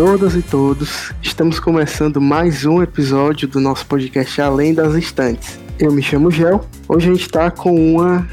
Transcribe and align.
Todas 0.00 0.36
e 0.36 0.42
todos, 0.42 1.12
estamos 1.20 1.58
começando 1.58 2.20
mais 2.20 2.64
um 2.64 2.80
episódio 2.80 3.48
do 3.48 3.58
nosso 3.58 3.84
podcast 3.84 4.40
Além 4.40 4.72
das 4.72 4.94
Estantes. 4.94 5.58
Eu 5.76 5.90
me 5.90 6.00
chamo 6.00 6.30
Gel, 6.30 6.64
hoje 6.88 7.08
a 7.08 7.12
gente 7.12 7.22
está 7.22 7.50
com 7.50 7.74
uma 7.96 8.24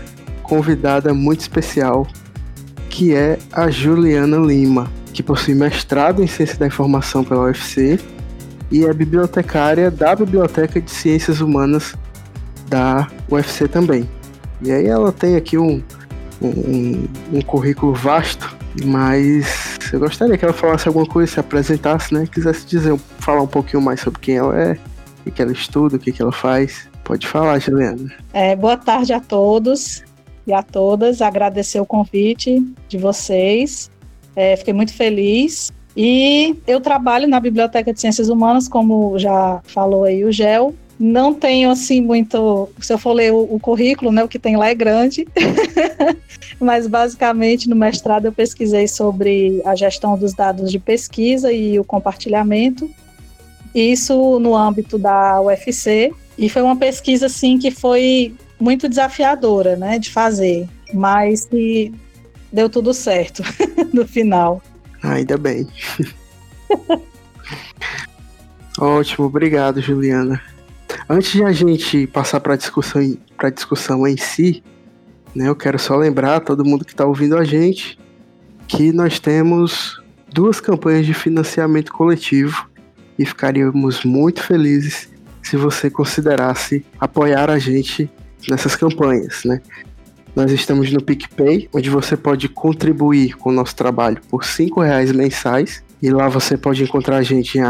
convidada 0.43 1.11
muito 1.11 1.39
especial, 1.39 2.05
que 2.87 3.15
é 3.15 3.39
a 3.51 3.71
Juliana 3.71 4.37
Lima, 4.37 4.91
que 5.11 5.23
possui 5.23 5.55
mestrado 5.55 6.21
em 6.21 6.27
Ciência 6.27 6.55
da 6.55 6.67
Informação 6.67 7.23
pela 7.23 7.45
UFC 7.45 7.99
e 8.69 8.85
é 8.85 8.93
bibliotecária 8.93 9.89
da 9.89 10.15
Biblioteca 10.15 10.79
de 10.79 10.91
Ciências 10.91 11.41
Humanas 11.41 11.95
da 12.69 13.07
UFC 13.27 13.67
também. 13.67 14.07
E 14.61 14.71
aí 14.71 14.85
ela 14.85 15.11
tem 15.11 15.35
aqui 15.35 15.57
um, 15.57 15.81
um, 16.39 17.07
um 17.33 17.41
currículo 17.41 17.91
vasto, 17.91 18.55
mas 18.85 19.74
eu 19.95 19.99
gostaria 19.99 20.37
que 20.37 20.43
ela 20.43 20.53
falasse 20.53 20.89
alguma 20.89 21.05
coisa, 21.05 21.31
se 21.31 21.39
apresentasse, 21.39 22.13
né? 22.13 22.27
Quisesse 22.29 22.65
dizer, 22.65 22.97
falar 23.17 23.41
um 23.41 23.47
pouquinho 23.47 23.81
mais 23.81 24.01
sobre 24.01 24.19
quem 24.19 24.35
ela 24.35 24.59
é, 24.59 24.77
o 25.25 25.31
que 25.31 25.41
ela 25.41 25.53
estuda, 25.53 25.95
o 25.95 25.99
que 25.99 26.21
ela 26.21 26.33
faz. 26.33 26.89
Pode 27.05 27.25
falar, 27.25 27.59
Juliana. 27.59 28.11
É, 28.33 28.57
boa 28.57 28.75
tarde 28.75 29.13
a 29.13 29.21
todos 29.21 30.03
e 30.45 30.51
a 30.51 30.61
todas. 30.61 31.21
Agradecer 31.21 31.79
o 31.79 31.85
convite 31.85 32.61
de 32.89 32.97
vocês. 32.97 33.89
É, 34.35 34.57
fiquei 34.57 34.73
muito 34.73 34.93
feliz. 34.93 35.71
E 35.95 36.59
eu 36.67 36.81
trabalho 36.81 37.25
na 37.25 37.39
Biblioteca 37.39 37.93
de 37.93 38.01
Ciências 38.01 38.27
Humanas, 38.27 38.67
como 38.67 39.17
já 39.17 39.61
falou 39.63 40.03
aí 40.03 40.25
o 40.25 40.31
Gel. 40.31 40.75
Não 40.99 41.33
tenho 41.33 41.69
assim 41.69 42.01
muito. 42.01 42.69
Se 42.79 42.93
eu 42.93 42.97
for 42.97 43.13
ler 43.13 43.33
o, 43.33 43.55
o 43.55 43.59
currículo, 43.59 44.11
né, 44.11 44.23
o 44.23 44.27
que 44.27 44.39
tem 44.39 44.55
lá 44.55 44.69
é 44.69 44.75
grande. 44.75 45.27
Mas 46.59 46.87
basicamente 46.87 47.67
no 47.67 47.75
mestrado 47.75 48.25
eu 48.25 48.31
pesquisei 48.31 48.87
sobre 48.87 49.61
a 49.65 49.75
gestão 49.75 50.17
dos 50.17 50.33
dados 50.33 50.71
de 50.71 50.79
pesquisa 50.79 51.51
e 51.51 51.77
o 51.77 51.83
compartilhamento. 51.83 52.89
Isso 53.73 54.39
no 54.39 54.55
âmbito 54.55 54.97
da 54.97 55.41
UFC. 55.41 56.13
E 56.37 56.49
foi 56.49 56.61
uma 56.61 56.77
pesquisa 56.77 57.25
assim 57.25 57.57
que 57.57 57.71
foi 57.71 58.33
muito 58.59 58.87
desafiadora, 58.87 59.75
né, 59.75 59.99
de 59.99 60.09
fazer, 60.09 60.67
mas 60.93 61.45
que 61.45 61.93
deu 62.51 62.69
tudo 62.69 62.93
certo 62.93 63.43
no 63.93 64.07
final. 64.07 64.61
Ainda 65.03 65.37
bem. 65.37 65.67
Ótimo, 68.79 69.27
obrigado, 69.27 69.81
Juliana. 69.81 70.41
Antes 71.07 71.33
de 71.33 71.43
a 71.43 71.51
gente 71.51 72.07
passar 72.07 72.39
para 72.39 72.55
a 72.55 72.57
discussão, 72.57 73.17
pra 73.37 73.51
discussão 73.51 74.07
em 74.07 74.17
si, 74.17 74.63
né, 75.35 75.47
eu 75.47 75.55
quero 75.55 75.77
só 75.77 75.95
lembrar 75.95 76.39
todo 76.39 76.65
mundo 76.65 76.83
que 76.83 76.93
está 76.93 77.05
ouvindo 77.05 77.37
a 77.37 77.43
gente 77.43 77.99
que 78.67 78.91
nós 78.91 79.19
temos 79.19 80.01
duas 80.33 80.59
campanhas 80.59 81.05
de 81.05 81.13
financiamento 81.13 81.93
coletivo 81.93 82.67
e 83.19 83.25
ficaríamos 83.25 84.03
muito 84.03 84.41
felizes 84.41 85.07
se 85.43 85.55
você 85.55 85.91
considerasse 85.91 86.83
apoiar 86.99 87.51
a 87.51 87.59
gente 87.59 88.09
nessas 88.49 88.75
campanhas, 88.75 89.43
né? 89.45 89.61
Nós 90.35 90.51
estamos 90.51 90.91
no 90.91 91.01
PicPay, 91.01 91.69
onde 91.73 91.89
você 91.89 92.17
pode 92.17 92.49
contribuir 92.49 93.37
com 93.37 93.51
o 93.51 93.53
nosso 93.53 93.75
trabalho 93.75 94.19
por 94.27 94.43
R$ 94.43 94.69
reais 94.83 95.11
mensais. 95.11 95.81
E 96.01 96.09
lá 96.09 96.27
você 96.27 96.57
pode 96.57 96.83
encontrar 96.83 97.17
a 97.17 97.23
gente 97.23 97.57
em 97.57 97.61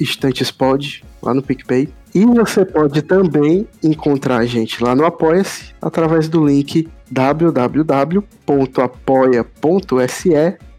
estantespod, 0.00 1.04
lá 1.22 1.32
no 1.32 1.42
PicPay. 1.42 1.88
E 2.14 2.24
você 2.24 2.64
pode 2.64 3.02
também 3.02 3.66
encontrar 3.82 4.38
a 4.38 4.46
gente 4.46 4.80
lá 4.82 4.94
no 4.94 5.04
Apoia-se, 5.04 5.74
através 5.82 6.28
do 6.28 6.46
link 6.46 6.88
www.apoia.se 7.10 8.24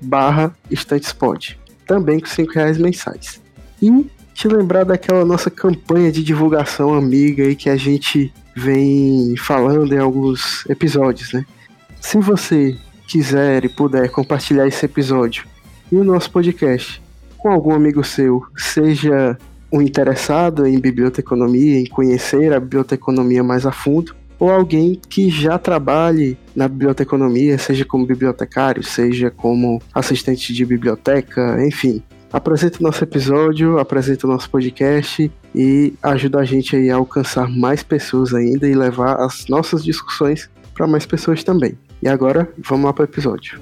barra 0.02 0.56
estantespod. 0.72 1.60
Também 1.86 2.22
com 2.22 2.28
R$ 2.28 2.48
reais 2.54 2.78
mensais. 2.78 3.42
E 3.82 4.10
te 4.34 4.48
lembrar 4.48 4.86
daquela 4.86 5.26
nossa 5.26 5.52
campanha 5.52 6.12
de 6.12 6.24
divulgação 6.24 6.94
amiga 6.94 7.44
aí 7.44 7.56
que 7.56 7.70
a 7.70 7.76
gente 7.76 8.34
vem 8.56 9.36
falando 9.38 9.94
em 9.94 10.00
alguns 10.00 10.66
episódios, 10.70 11.34
né? 11.34 11.46
Se 12.00 12.18
você 12.18 12.78
quiser 13.08 13.66
e 13.66 13.70
puder 13.70 14.10
compartilhar 14.10 14.68
esse 14.68 14.86
episódio 14.86 15.46
e 15.92 15.96
o 15.96 16.04
nosso 16.04 16.32
podcast 16.32 17.02
com 17.38 17.52
algum 17.52 17.74
amigo 17.74 18.04
seu, 18.04 18.42
seja 18.56 19.38
um 19.72 19.82
interessado 19.82 20.66
em 20.66 20.80
biblioteconomia, 20.80 21.80
em 21.80 21.86
conhecer 21.86 22.54
a 22.54 22.60
biblioteconomia 22.60 23.44
mais 23.44 23.66
a 23.66 23.72
fundo, 23.72 24.16
ou 24.40 24.50
alguém 24.50 25.00
que 25.10 25.30
já 25.30 25.58
trabalhe 25.58 26.38
na 26.56 26.68
biblioteconomia, 26.68 27.58
seja 27.58 27.86
como 27.86 28.06
bibliotecário, 28.06 28.84
seja 28.84 29.32
como 29.32 29.82
assistente 29.94 30.54
de 30.54 30.66
biblioteca, 30.66 31.58
enfim, 31.66 32.04
apresenta 32.32 32.80
o 32.80 32.84
nosso 32.84 33.04
episódio, 33.04 33.80
apresenta 33.80 34.28
o 34.28 34.30
nosso 34.30 34.50
podcast 34.50 35.32
e 35.54 35.94
ajuda 36.04 36.40
a 36.40 36.44
gente 36.44 36.76
aí 36.76 36.90
a 36.90 36.96
alcançar 36.96 37.50
mais 37.50 37.82
pessoas 37.82 38.34
ainda 38.34 38.68
e 38.68 38.76
levar 38.76 39.22
as 39.22 39.48
nossas 39.48 39.84
discussões 39.84 40.50
para 40.74 40.86
mais 40.86 41.06
pessoas 41.06 41.44
também. 41.44 41.78
E 42.04 42.08
agora, 42.10 42.52
vamos 42.58 42.86
lá 42.86 42.94
para 42.94 43.04
o 43.04 43.06
episódio. 43.06 43.60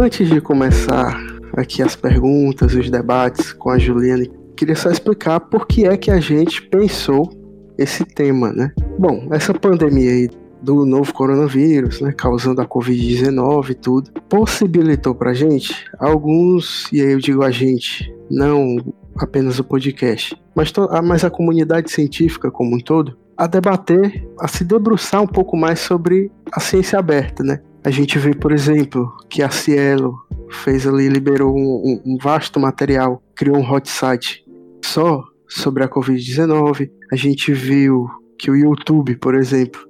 Antes 0.00 0.28
de 0.28 0.40
começar 0.40 1.20
aqui 1.56 1.82
as 1.82 1.96
perguntas, 1.96 2.72
os 2.72 2.88
debates 2.88 3.52
com 3.52 3.68
a 3.68 3.78
Juliana 3.78 4.24
queria 4.56 4.76
só 4.76 4.92
explicar 4.92 5.40
por 5.40 5.66
que 5.66 5.86
é 5.86 5.96
que 5.96 6.08
a 6.08 6.20
gente 6.20 6.62
pensou 6.62 7.28
esse 7.76 8.04
tema, 8.04 8.52
né? 8.52 8.72
Bom, 8.96 9.26
essa 9.32 9.52
pandemia 9.52 10.08
aí 10.12 10.30
do 10.62 10.86
novo 10.86 11.12
coronavírus, 11.12 12.00
né, 12.00 12.14
causando 12.16 12.60
a 12.60 12.64
Covid-19 12.64 13.70
e 13.70 13.74
tudo, 13.74 14.12
possibilitou 14.28 15.16
pra 15.16 15.34
gente 15.34 15.74
alguns, 15.98 16.86
e 16.92 17.00
aí 17.00 17.14
eu 17.14 17.18
digo 17.18 17.42
a 17.42 17.50
gente, 17.50 18.14
não 18.30 18.76
apenas 19.18 19.58
o 19.58 19.64
podcast, 19.64 20.40
mas, 20.54 20.72
mas 21.02 21.24
a 21.24 21.30
comunidade 21.30 21.90
científica 21.90 22.52
como 22.52 22.76
um 22.76 22.80
todo, 22.80 23.18
a 23.36 23.48
debater, 23.48 24.24
a 24.38 24.46
se 24.46 24.64
debruçar 24.64 25.22
um 25.22 25.26
pouco 25.26 25.56
mais 25.56 25.80
sobre 25.80 26.30
a 26.52 26.60
ciência 26.60 27.00
aberta, 27.00 27.42
né? 27.42 27.60
A 27.84 27.90
gente 27.90 28.18
vê, 28.18 28.34
por 28.34 28.52
exemplo, 28.52 29.12
que 29.28 29.42
a 29.42 29.50
Cielo 29.50 30.18
fez 30.50 30.86
ali, 30.86 31.08
liberou 31.08 31.56
um, 31.56 32.02
um, 32.04 32.18
vasto 32.20 32.58
material, 32.58 33.22
criou 33.34 33.56
um 33.56 33.70
hot 33.70 33.88
site 33.88 34.44
só 34.84 35.22
sobre 35.46 35.84
a 35.84 35.88
Covid-19. 35.88 36.90
A 37.12 37.16
gente 37.16 37.52
viu 37.52 38.08
que 38.38 38.50
o 38.50 38.56
YouTube, 38.56 39.16
por 39.16 39.34
exemplo, 39.34 39.80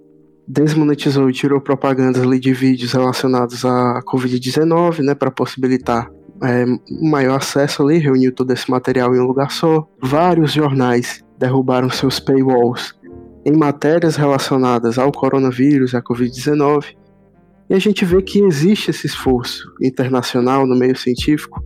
desmonetizou 0.47 1.29
e 1.29 1.33
tirou 1.33 1.61
propagandas 1.61 2.23
ali 2.23 2.39
de 2.39 2.53
vídeos 2.53 2.93
relacionados 2.93 3.65
à 3.65 4.01
Covid-19, 4.07 5.01
né, 5.01 5.15
para 5.15 5.31
possibilitar 5.31 6.11
é, 6.43 6.65
maior 7.03 7.37
acesso 7.37 7.83
ali, 7.83 7.99
reuniu 7.99 8.33
todo 8.35 8.53
esse 8.53 8.71
material 8.71 9.15
em 9.15 9.21
um 9.21 9.27
lugar 9.27 9.51
só. 9.51 9.87
Vários 10.01 10.53
jornais 10.53 11.23
derrubaram 11.39 11.91
seus 11.91 12.21
paywalls 12.21 12.95
em 13.45 13.57
matérias 13.57 14.17
relacionadas 14.17 14.99
ao 14.99 15.13
coronavírus, 15.13 15.95
à 15.95 16.03
Covid-19. 16.03 16.97
E 17.69 17.75
a 17.75 17.79
gente 17.79 18.05
vê 18.05 18.23
que 18.23 18.41
existe 18.41 18.91
esse 18.91 19.07
esforço 19.07 19.71
internacional 19.83 20.67
no 20.67 20.77
meio 20.77 20.97
científico 20.97 21.63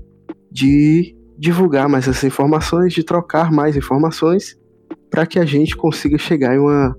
de 0.50 1.14
divulgar 1.38 1.88
mais 1.88 2.08
essas 2.08 2.24
informações, 2.24 2.92
de 2.92 3.04
trocar 3.04 3.52
mais 3.52 3.76
informações, 3.76 4.56
para 5.10 5.26
que 5.26 5.38
a 5.38 5.44
gente 5.44 5.76
consiga 5.76 6.18
chegar 6.18 6.54
em 6.54 6.58
uma 6.58 6.96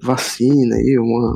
vacina 0.00 0.76
e 0.80 0.98
uma, 0.98 1.34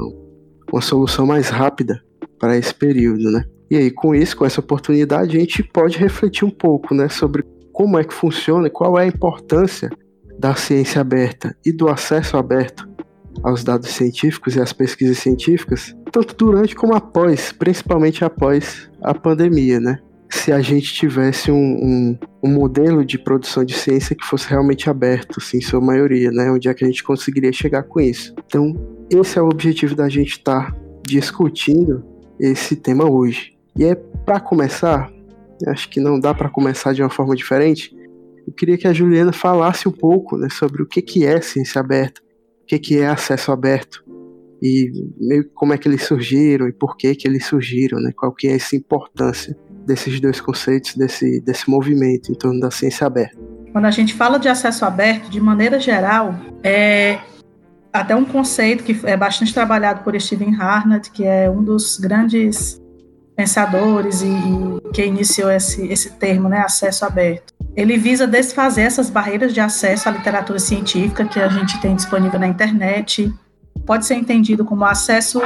uma 0.72 0.80
solução 0.80 1.26
mais 1.26 1.48
rápida 1.48 2.02
para 2.38 2.56
esse 2.56 2.74
período, 2.74 3.30
né? 3.30 3.44
E 3.70 3.76
aí, 3.76 3.90
com 3.90 4.14
isso, 4.14 4.36
com 4.36 4.46
essa 4.46 4.60
oportunidade, 4.60 5.36
a 5.36 5.40
gente 5.40 5.62
pode 5.62 5.98
refletir 5.98 6.44
um 6.44 6.50
pouco, 6.50 6.94
né, 6.94 7.08
sobre 7.08 7.44
como 7.72 7.98
é 7.98 8.04
que 8.04 8.14
funciona 8.14 8.66
e 8.66 8.70
qual 8.70 8.98
é 8.98 9.02
a 9.02 9.06
importância 9.06 9.90
da 10.38 10.54
ciência 10.54 11.00
aberta 11.00 11.54
e 11.66 11.72
do 11.72 11.88
acesso 11.88 12.36
aberto 12.36 12.87
aos 13.42 13.64
dados 13.64 13.90
científicos 13.90 14.56
e 14.56 14.60
às 14.60 14.72
pesquisas 14.72 15.18
científicas, 15.18 15.94
tanto 16.12 16.34
durante 16.34 16.74
como 16.74 16.94
após, 16.94 17.52
principalmente 17.52 18.24
após 18.24 18.90
a 19.02 19.14
pandemia, 19.14 19.80
né? 19.80 19.98
se 20.30 20.52
a 20.52 20.60
gente 20.60 20.92
tivesse 20.92 21.50
um, 21.50 21.56
um, 21.56 22.18
um, 22.44 22.52
modelo 22.52 23.04
de 23.04 23.18
produção 23.18 23.64
de 23.64 23.74
ciência 23.74 24.14
que 24.14 24.26
fosse 24.26 24.48
realmente 24.48 24.90
aberto, 24.90 25.38
assim, 25.38 25.58
em 25.58 25.62
sua 25.62 25.80
maioria, 25.80 26.30
né? 26.30 26.50
Onde 26.50 26.68
é 26.68 26.74
que 26.74 26.84
a 26.84 26.86
gente 26.86 27.02
conseguiria 27.02 27.52
chegar 27.52 27.82
com 27.84 28.00
isso. 28.00 28.34
Então, 28.46 28.74
esse 29.10 29.38
é 29.38 29.42
o 29.42 29.46
objetivo 29.48 29.94
da 29.94 30.08
gente 30.08 30.32
estar 30.32 30.70
tá 30.72 30.78
discutindo 31.06 32.04
esse 32.38 32.76
tema 32.76 33.10
hoje. 33.10 33.56
E 33.76 33.84
é 33.84 33.94
para 33.94 34.38
começar, 34.38 35.10
acho 35.66 35.88
que 35.88 36.00
não 36.00 36.20
dá 36.20 36.34
para 36.34 36.50
começar 36.50 36.92
de 36.92 37.02
uma 37.02 37.10
forma 37.10 37.34
diferente. 37.34 37.96
Eu 38.46 38.52
queria 38.52 38.76
que 38.76 38.86
a 38.86 38.92
Juliana 38.92 39.32
falasse 39.32 39.88
um 39.88 39.92
pouco 39.92 40.36
né, 40.36 40.48
sobre 40.50 40.82
o 40.82 40.86
que, 40.86 41.00
que 41.00 41.24
é 41.24 41.40
ciência 41.40 41.80
aberta, 41.80 42.20
que, 42.68 42.78
que 42.78 42.98
é 42.98 43.06
acesso 43.06 43.50
aberto 43.50 44.04
e 44.62 44.92
meio 45.18 45.48
como 45.54 45.72
é 45.72 45.78
que 45.78 45.88
eles 45.88 46.02
surgiram 46.02 46.68
e 46.68 46.72
por 46.72 46.96
que 46.96 47.14
que 47.14 47.26
eles 47.26 47.46
surgiram, 47.46 48.00
né? 48.00 48.12
Qual 48.14 48.32
que 48.32 48.48
é 48.48 48.56
essa 48.56 48.76
importância 48.76 49.56
desses 49.86 50.20
dois 50.20 50.40
conceitos, 50.40 50.94
desse, 50.94 51.40
desse 51.40 51.70
movimento 51.70 52.30
em 52.30 52.34
torno 52.34 52.60
da 52.60 52.70
ciência 52.70 53.06
aberta. 53.06 53.38
quando 53.72 53.86
a 53.86 53.90
gente 53.90 54.12
fala 54.12 54.38
de 54.38 54.48
acesso 54.48 54.84
aberto, 54.84 55.30
de 55.30 55.40
maneira 55.40 55.80
geral, 55.80 56.34
é 56.62 57.18
até 57.90 58.14
um 58.14 58.24
conceito 58.24 58.84
que 58.84 58.98
é 59.04 59.16
bastante 59.16 59.54
trabalhado 59.54 60.04
por 60.04 60.18
Steven 60.20 60.54
Harnett, 60.54 61.10
que 61.10 61.24
é 61.24 61.48
um 61.48 61.62
dos 61.62 61.98
grandes 61.98 62.78
pensadores 63.34 64.20
e, 64.20 64.26
e 64.26 64.92
que 64.92 65.04
iniciou 65.04 65.50
esse, 65.50 65.86
esse 65.86 66.10
termo, 66.10 66.48
né, 66.48 66.58
acesso 66.58 67.04
aberto. 67.06 67.54
Ele 67.78 67.96
visa 67.96 68.26
desfazer 68.26 68.82
essas 68.82 69.08
barreiras 69.08 69.54
de 69.54 69.60
acesso 69.60 70.08
à 70.08 70.10
literatura 70.10 70.58
científica 70.58 71.24
que 71.24 71.38
a 71.38 71.48
gente 71.48 71.80
tem 71.80 71.94
disponível 71.94 72.40
na 72.40 72.48
internet. 72.48 73.32
Pode 73.86 74.04
ser 74.04 74.16
entendido 74.16 74.64
como 74.64 74.84
acesso 74.84 75.40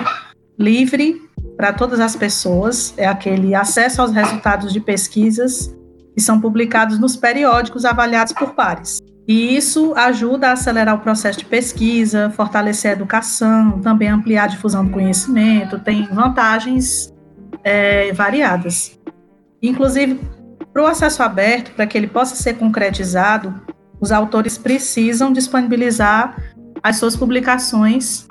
livre 0.59 1.21
para 1.59 1.75
todas 1.75 2.01
as 2.01 2.17
pessoas, 2.17 2.95
é 2.97 3.07
aquele 3.07 3.55
acesso 3.55 4.01
aos 4.01 4.13
resultados 4.13 4.73
de 4.73 4.81
pesquisas 4.81 5.77
que 6.15 6.23
são 6.23 6.41
publicados 6.41 6.99
nos 6.99 7.17
periódicos 7.17 7.85
avaliados 7.85 8.33
por 8.33 8.55
pares. 8.55 8.99
E 9.29 9.55
isso 9.55 9.93
ajuda 9.95 10.49
a 10.49 10.53
acelerar 10.53 10.95
o 10.95 11.01
processo 11.01 11.39
de 11.39 11.45
pesquisa, 11.45 12.31
fortalecer 12.31 12.93
a 12.93 12.95
educação, 12.95 13.79
também 13.83 14.09
ampliar 14.09 14.45
a 14.45 14.47
difusão 14.47 14.87
do 14.87 14.91
conhecimento, 14.91 15.79
tem 15.79 16.09
vantagens 16.11 17.13
é, 17.63 18.11
variadas. 18.15 18.99
Inclusive, 19.63 20.19
para 20.73 20.83
o 20.83 20.87
acesso 20.87 21.23
aberto, 21.23 21.73
para 21.75 21.87
que 21.87 21.97
ele 21.97 22.07
possa 22.07 22.35
ser 22.35 22.55
concretizado, 22.55 23.55
os 24.01 24.11
autores 24.11 24.57
precisam 24.57 25.33
disponibilizar 25.33 26.37
as 26.83 26.97
suas 26.97 27.15
publicações 27.15 28.27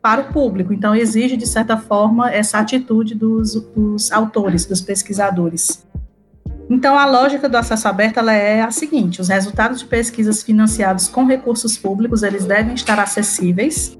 para 0.00 0.20
o 0.20 0.32
público. 0.32 0.72
Então, 0.72 0.94
exige, 0.94 1.36
de 1.36 1.46
certa 1.46 1.76
forma, 1.76 2.30
essa 2.30 2.58
atitude 2.58 3.14
dos, 3.14 3.54
dos 3.54 4.12
autores, 4.12 4.64
dos 4.66 4.80
pesquisadores. 4.80 5.84
Então, 6.68 6.98
a 6.98 7.06
lógica 7.06 7.48
do 7.48 7.56
acesso 7.56 7.88
aberto 7.88 8.18
é 8.28 8.62
a 8.62 8.70
seguinte: 8.70 9.20
os 9.20 9.28
resultados 9.28 9.80
de 9.80 9.86
pesquisas 9.86 10.42
financiados 10.42 11.08
com 11.08 11.24
recursos 11.24 11.76
públicos 11.76 12.22
eles 12.22 12.44
devem 12.44 12.74
estar 12.74 12.98
acessíveis 13.00 13.96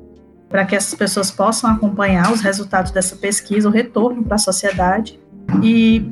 para 0.48 0.64
que 0.64 0.76
essas 0.76 0.94
pessoas 0.94 1.30
possam 1.30 1.70
acompanhar 1.70 2.32
os 2.32 2.40
resultados 2.40 2.92
dessa 2.92 3.16
pesquisa, 3.16 3.68
o 3.68 3.72
retorno 3.72 4.22
para 4.22 4.36
a 4.36 4.38
sociedade. 4.38 5.18
E 5.62 6.08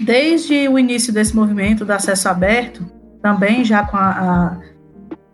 desde 0.00 0.68
o 0.68 0.78
início 0.78 1.12
desse 1.12 1.34
movimento 1.34 1.84
do 1.84 1.92
acesso 1.92 2.28
aberto, 2.28 2.84
também 3.22 3.64
já 3.64 3.84
com 3.84 3.96
a, 3.96 4.10
a 4.10 4.58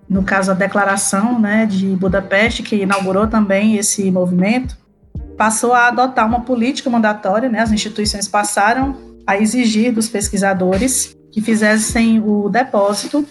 no 0.09 0.23
caso 0.23 0.51
a 0.51 0.55
declaração, 0.55 1.41
né, 1.41 1.67
de 1.67 1.87
Budapeste 1.97 2.63
que 2.63 2.77
inaugurou 2.77 3.27
também 3.27 3.77
esse 3.77 4.11
movimento, 4.11 4.77
passou 5.37 5.73
a 5.73 5.89
adotar 5.89 6.27
uma 6.27 6.43
política 6.43 6.89
mandatória, 6.91 7.49
né, 7.49 7.61
as 7.61 7.73
instituições 7.73 8.29
passaram 8.29 8.97
a 9.27 9.39
exigir 9.39 9.93
dos 9.93 10.09
pesquisadores 10.09 11.17
que 11.33 11.41
fizessem 11.41 12.21
o 12.21 12.49
depósito 12.49 13.27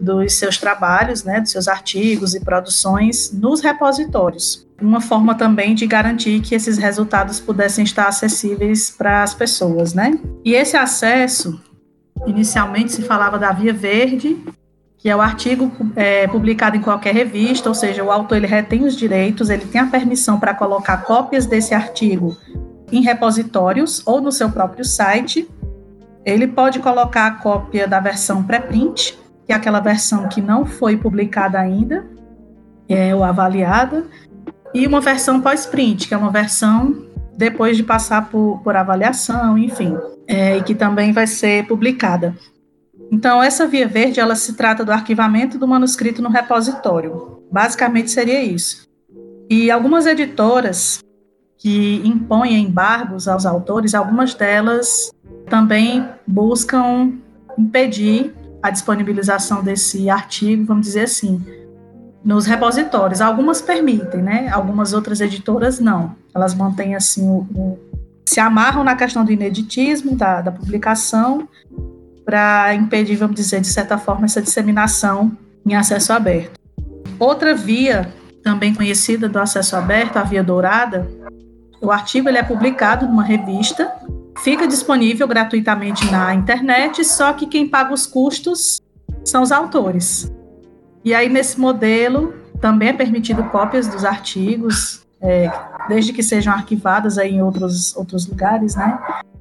dos 0.00 0.34
seus 0.34 0.58
trabalhos, 0.58 1.24
né, 1.24 1.40
dos 1.40 1.50
seus 1.50 1.68
artigos 1.68 2.34
e 2.34 2.40
produções 2.40 3.32
nos 3.32 3.60
repositórios. 3.60 4.66
Uma 4.80 5.00
forma 5.00 5.34
também 5.34 5.74
de 5.74 5.86
garantir 5.86 6.40
que 6.40 6.54
esses 6.54 6.78
resultados 6.78 7.40
pudessem 7.40 7.84
estar 7.84 8.06
acessíveis 8.06 8.90
para 8.90 9.22
as 9.22 9.34
pessoas, 9.34 9.92
né? 9.92 10.18
E 10.44 10.54
esse 10.54 10.76
acesso, 10.76 11.60
inicialmente 12.26 12.92
se 12.92 13.02
falava 13.02 13.38
da 13.38 13.50
Via 13.50 13.72
Verde, 13.72 14.36
que 14.98 15.08
é 15.08 15.14
o 15.14 15.20
artigo 15.20 15.70
é, 15.94 16.26
publicado 16.26 16.76
em 16.76 16.80
qualquer 16.80 17.14
revista, 17.14 17.68
ou 17.68 17.74
seja, 17.74 18.02
o 18.02 18.10
autor 18.10 18.36
ele 18.36 18.46
retém 18.46 18.84
os 18.84 18.96
direitos, 18.96 19.48
ele 19.48 19.64
tem 19.64 19.80
a 19.80 19.86
permissão 19.86 20.40
para 20.40 20.52
colocar 20.52 20.98
cópias 20.98 21.46
desse 21.46 21.72
artigo 21.72 22.36
em 22.90 23.02
repositórios 23.02 24.02
ou 24.06 24.20
no 24.20 24.32
seu 24.32 24.50
próprio 24.50 24.84
site. 24.84 25.48
Ele 26.24 26.48
pode 26.48 26.80
colocar 26.80 27.26
a 27.26 27.30
cópia 27.30 27.86
da 27.86 28.00
versão 28.00 28.42
pré-print, 28.42 29.16
que 29.46 29.52
é 29.52 29.54
aquela 29.54 29.80
versão 29.80 30.28
que 30.28 30.40
não 30.40 30.66
foi 30.66 30.96
publicada 30.96 31.58
ainda, 31.60 32.06
é, 32.88 33.14
ou 33.14 33.22
avaliada, 33.22 34.04
e 34.74 34.86
uma 34.86 35.00
versão 35.00 35.40
pós-print, 35.40 36.08
que 36.08 36.14
é 36.14 36.16
uma 36.16 36.30
versão 36.30 37.06
depois 37.36 37.76
de 37.76 37.82
passar 37.82 38.28
por, 38.28 38.60
por 38.64 38.74
avaliação, 38.74 39.56
enfim, 39.56 39.96
é, 40.26 40.56
e 40.56 40.62
que 40.62 40.74
também 40.74 41.12
vai 41.12 41.26
ser 41.26 41.66
publicada. 41.66 42.34
Então, 43.10 43.42
essa 43.42 43.66
via 43.66 43.86
verde, 43.86 44.20
ela 44.20 44.34
se 44.34 44.54
trata 44.54 44.84
do 44.84 44.92
arquivamento 44.92 45.58
do 45.58 45.66
manuscrito 45.66 46.20
no 46.20 46.28
repositório. 46.28 47.42
Basicamente 47.50 48.10
seria 48.10 48.42
isso. 48.42 48.86
E 49.48 49.70
algumas 49.70 50.04
editoras 50.04 51.02
que 51.56 52.02
impõem 52.04 52.62
embargos 52.62 53.26
aos 53.26 53.46
autores, 53.46 53.94
algumas 53.94 54.34
delas 54.34 55.10
também 55.48 56.06
buscam 56.26 57.12
impedir 57.56 58.34
a 58.62 58.70
disponibilização 58.70 59.62
desse 59.62 60.10
artigo, 60.10 60.64
vamos 60.64 60.86
dizer 60.86 61.04
assim, 61.04 61.44
nos 62.24 62.46
repositórios. 62.46 63.20
Algumas 63.20 63.60
permitem, 63.60 64.22
né? 64.22 64.48
Algumas 64.48 64.92
outras 64.92 65.20
editoras 65.20 65.78
não. 65.78 66.14
Elas 66.34 66.54
mantêm 66.54 66.94
assim 66.94 67.26
o, 67.28 67.46
o 67.54 67.78
se 68.28 68.40
amarram 68.40 68.84
na 68.84 68.94
questão 68.94 69.24
do 69.24 69.32
ineditismo 69.32 70.14
da, 70.14 70.42
da 70.42 70.52
publicação 70.52 71.48
para 72.24 72.74
impedir, 72.74 73.16
vamos 73.16 73.36
dizer, 73.36 73.60
de 73.60 73.68
certa 73.68 73.96
forma, 73.96 74.26
essa 74.26 74.42
disseminação 74.42 75.32
em 75.64 75.74
acesso 75.74 76.12
aberto. 76.12 76.60
Outra 77.18 77.54
via, 77.54 78.12
também 78.42 78.74
conhecida 78.74 79.30
do 79.30 79.38
acesso 79.38 79.76
aberto, 79.76 80.18
a 80.18 80.22
via 80.22 80.42
dourada, 80.42 81.08
o 81.80 81.90
artigo 81.90 82.28
ele 82.28 82.36
é 82.36 82.42
publicado 82.42 83.06
numa 83.06 83.22
revista, 83.22 83.90
fica 84.44 84.68
disponível 84.68 85.26
gratuitamente 85.26 86.10
na 86.10 86.34
internet, 86.34 87.02
só 87.04 87.32
que 87.32 87.46
quem 87.46 87.66
paga 87.66 87.94
os 87.94 88.06
custos 88.06 88.82
são 89.24 89.42
os 89.42 89.50
autores. 89.50 90.30
E 91.04 91.14
aí, 91.14 91.28
nesse 91.28 91.58
modelo, 91.60 92.34
também 92.60 92.88
é 92.88 92.92
permitido 92.92 93.42
cópias 93.44 93.86
dos 93.86 94.04
artigos, 94.04 95.06
é, 95.20 95.50
desde 95.88 96.12
que 96.12 96.22
sejam 96.22 96.52
arquivadas 96.52 97.18
aí 97.18 97.34
em 97.34 97.42
outros, 97.42 97.96
outros 97.96 98.26
lugares, 98.26 98.76
né? 98.76 98.98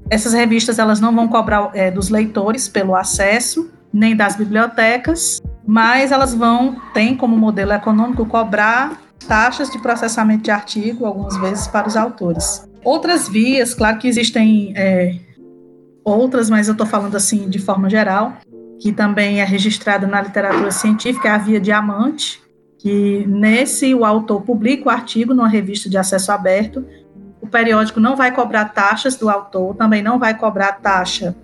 Essas 0.09 0.33
revistas 0.33 0.79
elas 0.79 0.99
não 0.99 1.13
vão 1.13 1.27
cobrar 1.27 1.69
é, 1.73 1.91
dos 1.91 2.09
leitores 2.09 2.67
pelo 2.67 2.95
acesso, 2.95 3.69
nem 3.91 4.15
das 4.15 4.35
bibliotecas, 4.35 5.41
mas 5.65 6.11
elas 6.11 6.33
vão, 6.33 6.77
tem 6.93 7.15
como 7.15 7.35
modelo 7.37 7.73
econômico, 7.73 8.25
cobrar 8.25 9.01
taxas 9.27 9.69
de 9.69 9.79
processamento 9.79 10.43
de 10.43 10.51
artigo, 10.51 11.05
algumas 11.05 11.35
vezes 11.37 11.67
para 11.67 11.87
os 11.87 11.97
autores. 11.97 12.67
Outras 12.83 13.27
vias, 13.27 13.73
claro 13.73 13.97
que 13.97 14.07
existem 14.07 14.71
é, 14.75 15.15
outras, 16.03 16.49
mas 16.49 16.67
eu 16.67 16.71
estou 16.71 16.87
falando 16.87 17.15
assim 17.15 17.49
de 17.49 17.59
forma 17.59 17.89
geral, 17.89 18.33
que 18.79 18.91
também 18.91 19.41
é 19.41 19.43
registrada 19.43 20.05
na 20.05 20.21
literatura 20.21 20.71
científica, 20.71 21.29
é 21.29 21.31
a 21.31 21.37
via 21.37 21.59
diamante, 21.59 22.41
que 22.77 23.25
nesse 23.27 23.93
o 23.93 24.05
autor 24.05 24.41
publica 24.41 24.87
o 24.87 24.91
artigo 24.91 25.33
numa 25.33 25.47
revista 25.47 25.89
de 25.89 25.97
acesso 25.97 26.31
aberto, 26.31 26.85
o 27.41 27.47
periódico 27.47 27.99
não 27.99 28.15
vai 28.15 28.33
cobrar 28.33 28.65
taxas 28.65 29.15
do 29.15 29.29
autor, 29.29 29.75
também 29.75 30.01
não 30.01 30.19
vai 30.19 30.37
cobrar 30.37 30.73
taxa 30.73 31.35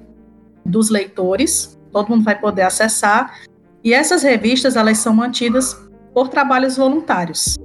dos 0.65 0.89
leitores, 0.89 1.79
todo 1.91 2.09
mundo 2.09 2.23
vai 2.23 2.39
poder 2.39 2.63
acessar, 2.63 3.39
e 3.83 3.93
essas 3.93 4.23
revistas 4.23 4.75
elas 4.75 4.97
são 4.97 5.13
mantidas 5.13 5.75
por 6.13 6.29
trabalhos 6.29 6.77
voluntários. 6.77 7.57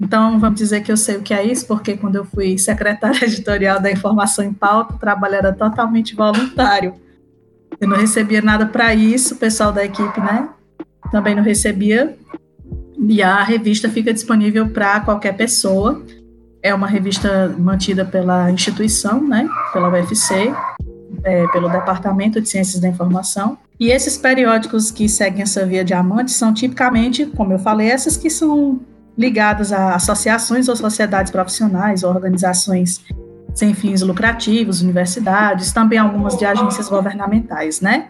Então, 0.00 0.40
vamos 0.40 0.58
dizer 0.58 0.82
que 0.82 0.90
eu 0.90 0.96
sei 0.96 1.16
o 1.16 1.22
que 1.22 1.32
é 1.32 1.44
isso, 1.44 1.66
porque 1.66 1.96
quando 1.96 2.16
eu 2.16 2.24
fui 2.24 2.58
secretária 2.58 3.22
editorial 3.24 3.80
da 3.80 3.90
Informação 3.90 4.44
em 4.44 4.52
Pauta, 4.52 4.94
o 4.94 4.98
trabalho 4.98 5.36
era 5.36 5.52
totalmente 5.52 6.16
voluntário. 6.16 6.94
Eu 7.80 7.88
não 7.88 7.96
recebia 7.96 8.40
nada 8.40 8.66
para 8.66 8.94
isso, 8.94 9.34
o 9.34 9.36
pessoal 9.36 9.72
da 9.72 9.84
equipe, 9.84 10.20
né? 10.20 10.48
Também 11.10 11.34
não 11.34 11.42
recebia. 11.42 12.16
E 12.98 13.22
a 13.22 13.42
revista 13.42 13.88
fica 13.88 14.12
disponível 14.12 14.68
para 14.68 15.00
qualquer 15.00 15.36
pessoa. 15.36 16.02
É 16.62 16.72
uma 16.72 16.86
revista 16.86 17.48
mantida 17.58 18.04
pela 18.04 18.50
instituição, 18.50 19.26
né? 19.26 19.48
Pela 19.72 19.88
UFC, 19.90 20.52
é, 21.24 21.46
pelo 21.48 21.68
Departamento 21.68 22.40
de 22.40 22.48
Ciências 22.48 22.80
da 22.80 22.88
Informação. 22.88 23.58
E 23.80 23.90
esses 23.90 24.16
periódicos 24.16 24.92
que 24.92 25.08
seguem 25.08 25.42
essa 25.42 25.66
via 25.66 25.84
diamante 25.84 26.30
são 26.30 26.54
tipicamente, 26.54 27.26
como 27.26 27.52
eu 27.52 27.58
falei, 27.58 27.90
essas 27.90 28.16
que 28.16 28.30
são 28.30 28.80
ligadas 29.18 29.72
a 29.72 29.94
associações 29.94 30.68
ou 30.68 30.76
sociedades 30.76 31.32
profissionais, 31.32 32.04
ou 32.04 32.10
organizações 32.10 33.00
sem 33.54 33.74
fins 33.74 34.02
lucrativos, 34.02 34.82
universidades, 34.82 35.72
também 35.72 35.98
algumas 35.98 36.36
de 36.36 36.44
agências 36.44 36.88
governamentais, 36.88 37.80
né? 37.80 38.08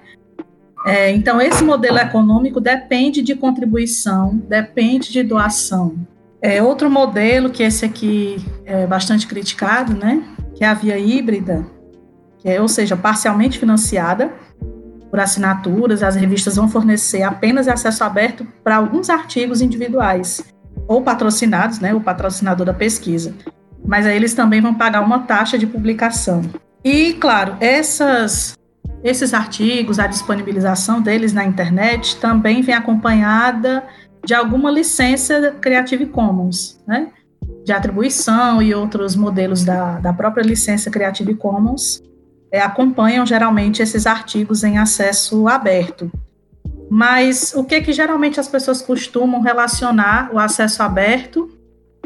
É, 0.84 1.12
então, 1.12 1.40
esse 1.40 1.62
modelo 1.62 1.98
econômico 1.98 2.60
depende 2.60 3.22
de 3.22 3.34
contribuição, 3.34 4.40
depende 4.48 5.12
de 5.12 5.22
doação. 5.22 5.94
É, 6.40 6.60
outro 6.62 6.90
modelo, 6.90 7.50
que 7.50 7.62
esse 7.62 7.84
aqui 7.84 8.44
é 8.64 8.86
bastante 8.86 9.26
criticado, 9.26 9.94
né? 9.94 10.24
Que 10.54 10.64
é 10.64 10.68
a 10.68 10.74
via 10.74 10.98
híbrida, 10.98 11.64
que 12.38 12.48
é, 12.48 12.60
ou 12.60 12.66
seja, 12.66 12.96
parcialmente 12.96 13.58
financiada 13.58 14.32
por 15.12 15.20
assinaturas, 15.20 16.02
as 16.02 16.16
revistas 16.16 16.56
vão 16.56 16.70
fornecer 16.70 17.22
apenas 17.22 17.68
acesso 17.68 18.02
aberto 18.02 18.46
para 18.64 18.76
alguns 18.76 19.10
artigos 19.10 19.60
individuais, 19.60 20.42
ou 20.88 21.02
patrocinados, 21.02 21.80
né, 21.80 21.94
o 21.94 22.00
patrocinador 22.00 22.64
da 22.64 22.72
pesquisa. 22.72 23.34
Mas 23.84 24.06
aí 24.06 24.16
eles 24.16 24.34
também 24.34 24.60
vão 24.60 24.74
pagar 24.74 25.00
uma 25.00 25.20
taxa 25.20 25.58
de 25.58 25.66
publicação. 25.66 26.42
E, 26.84 27.14
claro, 27.14 27.56
essas 27.60 28.56
esses 29.02 29.34
artigos, 29.34 29.98
a 29.98 30.06
disponibilização 30.06 31.00
deles 31.00 31.32
na 31.32 31.44
internet 31.44 32.16
também 32.18 32.62
vem 32.62 32.74
acompanhada 32.74 33.82
de 34.24 34.32
alguma 34.32 34.70
licença 34.70 35.56
Creative 35.60 36.06
Commons, 36.06 36.80
né? 36.86 37.08
de 37.64 37.72
atribuição 37.72 38.62
e 38.62 38.74
outros 38.74 39.16
modelos 39.16 39.64
da, 39.64 39.98
da 39.98 40.12
própria 40.12 40.42
licença 40.42 40.90
Creative 40.90 41.34
Commons 41.34 42.02
é, 42.50 42.60
acompanham 42.60 43.24
geralmente 43.24 43.82
esses 43.82 44.06
artigos 44.06 44.62
em 44.62 44.78
acesso 44.78 45.48
aberto. 45.48 46.10
Mas 46.90 47.54
o 47.54 47.64
que 47.64 47.80
que 47.80 47.92
geralmente 47.92 48.38
as 48.38 48.48
pessoas 48.48 48.82
costumam 48.82 49.40
relacionar 49.40 50.30
o 50.32 50.38
acesso 50.38 50.82
aberto 50.82 51.50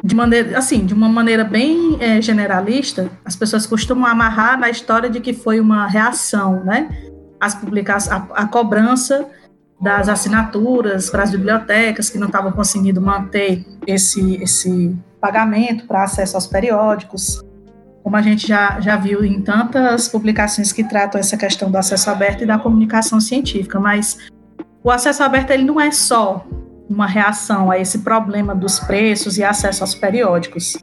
de 0.06 0.14
maneira, 0.14 0.56
assim, 0.56 0.86
de 0.86 0.94
uma 0.94 1.08
maneira 1.08 1.42
bem 1.42 1.96
é, 1.98 2.22
generalista, 2.22 3.10
as 3.24 3.34
pessoas 3.34 3.66
costumam 3.66 4.06
amarrar 4.06 4.56
na 4.56 4.70
história 4.70 5.10
de 5.10 5.20
que 5.20 5.32
foi 5.32 5.58
uma 5.58 5.88
reação, 5.88 6.62
né? 6.64 6.88
As 7.40 7.56
publicações, 7.56 8.12
a, 8.12 8.42
a 8.42 8.46
cobrança 8.46 9.28
das 9.80 10.08
assinaturas 10.08 11.10
para 11.10 11.24
as 11.24 11.32
bibliotecas 11.32 12.08
que 12.08 12.18
não 12.18 12.28
estavam 12.28 12.52
conseguindo 12.52 13.00
manter 13.00 13.66
esse, 13.84 14.36
esse 14.36 14.96
pagamento 15.20 15.86
para 15.86 16.04
acesso 16.04 16.36
aos 16.36 16.46
periódicos, 16.46 17.44
como 18.04 18.14
a 18.14 18.22
gente 18.22 18.46
já, 18.46 18.80
já 18.80 18.96
viu 18.96 19.24
em 19.24 19.42
tantas 19.42 20.08
publicações 20.08 20.72
que 20.72 20.84
tratam 20.84 21.18
essa 21.18 21.36
questão 21.36 21.68
do 21.68 21.76
acesso 21.76 22.08
aberto 22.08 22.44
e 22.44 22.46
da 22.46 22.58
comunicação 22.58 23.20
científica, 23.20 23.80
mas 23.80 24.18
o 24.84 24.90
acesso 24.90 25.24
aberto 25.24 25.50
ele 25.50 25.64
não 25.64 25.80
é 25.80 25.90
só 25.90 26.46
uma 26.88 27.06
reação 27.06 27.70
a 27.70 27.78
esse 27.78 28.00
problema 28.00 28.54
dos 28.54 28.78
preços 28.78 29.38
e 29.38 29.44
acesso 29.44 29.82
aos 29.82 29.94
periódicos, 29.94 30.76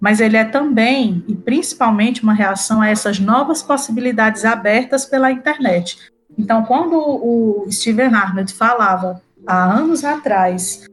mas 0.00 0.20
ele 0.20 0.36
é 0.36 0.44
também 0.44 1.24
e 1.26 1.34
principalmente 1.34 2.22
uma 2.22 2.34
reação 2.34 2.80
a 2.80 2.88
essas 2.88 3.18
novas 3.18 3.62
possibilidades 3.62 4.44
abertas 4.44 5.04
pela 5.04 5.30
internet. 5.30 5.98
Então, 6.36 6.64
quando 6.64 6.96
o 6.96 7.66
Steven 7.70 8.14
Arnold 8.14 8.52
falava 8.52 9.20
há 9.46 9.64
anos 9.64 10.04
atrás 10.04 10.84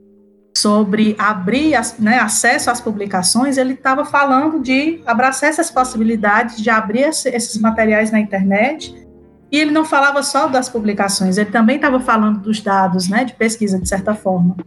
sobre 0.57 1.15
abrir 1.19 1.75
né, 1.99 2.17
acesso 2.17 2.71
às 2.71 2.81
publicações, 2.81 3.57
ele 3.57 3.73
estava 3.73 4.05
falando 4.05 4.59
de 4.59 5.01
abraçar 5.05 5.49
essas 5.49 5.69
possibilidades 5.69 6.57
de 6.61 6.69
abrir 6.69 7.01
esses 7.01 7.57
materiais 7.57 8.09
na 8.09 8.19
internet 8.19 9.04
e 9.55 9.57
ele 9.57 9.71
não 9.71 9.85
falava 9.85 10.21
só 10.21 10.47
das 10.47 10.67
publicações, 10.67 11.37
ele 11.37 11.49
também 11.49 11.77
estava 11.77 11.97
falando 11.97 12.41
dos 12.41 12.59
dados, 12.59 13.07
né, 13.07 13.23
de 13.23 13.33
pesquisa, 13.35 13.79
de 13.79 13.87
certa 13.87 14.13
forma. 14.13 14.57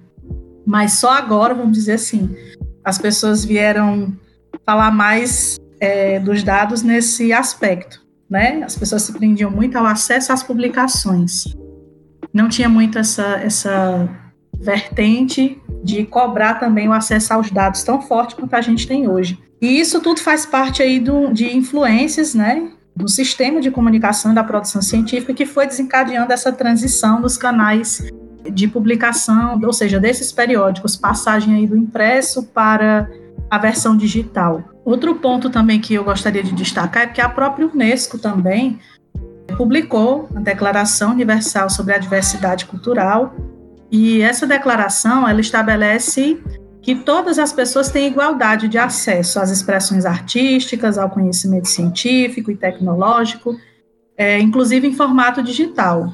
Mas 0.65 0.95
só 0.95 1.11
agora, 1.11 1.53
vamos 1.53 1.73
dizer 1.73 1.93
assim, 1.93 2.35
as 2.83 2.97
pessoas 2.97 3.45
vieram 3.45 4.17
falar 4.65 4.91
mais 4.91 5.59
é, 5.79 6.19
dos 6.19 6.43
dados 6.43 6.83
nesse 6.83 7.35
aspecto, 7.35 8.03
né? 8.31 8.63
As 8.63 8.77
pessoas 8.77 9.03
se 9.03 9.13
prendiam 9.13 9.51
muito 9.51 9.77
ao 9.77 9.85
acesso 9.85 10.33
às 10.33 10.43
publicações. 10.43 11.55
Não 12.33 12.49
tinha 12.49 12.69
muito 12.69 12.99
essa, 12.99 13.41
essa 13.43 14.09
vertente 14.59 15.61
de 15.85 16.05
cobrar 16.07 16.55
também 16.55 16.89
o 16.89 16.95
acesso 16.95 17.35
aos 17.35 17.51
dados 17.51 17.83
tão 17.83 18.01
forte 18.01 18.35
quanto 18.35 18.55
a 18.55 18.63
gente 18.63 18.87
tem 18.87 19.07
hoje. 19.07 19.39
E 19.61 19.79
isso 19.79 20.01
tudo 20.01 20.21
faz 20.21 20.47
parte 20.47 20.83
aí 20.83 20.99
do, 20.99 21.31
de 21.31 21.55
influências, 21.55 22.35
né, 22.35 22.71
do 22.99 23.09
sistema 23.09 23.61
de 23.61 23.71
comunicação 23.71 24.35
da 24.35 24.43
produção 24.43 24.83
científica 24.83 25.33
que 25.33 25.47
foi 25.47 25.69
desencadeando 25.69 26.33
essa 26.33 26.51
transição 26.51 27.21
dos 27.21 27.37
canais 27.37 28.11
de 28.53 28.67
publicação, 28.67 29.61
ou 29.63 29.73
seja, 29.73 30.01
desses 30.01 30.33
periódicos, 30.33 30.97
passagem 30.97 31.55
aí 31.55 31.67
do 31.67 31.77
impresso 31.77 32.43
para 32.43 33.09
a 33.49 33.57
versão 33.57 33.97
digital. 33.97 34.65
Outro 34.85 35.15
ponto 35.15 35.49
também 35.49 35.81
que 35.81 35.95
eu 35.95 36.03
gostaria 36.03 36.43
de 36.43 36.53
destacar 36.53 37.05
é 37.05 37.07
que 37.07 37.21
a 37.21 37.29
própria 37.29 37.69
Unesco 37.69 38.19
também 38.19 38.81
publicou 39.57 40.29
a 40.35 40.41
Declaração 40.41 41.13
Universal 41.13 41.71
sobre 41.71 41.95
a 41.95 41.99
Diversidade 41.99 42.67
Cultural, 42.67 43.33
e 43.93 44.21
essa 44.21 44.45
declaração 44.45 45.27
ela 45.27 45.41
estabelece 45.41 46.43
que 46.83 46.95
todas 46.95 47.39
as 47.39 47.53
pessoas 47.53 47.91
têm 47.91 48.07
igualdade 48.07 48.69
de 48.69 48.79
acesso 48.79 49.41
às 49.41 49.51
expressões 49.51 50.05
artísticas, 50.05 50.97
ao 50.97 51.11
conhecimento 51.11 51.69
científico 51.69 52.51
e 52.51 52.57
tecnológico, 52.57 53.57
é, 54.17 54.39
inclusive 54.39 54.87
em 54.87 54.95
formato 54.95 55.43
digital. 55.43 56.13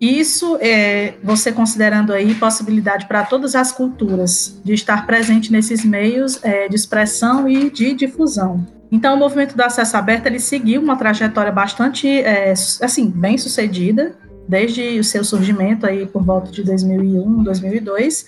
Isso, 0.00 0.56
é, 0.62 1.14
você 1.22 1.52
considerando 1.52 2.12
aí 2.12 2.34
possibilidade 2.34 3.06
para 3.06 3.22
todas 3.22 3.54
as 3.54 3.70
culturas 3.70 4.58
de 4.64 4.72
estar 4.72 5.06
presente 5.06 5.52
nesses 5.52 5.84
meios 5.84 6.42
é, 6.42 6.68
de 6.68 6.74
expressão 6.74 7.46
e 7.46 7.70
de 7.70 7.92
difusão. 7.92 8.66
Então, 8.90 9.14
o 9.14 9.18
movimento 9.18 9.54
do 9.54 9.62
acesso 9.62 9.96
aberto 9.96 10.26
ele 10.26 10.40
seguiu 10.40 10.80
uma 10.80 10.96
trajetória 10.96 11.52
bastante, 11.52 12.08
é, 12.08 12.52
assim, 12.52 13.08
bem 13.08 13.36
sucedida, 13.36 14.16
desde 14.48 14.98
o 14.98 15.04
seu 15.04 15.22
surgimento 15.22 15.86
aí 15.86 16.06
por 16.06 16.24
volta 16.24 16.50
de 16.50 16.64
2001, 16.64 17.42
2002, 17.44 18.26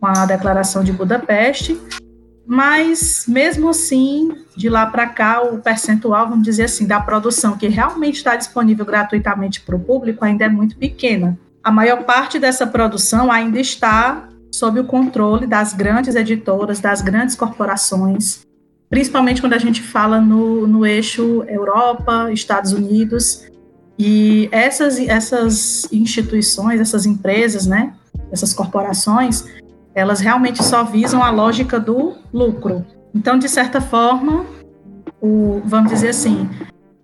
com 0.00 0.06
a 0.06 0.26
Declaração 0.26 0.84
de 0.84 0.92
Budapeste, 0.92 1.78
mas 2.46 3.24
mesmo 3.26 3.70
assim, 3.70 4.30
de 4.56 4.68
lá 4.68 4.86
para 4.86 5.06
cá, 5.08 5.42
o 5.42 5.58
percentual, 5.58 6.28
vamos 6.28 6.44
dizer 6.44 6.64
assim, 6.64 6.86
da 6.86 7.00
produção 7.00 7.56
que 7.56 7.66
realmente 7.66 8.16
está 8.16 8.36
disponível 8.36 8.84
gratuitamente 8.84 9.60
para 9.60 9.74
o 9.74 9.80
público 9.80 10.24
ainda 10.24 10.44
é 10.44 10.48
muito 10.48 10.76
pequena. 10.76 11.36
A 11.62 11.72
maior 11.72 12.04
parte 12.04 12.38
dessa 12.38 12.64
produção 12.64 13.32
ainda 13.32 13.58
está 13.58 14.28
sob 14.54 14.78
o 14.78 14.84
controle 14.84 15.46
das 15.46 15.72
grandes 15.72 16.14
editoras, 16.14 16.78
das 16.78 17.02
grandes 17.02 17.34
corporações, 17.34 18.46
principalmente 18.88 19.40
quando 19.40 19.54
a 19.54 19.58
gente 19.58 19.82
fala 19.82 20.20
no, 20.20 20.66
no 20.68 20.86
eixo 20.86 21.42
Europa, 21.48 22.30
Estados 22.32 22.72
Unidos. 22.72 23.44
E 23.98 24.48
essas, 24.52 24.98
essas 24.98 25.90
instituições, 25.90 26.80
essas 26.80 27.06
empresas, 27.06 27.66
né, 27.66 27.92
essas 28.30 28.54
corporações, 28.54 29.44
elas 29.96 30.20
realmente 30.20 30.62
só 30.62 30.84
visam 30.84 31.22
a 31.22 31.30
lógica 31.30 31.80
do 31.80 32.12
lucro. 32.30 32.84
Então, 33.14 33.38
de 33.38 33.48
certa 33.48 33.80
forma, 33.80 34.44
o, 35.22 35.62
vamos 35.64 35.90
dizer 35.90 36.10
assim, 36.10 36.46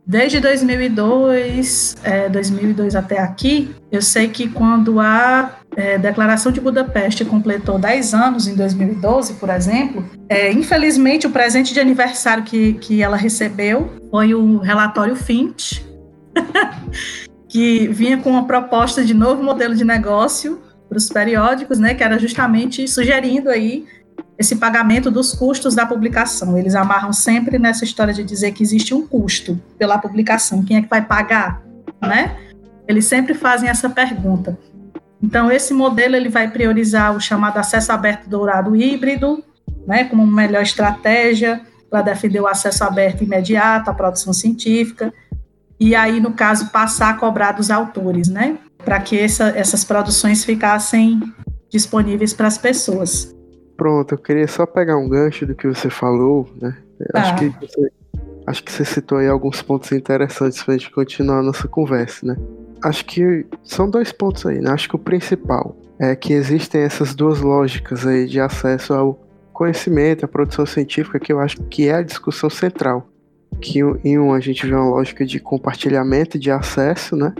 desde 0.06 0.38
2002, 0.40 1.96
é, 2.04 2.28
2002 2.28 2.94
até 2.94 3.18
aqui, 3.18 3.74
eu 3.90 4.02
sei 4.02 4.28
que 4.28 4.46
quando 4.46 5.00
a 5.00 5.56
é, 5.74 5.96
Declaração 5.96 6.52
de 6.52 6.60
Budapeste 6.60 7.24
completou 7.24 7.78
10 7.78 8.12
anos, 8.12 8.46
em 8.46 8.54
2012, 8.54 9.34
por 9.34 9.48
exemplo, 9.48 10.04
é, 10.28 10.52
infelizmente 10.52 11.26
o 11.26 11.30
presente 11.30 11.72
de 11.72 11.80
aniversário 11.80 12.44
que, 12.44 12.74
que 12.74 13.02
ela 13.02 13.16
recebeu 13.16 13.90
foi 14.10 14.34
o 14.34 14.58
relatório 14.58 15.16
Finch, 15.16 15.82
que 17.48 17.88
vinha 17.88 18.18
com 18.18 18.32
uma 18.32 18.44
proposta 18.44 19.02
de 19.02 19.14
novo 19.14 19.42
modelo 19.42 19.74
de 19.74 19.84
negócio 19.84 20.60
para 20.92 20.98
os 20.98 21.08
periódicos, 21.08 21.78
né, 21.78 21.94
que 21.94 22.04
era 22.04 22.18
justamente 22.18 22.86
sugerindo 22.86 23.48
aí 23.48 23.86
esse 24.38 24.56
pagamento 24.56 25.10
dos 25.10 25.32
custos 25.32 25.74
da 25.74 25.86
publicação. 25.86 26.58
Eles 26.58 26.74
amarram 26.74 27.14
sempre 27.14 27.58
nessa 27.58 27.82
história 27.82 28.12
de 28.12 28.22
dizer 28.22 28.52
que 28.52 28.62
existe 28.62 28.92
um 28.92 29.06
custo 29.06 29.58
pela 29.78 29.96
publicação. 29.96 30.62
Quem 30.62 30.76
é 30.76 30.82
que 30.82 30.88
vai 30.88 31.00
pagar, 31.00 31.62
né? 32.00 32.36
Eles 32.86 33.06
sempre 33.06 33.32
fazem 33.32 33.70
essa 33.70 33.88
pergunta. 33.88 34.58
Então, 35.22 35.50
esse 35.50 35.72
modelo 35.72 36.14
ele 36.14 36.28
vai 36.28 36.50
priorizar 36.50 37.16
o 37.16 37.20
chamado 37.20 37.56
acesso 37.56 37.90
aberto 37.90 38.28
dourado 38.28 38.76
híbrido, 38.76 39.42
né, 39.86 40.04
como 40.04 40.26
melhor 40.26 40.62
estratégia 40.62 41.62
para 41.88 42.02
defender 42.02 42.40
o 42.40 42.46
acesso 42.46 42.84
aberto 42.84 43.24
imediato 43.24 43.90
à 43.90 43.94
produção 43.94 44.32
científica, 44.32 45.12
e 45.80 45.94
aí, 45.96 46.20
no 46.20 46.32
caso, 46.32 46.70
passar 46.70 47.10
a 47.10 47.14
cobrar 47.14 47.52
dos 47.52 47.70
autores, 47.70 48.28
né? 48.28 48.56
Para 48.84 49.00
que 49.00 49.18
essa, 49.18 49.48
essas 49.56 49.84
produções 49.84 50.44
ficassem 50.44 51.20
disponíveis 51.70 52.32
para 52.32 52.46
as 52.46 52.58
pessoas. 52.58 53.34
Pronto, 53.76 54.14
eu 54.14 54.18
queria 54.18 54.46
só 54.46 54.66
pegar 54.66 54.96
um 54.96 55.08
gancho 55.08 55.46
do 55.46 55.54
que 55.54 55.66
você 55.66 55.88
falou, 55.88 56.48
né? 56.60 56.76
Acho, 57.14 57.34
que 57.36 57.48
você, 57.48 57.92
acho 58.46 58.62
que 58.62 58.70
você 58.70 58.84
citou 58.84 59.18
aí 59.18 59.26
alguns 59.26 59.62
pontos 59.62 59.90
interessantes 59.92 60.62
para 60.62 60.74
a 60.74 60.76
gente 60.76 60.90
continuar 60.90 61.38
a 61.38 61.42
nossa 61.42 61.66
conversa, 61.66 62.26
né? 62.26 62.36
Acho 62.84 63.04
que 63.04 63.46
são 63.64 63.88
dois 63.88 64.12
pontos 64.12 64.44
aí, 64.46 64.60
né? 64.60 64.70
Acho 64.70 64.88
que 64.88 64.96
o 64.96 64.98
principal 64.98 65.76
é 65.98 66.14
que 66.14 66.32
existem 66.32 66.82
essas 66.82 67.14
duas 67.14 67.40
lógicas 67.40 68.06
aí 68.06 68.26
de 68.26 68.40
acesso 68.40 68.92
ao 68.92 69.18
conhecimento, 69.52 70.24
à 70.24 70.28
produção 70.28 70.66
científica, 70.66 71.20
que 71.20 71.32
eu 71.32 71.40
acho 71.40 71.62
que 71.64 71.88
é 71.88 71.94
a 71.94 72.02
discussão 72.02 72.50
central. 72.50 73.08
Que 73.60 73.80
em 74.04 74.18
um 74.18 74.32
a 74.32 74.40
gente 74.40 74.66
vê 74.66 74.74
uma 74.74 74.88
lógica 74.90 75.24
de 75.24 75.38
compartilhamento 75.38 76.38
de 76.38 76.50
acesso, 76.50 77.14
né? 77.14 77.34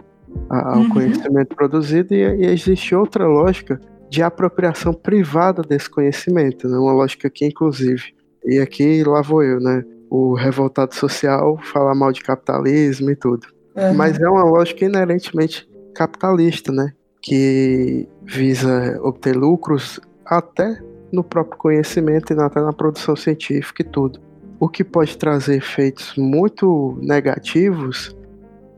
Ao 0.49 0.79
uhum. 0.79 0.89
conhecimento 0.91 1.55
produzido, 1.55 2.15
e, 2.15 2.19
e, 2.19 2.47
existe 2.47 2.95
outra 2.95 3.27
lógica 3.27 3.81
de 4.11 4.23
apropriação 4.23 4.93
privada 4.93 5.63
desse 5.63 5.89
conhecimento, 5.89 6.69
né? 6.69 6.77
uma 6.77 6.93
lógica 6.93 7.31
que, 7.31 7.47
inclusive, 7.47 8.15
e 8.45 8.59
aqui 8.59 9.03
lá 9.05 9.23
vou 9.23 9.43
eu, 9.43 9.61
né? 9.61 9.85
O 10.11 10.35
revoltado 10.35 10.95
social 10.95 11.59
falar 11.63 11.95
mal 11.95 12.13
de 12.13 12.21
capitalismo 12.21 13.11
e 13.11 13.17
tudo. 13.17 13.47
Uhum. 13.75 13.95
Mas 13.95 14.19
é 14.21 14.29
uma 14.29 14.45
lógica 14.45 14.85
inerentemente 14.85 15.67
capitalista, 15.95 16.73
né? 16.73 16.93
Que 17.23 18.09
visa 18.25 18.99
obter 19.03 19.35
lucros 19.37 20.01
até 20.27 20.79
no 21.13 21.23
próprio 21.23 21.59
conhecimento 21.59 22.33
e 22.33 22.41
até 22.41 22.61
na 22.61 22.73
produção 22.73 23.15
científica 23.15 23.83
e 23.83 23.85
tudo. 23.85 24.21
O 24.59 24.69
que 24.69 24.85
pode 24.85 25.17
trazer 25.17 25.57
efeitos 25.57 26.15
muito 26.17 26.99
negativos 27.01 28.15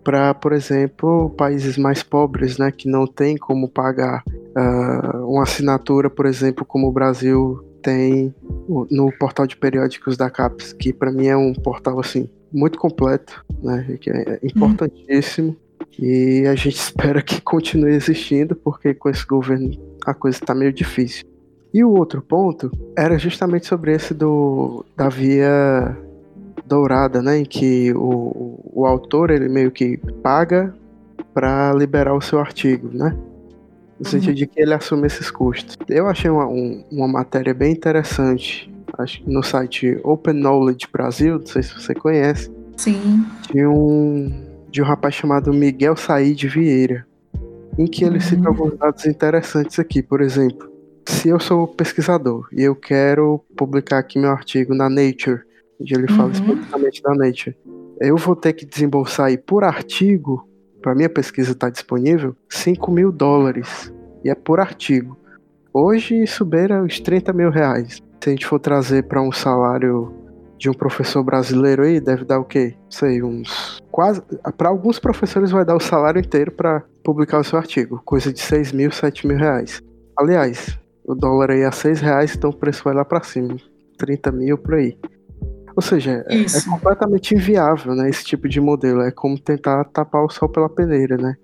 para, 0.04 0.34
por 0.34 0.52
exemplo, 0.52 1.30
países 1.30 1.78
mais 1.78 2.02
pobres, 2.02 2.58
né, 2.58 2.70
que 2.70 2.88
não 2.88 3.06
tem 3.06 3.37
como 3.37 3.68
pagar 3.68 4.23
uh, 4.28 5.26
uma 5.26 5.42
assinatura, 5.42 6.11
por 6.11 6.26
exemplo, 6.26 6.64
como 6.64 6.87
o 6.87 6.92
Brasil 6.92 7.64
tem 7.82 8.34
no 8.90 9.12
portal 9.18 9.46
de 9.46 9.56
periódicos 9.56 10.16
da 10.16 10.30
CAPES, 10.30 10.73
que 10.73 10.92
para 10.92 11.11
mim 11.11 11.26
é 11.26 11.37
um 11.37 11.52
portal 11.52 11.99
assim 12.00 12.28
muito 12.52 12.78
completo, 12.78 13.44
né, 13.62 13.99
que 14.00 14.11
é 14.11 14.38
importantíssimo. 14.42 15.50
Hum. 15.50 15.56
E 15.99 16.46
a 16.46 16.54
gente 16.54 16.76
espera 16.78 17.23
que 17.23 17.40
continue 17.40 17.94
existindo, 17.94 18.54
porque 18.54 18.94
com 18.94 19.08
esse 19.08 19.26
governo 19.26 19.70
a 20.04 20.14
coisa 20.14 20.38
está 20.38 20.54
meio 20.54 20.73
difícil. 20.73 21.25
E 21.73 21.82
o 21.82 21.90
outro 21.90 22.23
ponto 22.23 22.70
era 22.96 23.18
justamente 23.18 23.66
sobre 23.66 23.92
esse 23.92 24.14
do 24.14 24.84
da 24.96 25.08
via 25.08 25.96
dourada, 26.66 27.21
né, 27.21 27.38
em 27.38 27.44
que 27.44 27.92
o, 27.94 28.59
o 28.73 28.87
autor 28.87 29.30
ele 29.30 29.49
meio 29.49 29.71
que 29.71 29.99
paga 30.23 30.75
para 31.33 31.73
liberar 31.73 32.14
o 32.14 32.21
seu 32.21 32.38
artigo, 32.38 32.88
né? 32.92 33.16
No 33.99 34.06
sentido 34.06 34.30
uhum. 34.30 34.35
de 34.35 34.47
que 34.47 34.61
ele 34.61 34.75
assume 34.75 35.06
esses 35.06 35.30
custos. 35.30 35.76
Eu 35.88 36.09
achei 36.09 36.30
uma, 36.30 36.47
um, 36.47 36.85
uma 36.90 37.09
matéria 37.09 37.54
bem 37.54 37.73
interessante, 37.73 38.73
acho 38.99 39.23
no 39.28 39.42
site 39.42 39.99
Open 40.02 40.35
Knowledge 40.35 40.88
Brasil, 40.92 41.38
não 41.38 41.47
sei 41.47 41.62
se 41.62 41.75
você 41.75 41.94
conhece. 41.94 42.50
Sim. 42.76 43.25
De 43.52 43.66
um, 43.66 44.33
de 44.71 44.83
um 44.83 44.85
rapaz 44.85 45.14
chamado 45.14 45.52
Miguel 45.52 45.97
Said 45.97 46.49
Vieira, 46.49 47.06
em 47.78 47.87
que 47.87 48.04
ele 48.04 48.16
uhum. 48.16 48.21
cita 48.21 48.49
alguns 48.49 48.76
dados 48.76 49.06
interessantes 49.06 49.78
aqui. 49.78 50.02
Por 50.02 50.21
exemplo, 50.21 50.68
se 51.06 51.28
eu 51.28 51.38
sou 51.38 51.66
pesquisador 51.66 52.49
e 52.52 52.62
eu 52.62 52.75
quero 52.75 53.40
publicar 53.56 53.99
aqui 53.99 54.18
meu 54.18 54.30
artigo 54.30 54.75
na 54.75 54.88
Nature, 54.88 55.42
onde 55.81 55.95
ele 55.95 56.09
fala 56.09 56.25
uhum. 56.25 56.31
especificamente 56.31 57.02
da 57.02 57.14
Nature, 57.14 57.57
eu 58.00 58.16
vou 58.16 58.35
ter 58.35 58.52
que 58.52 58.66
desembolsar 58.66 59.26
aí 59.26 59.38
por 59.38 59.64
artigo, 59.64 60.49
para 60.83 60.95
minha 60.95 61.09
pesquisa 61.09 61.52
estar 61.52 61.69
tá 61.69 61.71
disponível, 61.71 62.37
5 62.49 62.90
mil 62.90 63.11
dólares. 63.11 63.93
E 64.25 64.31
é 64.31 64.35
por 64.35 64.61
artigo. 64.61 65.19
Hoje 65.73 66.23
isso 66.23 66.45
beira 66.45 66.83
os 66.83 67.00
30 67.00 67.33
mil 67.33 67.50
reais. 67.50 68.00
Se 68.23 68.31
a 68.31 68.33
gente 68.33 68.47
for 68.47 68.59
trazer 68.59 69.04
para 69.04 69.21
um 69.21 69.33
salário 69.33 70.12
de 70.59 70.71
um 70.71 70.73
professor 70.73 71.23
brasileiro 71.23 71.83
aí, 71.83 72.00
deve 72.00 72.25
dar 72.25 72.38
o 72.38 72.45
quê? 72.45 72.75
Sei, 72.88 73.23
uns. 73.23 73.83
Quase. 73.90 74.23
Para 74.57 74.69
alguns 74.69 74.99
professores 74.99 75.50
vai 75.50 75.64
dar 75.64 75.76
o 75.76 75.81
salário 75.81 76.21
inteiro 76.21 76.52
para 76.52 76.83
publicar 77.02 77.40
o 77.40 77.45
seu 77.45 77.59
artigo. 77.59 78.00
Coisa 78.04 78.33
de 78.33 78.40
6 78.40 78.73
mil, 78.73 78.90
7 78.90 79.26
mil 79.26 79.37
reais. 79.37 79.83
Aliás, 80.16 80.78
o 81.04 81.14
dólar 81.14 81.50
aí 81.50 81.64
a 81.64 81.73
6 81.73 82.00
reais, 82.00 82.35
então 82.35 82.50
o 82.50 82.57
preço 82.57 82.85
vai 82.85 82.95
lá 82.95 83.04
para 83.04 83.23
cima. 83.23 83.57
30 83.99 84.33
mil 84.33 84.57
por 84.57 84.75
aí. 84.75 84.97
Ou 85.76 85.83
seja, 85.83 86.25
é, 86.28 86.43
é 86.43 86.61
completamente 86.69 87.35
inviável, 87.35 87.95
né? 87.95 88.09
Esse 88.09 88.25
tipo 88.25 88.49
de 88.49 88.61
modelo. 88.61 89.00
É 89.00 89.11
como 89.11 89.38
tentar 89.38 89.85
tapar 89.85 90.25
o 90.25 90.31
sol 90.31 90.49
pela 90.49 90.69
peneira, 90.69 91.16
né? 91.16 91.37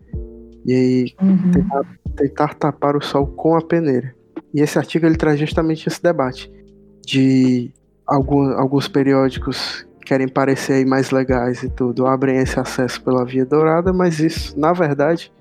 E 0.65 0.73
aí 0.73 1.15
uhum. 1.21 1.51
tentar, 1.51 1.83
tentar, 2.17 2.55
tapar 2.55 2.97
o 2.97 3.01
sol 3.01 3.27
com 3.27 3.57
a 3.57 3.63
peneira. 3.63 4.15
E 4.55 4.61
esse 4.61 4.79
artigo 4.79 5.07
ele 5.07 5.17
traz 5.17 5.39
justamente 5.39 5.89
esse 5.89 6.03
debate 6.03 6.51
de 7.05 7.73
algum, 8.07 8.53
alguns 8.53 8.89
periódicos 8.89 9.87
querem 10.05 10.29
parecer 10.29 10.75
aí 10.75 10.85
mais 10.85 11.11
legais 11.11 11.63
e 11.63 11.69
tudo, 11.69 12.07
abrem 12.07 12.39
esse 12.39 12.59
acesso 12.59 13.01
pela 13.03 13.25
via 13.25 13.47
dourada, 13.47 13.93
mas 13.93 14.19
isso, 14.19 14.59
na 14.59 14.73
verdade, 14.73 15.33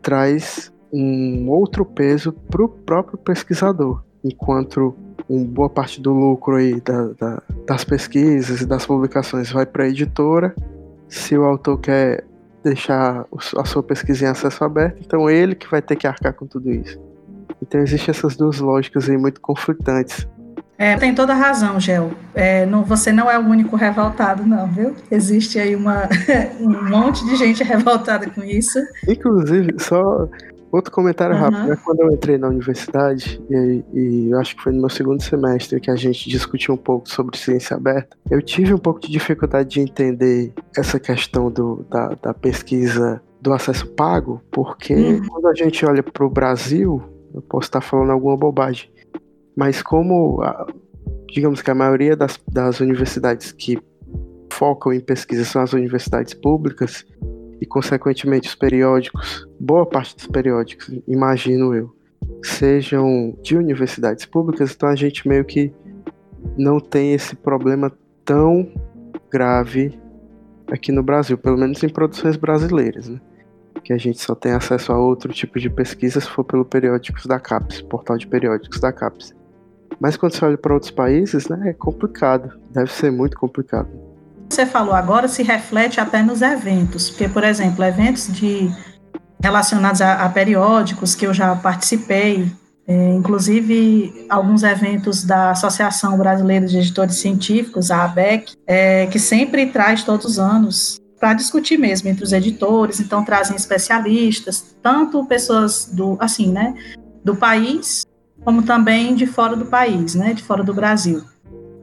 traz 0.00 0.72
um 0.90 1.48
outro 1.50 1.84
peso 1.84 2.32
para 2.32 2.64
o 2.64 2.68
próprio 2.68 3.18
pesquisador, 3.18 4.02
enquanto 4.24 4.96
uma 5.30 5.44
boa 5.44 5.70
parte 5.70 6.00
do 6.00 6.12
lucro 6.12 6.56
aí 6.56 6.80
da, 6.80 7.04
da, 7.18 7.42
das 7.66 7.84
pesquisas 7.84 8.60
e 8.60 8.66
das 8.66 8.84
publicações 8.84 9.50
vai 9.52 9.64
para 9.64 9.84
a 9.84 9.88
editora. 9.88 10.54
Se 11.08 11.38
o 11.38 11.44
autor 11.44 11.78
quer 11.78 12.24
deixar 12.64 13.24
a 13.56 13.64
sua 13.64 13.82
pesquisa 13.82 14.24
em 14.24 14.28
acesso 14.28 14.64
aberto, 14.64 15.00
então 15.00 15.30
ele 15.30 15.54
que 15.54 15.70
vai 15.70 15.80
ter 15.80 15.96
que 15.96 16.06
arcar 16.06 16.34
com 16.34 16.46
tudo 16.46 16.70
isso. 16.70 17.00
Então 17.62 17.80
existem 17.80 18.10
essas 18.10 18.36
duas 18.36 18.58
lógicas 18.58 19.08
aí 19.08 19.16
muito 19.16 19.40
conflitantes. 19.40 20.26
É, 20.76 20.96
tem 20.96 21.14
toda 21.14 21.34
razão, 21.34 21.78
Gel. 21.78 22.10
É, 22.34 22.64
não, 22.64 22.82
você 22.82 23.12
não 23.12 23.30
é 23.30 23.38
o 23.38 23.42
único 23.42 23.76
revoltado, 23.76 24.46
não, 24.46 24.66
viu? 24.66 24.96
Existe 25.10 25.58
aí 25.58 25.76
uma, 25.76 26.08
um 26.58 26.88
monte 26.88 27.24
de 27.26 27.36
gente 27.36 27.62
revoltada 27.62 28.28
com 28.30 28.42
isso. 28.42 28.78
Inclusive, 29.06 29.74
só 29.78 30.26
Outro 30.72 30.92
comentário 30.92 31.34
uhum. 31.34 31.42
rápido, 31.42 31.72
é 31.72 31.76
quando 31.76 32.00
eu 32.00 32.12
entrei 32.12 32.38
na 32.38 32.48
universidade, 32.48 33.42
e, 33.50 33.84
e 33.92 34.34
acho 34.34 34.56
que 34.56 34.62
foi 34.62 34.72
no 34.72 34.80
meu 34.80 34.88
segundo 34.88 35.22
semestre 35.22 35.80
que 35.80 35.90
a 35.90 35.96
gente 35.96 36.28
discutiu 36.28 36.74
um 36.74 36.78
pouco 36.78 37.08
sobre 37.08 37.36
ciência 37.36 37.76
aberta, 37.76 38.16
eu 38.30 38.40
tive 38.40 38.72
um 38.72 38.78
pouco 38.78 39.00
de 39.00 39.08
dificuldade 39.08 39.68
de 39.68 39.80
entender 39.80 40.52
essa 40.76 41.00
questão 41.00 41.50
do, 41.50 41.84
da, 41.90 42.14
da 42.22 42.34
pesquisa 42.34 43.20
do 43.40 43.52
acesso 43.52 43.86
pago, 43.88 44.40
porque 44.50 44.94
uhum. 44.94 45.26
quando 45.26 45.48
a 45.48 45.54
gente 45.54 45.84
olha 45.84 46.02
para 46.02 46.24
o 46.24 46.30
Brasil, 46.30 47.02
eu 47.34 47.42
posso 47.42 47.66
estar 47.66 47.80
falando 47.80 48.10
alguma 48.10 48.36
bobagem, 48.36 48.90
mas 49.56 49.82
como, 49.82 50.40
a, 50.42 50.66
digamos 51.28 51.62
que 51.62 51.70
a 51.70 51.74
maioria 51.74 52.14
das, 52.14 52.38
das 52.46 52.78
universidades 52.80 53.50
que 53.50 53.78
focam 54.52 54.92
em 54.92 55.00
pesquisa 55.00 55.44
são 55.44 55.62
as 55.62 55.72
universidades 55.72 56.34
públicas, 56.34 57.04
e, 57.60 57.66
consequentemente, 57.66 58.48
os 58.48 58.54
periódicos, 58.54 59.46
boa 59.60 59.84
parte 59.84 60.16
dos 60.16 60.26
periódicos, 60.26 60.90
imagino 61.06 61.74
eu, 61.74 61.94
sejam 62.42 63.36
de 63.42 63.56
universidades 63.56 64.24
públicas, 64.24 64.72
então 64.74 64.88
a 64.88 64.96
gente 64.96 65.28
meio 65.28 65.44
que 65.44 65.72
não 66.56 66.80
tem 66.80 67.12
esse 67.12 67.36
problema 67.36 67.92
tão 68.24 68.72
grave 69.30 70.00
aqui 70.72 70.90
no 70.90 71.02
Brasil, 71.02 71.36
pelo 71.36 71.58
menos 71.58 71.82
em 71.82 71.88
produções 71.88 72.36
brasileiras, 72.36 73.08
né? 73.08 73.20
Que 73.84 73.92
a 73.92 73.98
gente 73.98 74.20
só 74.20 74.34
tem 74.34 74.52
acesso 74.52 74.92
a 74.92 74.98
outro 74.98 75.32
tipo 75.32 75.58
de 75.58 75.68
pesquisa 75.68 76.20
se 76.20 76.28
for 76.28 76.44
pelo 76.44 76.64
periódicos 76.64 77.26
da 77.26 77.38
CAPES, 77.38 77.82
portal 77.82 78.16
de 78.16 78.26
periódicos 78.26 78.80
da 78.80 78.92
CAPES. 78.92 79.34
Mas 80.00 80.16
quando 80.16 80.32
você 80.32 80.44
olha 80.44 80.56
para 80.56 80.72
outros 80.72 80.90
países, 80.90 81.48
né, 81.48 81.70
é 81.70 81.72
complicado, 81.72 82.58
deve 82.70 82.90
ser 82.90 83.10
muito 83.10 83.38
complicado 83.38 83.90
você 84.50 84.66
falou 84.66 84.92
agora 84.92 85.28
se 85.28 85.44
reflete 85.44 86.00
até 86.00 86.22
nos 86.22 86.42
eventos, 86.42 87.08
porque, 87.08 87.28
por 87.28 87.44
exemplo, 87.44 87.84
eventos 87.84 88.26
de 88.32 88.68
relacionados 89.42 90.00
a, 90.00 90.24
a 90.24 90.28
periódicos 90.28 91.14
que 91.14 91.26
eu 91.26 91.32
já 91.32 91.54
participei, 91.56 92.50
é, 92.86 93.10
inclusive 93.10 94.26
alguns 94.28 94.62
eventos 94.62 95.24
da 95.24 95.50
Associação 95.50 96.18
Brasileira 96.18 96.66
de 96.66 96.78
Editores 96.78 97.16
Científicos, 97.16 97.90
a 97.90 98.04
ABEC, 98.04 98.52
é, 98.66 99.06
que 99.06 99.18
sempre 99.18 99.66
traz 99.66 100.02
todos 100.02 100.26
os 100.26 100.38
anos 100.38 101.00
para 101.18 101.34
discutir 101.34 101.78
mesmo 101.78 102.08
entre 102.08 102.24
os 102.24 102.32
editores, 102.32 102.98
então 102.98 103.24
trazem 103.24 103.54
especialistas, 103.54 104.74
tanto 104.82 105.24
pessoas 105.26 105.90
do, 105.92 106.16
assim, 106.18 106.50
né, 106.50 106.74
do 107.22 107.36
país, 107.36 108.06
como 108.42 108.62
também 108.62 109.14
de 109.14 109.26
fora 109.26 109.54
do 109.54 109.66
país, 109.66 110.14
né, 110.14 110.32
de 110.32 110.42
fora 110.42 110.64
do 110.64 110.72
Brasil. 110.72 111.22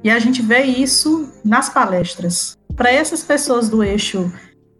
E 0.04 0.10
a 0.10 0.18
gente 0.20 0.42
vê 0.42 0.64
isso 0.64 1.32
nas 1.46 1.70
palestras 1.70 2.58
para 2.76 2.92
essas 2.92 3.24
pessoas 3.24 3.70
do 3.70 3.84
eixo 3.84 4.32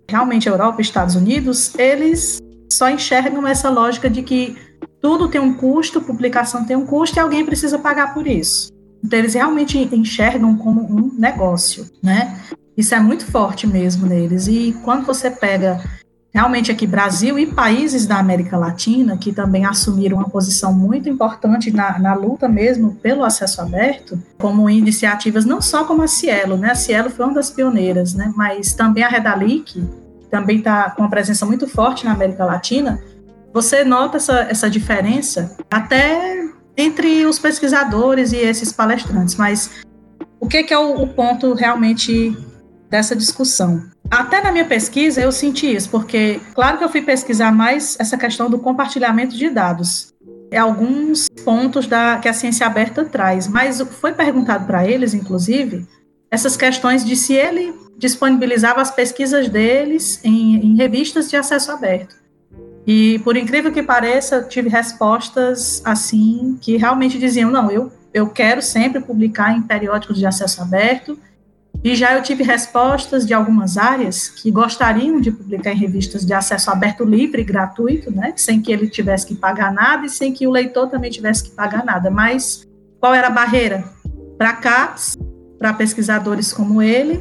realmente 0.10 0.48
Europa 0.48 0.80
e 0.80 0.84
Estados 0.84 1.16
Unidos, 1.16 1.74
eles 1.78 2.40
só 2.70 2.90
enxergam 2.90 3.48
essa 3.48 3.70
lógica 3.70 4.10
de 4.10 4.22
que 4.22 4.56
tudo 5.02 5.28
tem 5.28 5.40
um 5.40 5.54
custo, 5.54 6.02
publicação 6.02 6.66
tem 6.66 6.76
um 6.76 6.86
custo 6.86 7.18
e 7.18 7.20
alguém 7.20 7.46
precisa 7.46 7.80
pagar 7.80 8.14
por 8.14 8.28
isso. 8.28 8.72
Então 9.04 9.20
eles 9.20 9.34
realmente 9.34 9.78
enxergam 9.94 10.58
como 10.58 10.82
um 10.82 11.14
negócio, 11.18 11.90
né? 12.04 12.40
Isso 12.76 12.94
é 12.94 13.00
muito 13.00 13.26
forte 13.26 13.66
mesmo 13.66 14.06
neles. 14.06 14.48
E 14.48 14.76
quando 14.84 15.06
você 15.06 15.32
pega 15.32 15.82
realmente 16.34 16.72
aqui 16.72 16.86
Brasil 16.86 17.40
e 17.40 17.48
países 17.48 18.06
da 18.06 18.20
América 18.20 18.58
Latina, 18.58 19.18
que 19.18 19.34
também 19.34 19.66
assumiram 19.66 20.18
uma 20.18 20.30
posição 20.30 20.72
muito 20.72 21.10
importante 21.10 21.72
na, 21.72 21.98
na 21.98 22.14
luta 22.14 22.48
mesmo 22.48 22.96
pelo 22.96 23.24
acesso 23.24 23.62
aberto, 23.62 24.22
como 24.38 24.70
iniciativas 24.70 25.46
não 25.46 25.60
só 25.60 25.84
como 25.86 26.04
a 26.04 26.08
Cielo, 26.08 26.58
né? 26.58 26.72
A 26.72 26.76
Cielo 26.76 27.10
foi 27.10 27.26
uma 27.26 27.34
das 27.34 27.50
pioneiras, 27.50 28.14
né? 28.14 28.32
Mas 28.36 28.74
também 28.74 29.04
a 29.04 29.08
Redalic 29.08 29.84
também 30.30 30.58
está 30.58 30.92
com 30.92 31.02
uma 31.02 31.10
presença 31.10 31.46
muito 31.46 31.68
forte 31.68 32.06
na 32.06 32.14
América 32.14 32.46
Latina. 32.46 33.02
Você 33.54 33.84
nota 33.84 34.18
essa, 34.18 34.42
essa 34.42 34.70
diferença 34.70 35.56
até 35.72 36.48
entre 36.76 37.26
os 37.26 37.40
pesquisadores 37.40 38.32
e 38.32 38.38
esses 38.38 38.72
palestrantes, 38.72 39.36
mas 39.36 39.72
o 40.40 40.48
que, 40.48 40.64
que 40.64 40.74
é 40.74 40.78
o, 40.78 41.02
o 41.02 41.08
ponto 41.08 41.54
realmente 41.54 42.38
dessa 42.90 43.16
discussão? 43.16 43.84
Até 44.10 44.42
na 44.42 44.52
minha 44.52 44.66
pesquisa 44.66 45.20
eu 45.20 45.32
senti 45.32 45.76
isso, 45.76 45.90
porque 45.90 46.40
claro 46.54 46.78
que 46.78 46.84
eu 46.84 46.90
fui 46.90 47.02
pesquisar 47.02 47.52
mais 47.52 47.98
essa 48.00 48.18
questão 48.18 48.50
do 48.50 48.60
compartilhamento 48.60 49.36
de 49.36 49.50
dados. 49.50 50.14
É 50.50 50.58
alguns 50.58 51.28
pontos 51.44 51.88
da, 51.88 52.20
que 52.20 52.30
a 52.30 52.34
ciência 52.34 52.66
aberta 52.66 53.04
traz, 53.04 53.48
mas 53.48 53.82
foi 53.82 54.14
perguntado 54.14 54.66
para 54.66 54.88
eles, 54.88 55.14
inclusive, 55.14 55.86
essas 56.30 56.58
questões 56.58 57.06
de 57.06 57.16
se 57.16 57.34
ele 57.34 57.74
disponibilizava 57.98 58.82
as 58.82 58.92
pesquisas 58.92 59.50
deles 59.50 60.20
em, 60.24 60.56
em 60.56 60.76
revistas 60.76 61.30
de 61.30 61.36
acesso 61.36 61.72
aberto. 61.72 62.16
E, 62.86 63.20
por 63.20 63.36
incrível 63.36 63.72
que 63.72 63.84
pareça, 63.84 64.42
tive 64.44 64.70
respostas 64.70 65.82
assim 65.84 66.58
que 66.62 66.78
realmente 66.78 67.18
diziam: 67.20 67.52
não, 67.52 67.70
eu, 67.70 67.92
eu 68.14 68.30
quero 68.30 68.62
sempre 68.62 69.02
publicar 69.02 69.58
em 69.58 69.62
periódicos 69.62 70.18
de 70.18 70.26
acesso 70.26 70.62
aberto 70.62 71.20
E 71.84 71.96
já 71.96 72.16
eu 72.16 72.24
tive 72.24 72.44
respostas 72.44 73.26
de 73.26 73.34
algumas 73.34 73.78
áreas 73.78 74.30
que 74.30 74.50
gostariam 74.50 75.22
de 75.22 75.32
publicar 75.32 75.72
em 75.72 75.78
revistas 75.78 76.26
de 76.26 76.34
acesso 76.34 76.72
aberto 76.72 77.04
livre 77.04 77.42
e 77.42 77.46
gratuito, 77.46 78.12
né, 78.12 78.34
sem 78.36 78.62
que 78.62 78.72
ele 78.72 78.90
tivesse 78.90 79.28
que 79.28 79.36
pagar 79.36 79.72
nada 79.72 80.06
e 80.06 80.10
sem 80.10 80.34
que 80.34 80.48
o 80.48 80.52
leitor 80.52 80.90
também 80.90 81.12
tivesse 81.12 81.44
que 81.44 81.52
pagar 81.52 81.86
nada. 81.86 82.10
Mas 82.10 82.68
qual 83.00 83.14
era 83.14 83.28
a 83.28 83.32
barreira? 83.32 83.84
Para 84.38 84.54
CAPs, 84.54 85.18
para 85.58 85.74
pesquisadores 85.74 86.54
como 86.54 86.82
ele, 86.82 87.20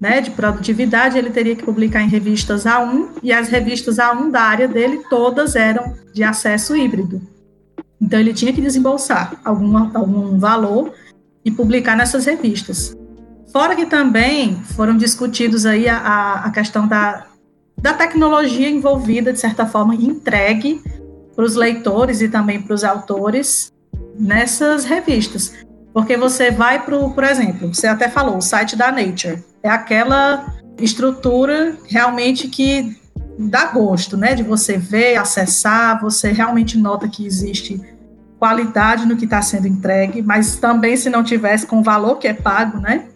né, 0.00 0.20
de 0.20 0.30
produtividade, 0.30 1.18
ele 1.18 1.30
teria 1.30 1.56
que 1.56 1.64
publicar 1.64 2.02
em 2.02 2.08
revistas 2.08 2.64
A1 2.64 3.08
e 3.22 3.32
as 3.32 3.48
revistas 3.48 3.96
A1 3.96 4.30
da 4.30 4.42
área 4.42 4.68
dele 4.68 5.02
todas 5.08 5.56
eram 5.56 5.94
de 6.12 6.22
acesso 6.22 6.76
híbrido. 6.76 7.20
Então 8.00 8.20
ele 8.20 8.34
tinha 8.34 8.52
que 8.52 8.60
desembolsar 8.60 9.40
algum, 9.44 9.76
algum 9.96 10.38
valor 10.38 10.92
e 11.44 11.50
publicar 11.50 11.96
nessas 11.96 12.26
revistas. 12.26 12.94
Fora 13.52 13.74
que 13.74 13.86
também 13.86 14.56
foram 14.74 14.96
discutidos 14.96 15.64
aí 15.64 15.88
a, 15.88 16.42
a 16.44 16.50
questão 16.50 16.86
da, 16.86 17.26
da 17.80 17.94
tecnologia 17.94 18.68
envolvida, 18.68 19.32
de 19.32 19.38
certa 19.38 19.64
forma, 19.64 19.94
entregue 19.94 20.82
para 21.34 21.44
os 21.44 21.54
leitores 21.54 22.20
e 22.20 22.28
também 22.28 22.60
para 22.60 22.74
os 22.74 22.84
autores 22.84 23.72
nessas 24.18 24.84
revistas. 24.84 25.65
Porque 25.96 26.14
você 26.14 26.50
vai 26.50 26.84
para 26.84 26.94
o, 26.94 27.10
por 27.14 27.24
exemplo, 27.24 27.74
você 27.74 27.86
até 27.86 28.06
falou, 28.06 28.36
o 28.36 28.42
site 28.42 28.76
da 28.76 28.92
Nature. 28.92 29.42
É 29.62 29.70
aquela 29.70 30.52
estrutura 30.78 31.74
realmente 31.88 32.48
que 32.48 33.00
dá 33.38 33.68
gosto, 33.68 34.14
né? 34.14 34.34
De 34.34 34.42
você 34.42 34.76
ver, 34.76 35.16
acessar, 35.16 35.98
você 35.98 36.32
realmente 36.32 36.76
nota 36.76 37.08
que 37.08 37.24
existe 37.24 37.80
qualidade 38.38 39.06
no 39.06 39.16
que 39.16 39.24
está 39.24 39.40
sendo 39.40 39.68
entregue, 39.68 40.20
mas 40.20 40.56
também 40.56 40.98
se 40.98 41.08
não 41.08 41.24
tivesse 41.24 41.66
com 41.66 41.80
o 41.80 41.82
valor 41.82 42.16
que 42.16 42.28
é 42.28 42.34
pago, 42.34 42.78
né? 42.78 43.06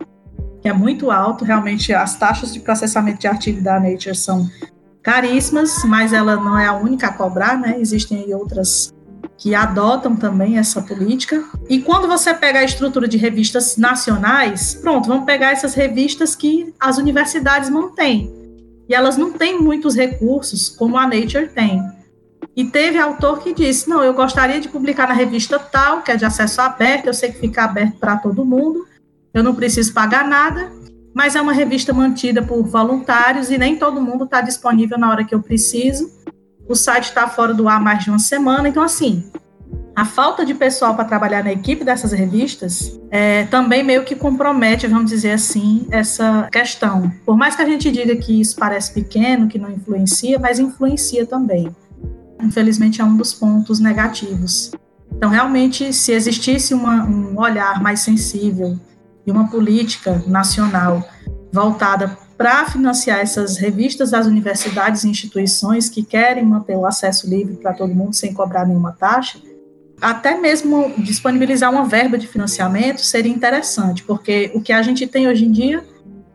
que 0.62 0.68
é 0.68 0.72
muito 0.72 1.10
alto. 1.10 1.44
Realmente, 1.44 1.92
as 1.92 2.16
taxas 2.16 2.50
de 2.50 2.60
processamento 2.60 3.18
de 3.18 3.26
artigo 3.26 3.62
da 3.62 3.78
Nature 3.78 4.14
são 4.14 4.48
caríssimas, 5.02 5.84
mas 5.84 6.14
ela 6.14 6.34
não 6.36 6.58
é 6.58 6.64
a 6.64 6.72
única 6.72 7.08
a 7.08 7.12
cobrar, 7.12 7.60
né? 7.60 7.78
Existem 7.78 8.32
outras 8.34 8.90
que 9.40 9.54
adotam 9.54 10.14
também 10.14 10.58
essa 10.58 10.82
política. 10.82 11.42
E 11.66 11.80
quando 11.80 12.06
você 12.06 12.34
pega 12.34 12.58
a 12.58 12.64
estrutura 12.64 13.08
de 13.08 13.16
revistas 13.16 13.78
nacionais, 13.78 14.74
pronto, 14.74 15.08
vamos 15.08 15.24
pegar 15.24 15.50
essas 15.50 15.72
revistas 15.72 16.36
que 16.36 16.74
as 16.78 16.98
universidades 16.98 17.70
mantêm. 17.70 18.30
E 18.86 18.94
elas 18.94 19.16
não 19.16 19.32
têm 19.32 19.58
muitos 19.58 19.96
recursos 19.96 20.68
como 20.68 20.98
a 20.98 21.06
Nature 21.06 21.48
tem. 21.48 21.82
E 22.54 22.66
teve 22.66 22.98
autor 22.98 23.42
que 23.42 23.54
disse: 23.54 23.88
Não, 23.88 24.04
eu 24.04 24.12
gostaria 24.12 24.60
de 24.60 24.68
publicar 24.68 25.08
na 25.08 25.14
revista 25.14 25.58
tal, 25.58 26.02
que 26.02 26.10
é 26.10 26.16
de 26.16 26.24
acesso 26.26 26.60
aberto, 26.60 27.06
eu 27.06 27.14
sei 27.14 27.32
que 27.32 27.40
fica 27.40 27.64
aberto 27.64 27.96
para 27.96 28.18
todo 28.18 28.44
mundo, 28.44 28.86
eu 29.32 29.42
não 29.42 29.54
preciso 29.54 29.94
pagar 29.94 30.28
nada, 30.28 30.70
mas 31.14 31.34
é 31.34 31.40
uma 31.40 31.52
revista 31.54 31.94
mantida 31.94 32.42
por 32.42 32.62
voluntários 32.62 33.50
e 33.50 33.56
nem 33.56 33.76
todo 33.76 34.02
mundo 34.02 34.24
está 34.24 34.42
disponível 34.42 34.98
na 34.98 35.08
hora 35.08 35.24
que 35.24 35.34
eu 35.34 35.40
preciso. 35.40 36.10
O 36.70 36.76
site 36.76 37.06
está 37.06 37.26
fora 37.26 37.52
do 37.52 37.68
ar 37.68 37.80
mais 37.80 38.04
de 38.04 38.10
uma 38.10 38.20
semana, 38.20 38.68
então 38.68 38.80
assim, 38.80 39.24
a 39.96 40.04
falta 40.04 40.46
de 40.46 40.54
pessoal 40.54 40.94
para 40.94 41.04
trabalhar 41.04 41.42
na 41.42 41.50
equipe 41.50 41.82
dessas 41.82 42.12
revistas 42.12 42.96
é, 43.10 43.42
também 43.46 43.82
meio 43.82 44.04
que 44.04 44.14
compromete, 44.14 44.86
vamos 44.86 45.10
dizer 45.10 45.32
assim, 45.32 45.88
essa 45.90 46.48
questão. 46.52 47.10
Por 47.26 47.36
mais 47.36 47.56
que 47.56 47.62
a 47.62 47.64
gente 47.64 47.90
diga 47.90 48.14
que 48.14 48.40
isso 48.40 48.54
parece 48.54 48.94
pequeno, 48.94 49.48
que 49.48 49.58
não 49.58 49.68
influencia, 49.68 50.38
mas 50.38 50.60
influencia 50.60 51.26
também. 51.26 51.74
Infelizmente 52.40 53.00
é 53.00 53.04
um 53.04 53.16
dos 53.16 53.34
pontos 53.34 53.80
negativos. 53.80 54.70
Então, 55.12 55.28
realmente, 55.28 55.92
se 55.92 56.12
existisse 56.12 56.72
uma, 56.72 57.02
um 57.04 57.36
olhar 57.36 57.82
mais 57.82 57.98
sensível 57.98 58.78
e 59.26 59.30
uma 59.32 59.50
política 59.50 60.22
nacional 60.24 61.02
voltada 61.52 62.16
para 62.40 62.64
financiar 62.64 63.20
essas 63.20 63.58
revistas 63.58 64.12
das 64.12 64.26
universidades 64.26 65.04
e 65.04 65.10
instituições 65.10 65.90
que 65.90 66.02
querem 66.02 66.42
manter 66.42 66.74
o 66.74 66.86
acesso 66.86 67.28
livre 67.28 67.56
para 67.56 67.74
todo 67.74 67.94
mundo 67.94 68.14
sem 68.14 68.32
cobrar 68.32 68.64
nenhuma 68.64 68.92
taxa, 68.92 69.38
até 70.00 70.40
mesmo 70.40 70.90
disponibilizar 70.96 71.70
uma 71.70 71.84
verba 71.84 72.16
de 72.16 72.26
financiamento 72.26 73.02
seria 73.02 73.30
interessante, 73.30 74.02
porque 74.04 74.50
o 74.54 74.62
que 74.62 74.72
a 74.72 74.80
gente 74.80 75.06
tem 75.06 75.28
hoje 75.28 75.44
em 75.44 75.52
dia 75.52 75.84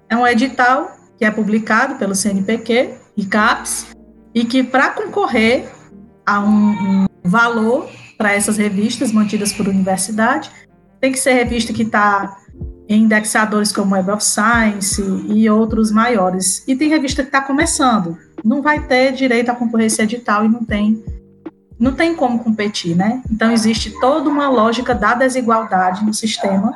é 0.07 0.15
um 0.15 0.27
edital 0.27 0.95
que 1.17 1.25
é 1.25 1.31
publicado 1.31 1.95
pelo 1.95 2.13
CNPq 2.13 2.93
e 3.17 3.25
CAPES, 3.25 3.87
e 4.31 4.45
que 4.45 4.63
para 4.63 4.91
concorrer 4.91 5.71
a 6.23 6.39
um, 6.39 6.69
um 6.69 7.05
valor 7.23 7.89
para 8.15 8.31
essas 8.31 8.57
revistas 8.57 9.11
mantidas 9.11 9.51
por 9.51 9.67
universidade, 9.67 10.51
tem 11.01 11.11
que 11.11 11.17
ser 11.17 11.33
revista 11.33 11.73
que 11.73 11.81
está 11.81 12.37
em 12.87 13.03
indexadores 13.03 13.71
como 13.71 13.95
Web 13.95 14.11
of 14.11 14.23
Science 14.23 15.01
e 15.27 15.49
outros 15.49 15.91
maiores. 15.91 16.63
E 16.67 16.75
tem 16.75 16.89
revista 16.89 17.23
que 17.23 17.29
está 17.29 17.41
começando, 17.41 18.17
não 18.43 18.61
vai 18.61 18.79
ter 18.79 19.11
direito 19.11 19.49
a 19.49 19.55
concorrência 19.55 20.03
edital 20.03 20.45
e 20.45 20.49
não 20.49 20.63
tem 20.63 21.03
não 21.77 21.91
tem 21.91 22.15
como 22.15 22.39
competir, 22.39 22.95
né? 22.95 23.21
Então 23.29 23.51
existe 23.51 23.89
toda 23.99 24.29
uma 24.29 24.47
lógica 24.47 24.95
da 24.95 25.13
desigualdade 25.13 26.05
no 26.05 26.13
sistema 26.13 26.73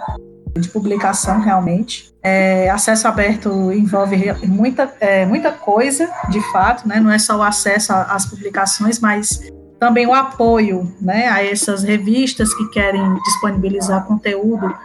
de 0.58 0.68
publicação 0.68 1.40
realmente. 1.40 2.14
É, 2.22 2.70
acesso 2.70 3.08
aberto 3.08 3.72
envolve 3.72 4.18
muita, 4.46 4.94
é, 5.00 5.26
muita 5.26 5.52
coisa, 5.52 6.10
de 6.30 6.42
fato, 6.52 6.86
né? 6.86 7.00
Não 7.00 7.10
é 7.10 7.18
só 7.18 7.38
o 7.38 7.44
acesso 7.44 7.94
às 7.94 8.26
publicações, 8.26 9.00
mas 9.00 9.50
também 9.80 10.06
o 10.06 10.14
apoio, 10.14 10.94
né, 11.00 11.30
a 11.30 11.42
essas 11.42 11.84
revistas 11.84 12.54
que 12.54 12.68
querem 12.68 13.14
disponibilizar 13.24 14.06
conteúdo 14.06 14.76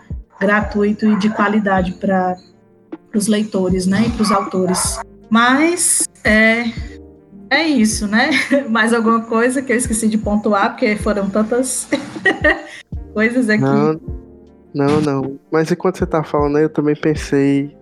gratuito 0.45 1.07
e 1.07 1.17
de 1.17 1.31
qualidade 1.31 1.93
para 1.93 2.37
os 3.15 3.27
leitores, 3.27 3.87
né, 3.87 4.05
e 4.07 4.11
para 4.11 4.23
os 4.23 4.31
autores. 4.31 4.99
Mas 5.31 6.07
é, 6.23 6.65
é 7.49 7.67
isso, 7.67 8.07
né? 8.07 8.31
Mais 8.69 8.93
alguma 8.93 9.23
coisa 9.23 9.63
que 9.63 9.73
eu 9.73 9.77
esqueci 9.77 10.07
de 10.07 10.19
pontuar, 10.19 10.71
porque 10.71 10.97
foram 10.97 11.31
tantas 11.31 11.89
coisas 13.15 13.49
aqui. 13.49 13.63
Não, 13.63 14.01
não, 14.75 15.01
não. 15.01 15.41
Mas 15.51 15.73
enquanto 15.73 15.99
você 15.99 16.07
tá 16.07 16.23
falando 16.23 16.59
eu 16.59 16.69
também 16.69 16.95
pensei 16.95 17.75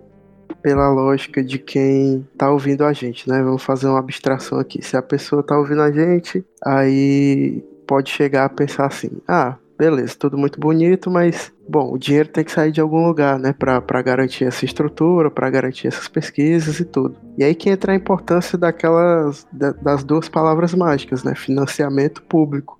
pela 0.61 0.89
lógica 0.89 1.43
de 1.43 1.59
quem 1.59 2.25
tá 2.37 2.49
ouvindo 2.49 2.85
a 2.85 2.93
gente, 2.93 3.27
né? 3.29 3.43
Vamos 3.43 3.63
fazer 3.63 3.87
uma 3.87 3.99
abstração 3.99 4.57
aqui. 4.57 4.81
Se 4.81 4.95
a 4.95 5.01
pessoa 5.01 5.43
tá 5.43 5.57
ouvindo 5.57 5.81
a 5.81 5.91
gente, 5.91 6.45
aí 6.63 7.61
pode 7.85 8.09
chegar 8.09 8.45
a 8.45 8.49
pensar 8.49 8.85
assim: 8.85 9.09
ah, 9.27 9.57
beleza, 9.77 10.15
tudo 10.17 10.37
muito 10.37 10.59
bonito, 10.59 11.09
mas 11.09 11.51
bom, 11.67 11.93
o 11.93 11.97
dinheiro 11.97 12.29
tem 12.29 12.43
que 12.43 12.51
sair 12.51 12.71
de 12.71 12.81
algum 12.81 13.05
lugar, 13.05 13.39
né, 13.39 13.53
para 13.53 14.01
garantir 14.01 14.45
essa 14.45 14.65
estrutura, 14.65 15.31
para 15.31 15.49
garantir 15.49 15.87
essas 15.87 16.07
pesquisas 16.07 16.79
e 16.79 16.85
tudo. 16.85 17.15
E 17.37 17.43
aí 17.43 17.55
que 17.55 17.69
entra 17.69 17.93
a 17.93 17.95
importância 17.95 18.57
daquelas 18.57 19.47
das 19.51 20.03
duas 20.03 20.29
palavras 20.29 20.73
mágicas, 20.73 21.23
né, 21.23 21.35
financiamento 21.35 22.21
público. 22.23 22.79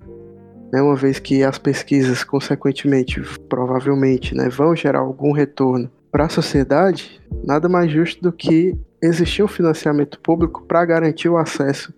Né, 0.71 0.82
uma 0.82 0.95
vez 0.95 1.19
que 1.19 1.43
as 1.43 1.60
pesquisas, 1.60 2.23
consequentemente, 2.23 3.21
provavelmente, 3.47 4.34
né, 4.36 4.49
vão 4.49 4.75
gerar 4.75 4.99
algum 4.99 5.32
retorno 5.32 5.89
para 6.12 6.25
a 6.25 6.29
sociedade, 6.29 7.21
nada 7.43 7.69
mais 7.69 7.91
justo 7.91 8.21
do 8.21 8.32
que 8.32 8.75
existir 9.01 9.43
um 9.43 9.47
financiamento 9.47 10.19
público 10.19 10.63
para 10.67 10.86
garantir 10.86 11.29
o 11.29 11.38
acesso 11.38 11.93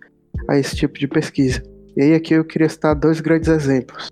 a 0.48 0.58
esse 0.58 0.76
tipo 0.76 0.98
de 0.98 1.08
pesquisa. 1.08 1.62
E 1.96 2.02
aí 2.02 2.14
aqui 2.14 2.34
eu 2.34 2.44
queria 2.44 2.68
citar 2.68 2.94
dois 2.94 3.20
grandes 3.20 3.48
exemplos. 3.48 4.10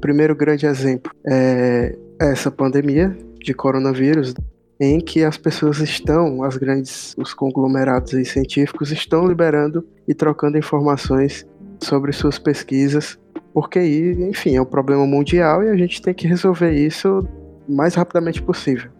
Primeiro 0.00 0.34
grande 0.34 0.66
exemplo 0.66 1.12
é 1.26 1.96
essa 2.20 2.50
pandemia 2.50 3.16
de 3.40 3.54
coronavírus, 3.54 4.34
em 4.80 5.00
que 5.00 5.24
as 5.24 5.36
pessoas 5.36 5.78
estão, 5.78 6.42
as 6.42 6.56
grandes, 6.56 7.14
os 7.18 7.34
conglomerados 7.34 8.10
científicos 8.28 8.92
estão 8.92 9.26
liberando 9.26 9.84
e 10.06 10.14
trocando 10.14 10.56
informações 10.56 11.46
sobre 11.80 12.12
suas 12.12 12.38
pesquisas, 12.38 13.18
porque 13.52 13.80
enfim, 13.80 14.56
é 14.56 14.62
um 14.62 14.66
problema 14.66 15.06
mundial 15.06 15.62
e 15.64 15.68
a 15.68 15.76
gente 15.76 16.00
tem 16.00 16.14
que 16.14 16.26
resolver 16.28 16.72
isso 16.72 17.26
o 17.68 17.72
mais 17.72 17.94
rapidamente 17.94 18.40
possível. 18.42 18.90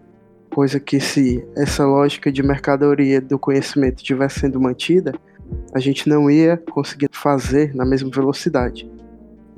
Coisa 0.53 0.79
que 0.79 0.99
se 0.99 1.45
essa 1.55 1.85
lógica 1.85 2.31
de 2.31 2.41
mercadoria 2.43 3.21
do 3.21 3.37
conhecimento 3.37 3.97
estivesse 3.97 4.41
sendo 4.41 4.59
mantida, 4.59 5.13
a 5.73 5.79
gente 5.79 6.09
não 6.09 6.29
ia 6.29 6.57
conseguir 6.71 7.09
fazer 7.11 7.73
na 7.75 7.85
mesma 7.85 8.09
velocidade. 8.09 8.89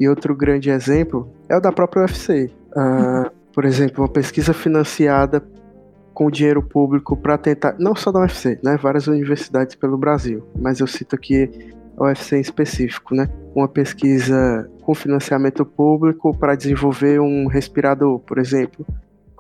E 0.02 0.10
outro 0.10 0.36
grande 0.36 0.72
exemplo 0.72 1.32
é 1.48 1.56
o 1.56 1.62
da 1.62 1.72
própria 1.72 2.02
UFC. 2.02 2.46
Uh, 2.46 2.74
ah, 2.76 3.32
por 3.54 3.66
exemplo, 3.66 4.02
uma 4.02 4.10
pesquisa 4.10 4.52
financiada 4.52 5.44
com 6.12 6.32
dinheiro 6.32 6.64
público 6.64 7.16
para 7.16 7.38
tentar, 7.38 7.76
não 7.78 7.94
só 7.94 8.12
da 8.12 8.22
UFC, 8.22 8.60
né, 8.64 8.80
várias 8.82 9.06
universidades 9.06 9.76
pelo 9.76 10.00
Brasil, 10.00 10.44
mas 10.60 10.80
eu 10.80 10.88
cito 10.88 11.16
aqui 11.16 11.52
a 11.96 12.06
UFC 12.06 12.38
em 12.38 12.42
específico, 12.42 13.14
né, 13.14 13.30
uma 13.54 13.68
pesquisa 13.68 14.68
com 14.82 14.96
financiamento 14.96 15.64
público 15.64 16.36
para 16.36 16.56
desenvolver 16.56 17.22
um 17.22 17.46
respirador, 17.46 18.18
por 18.22 18.40
exemplo, 18.40 18.84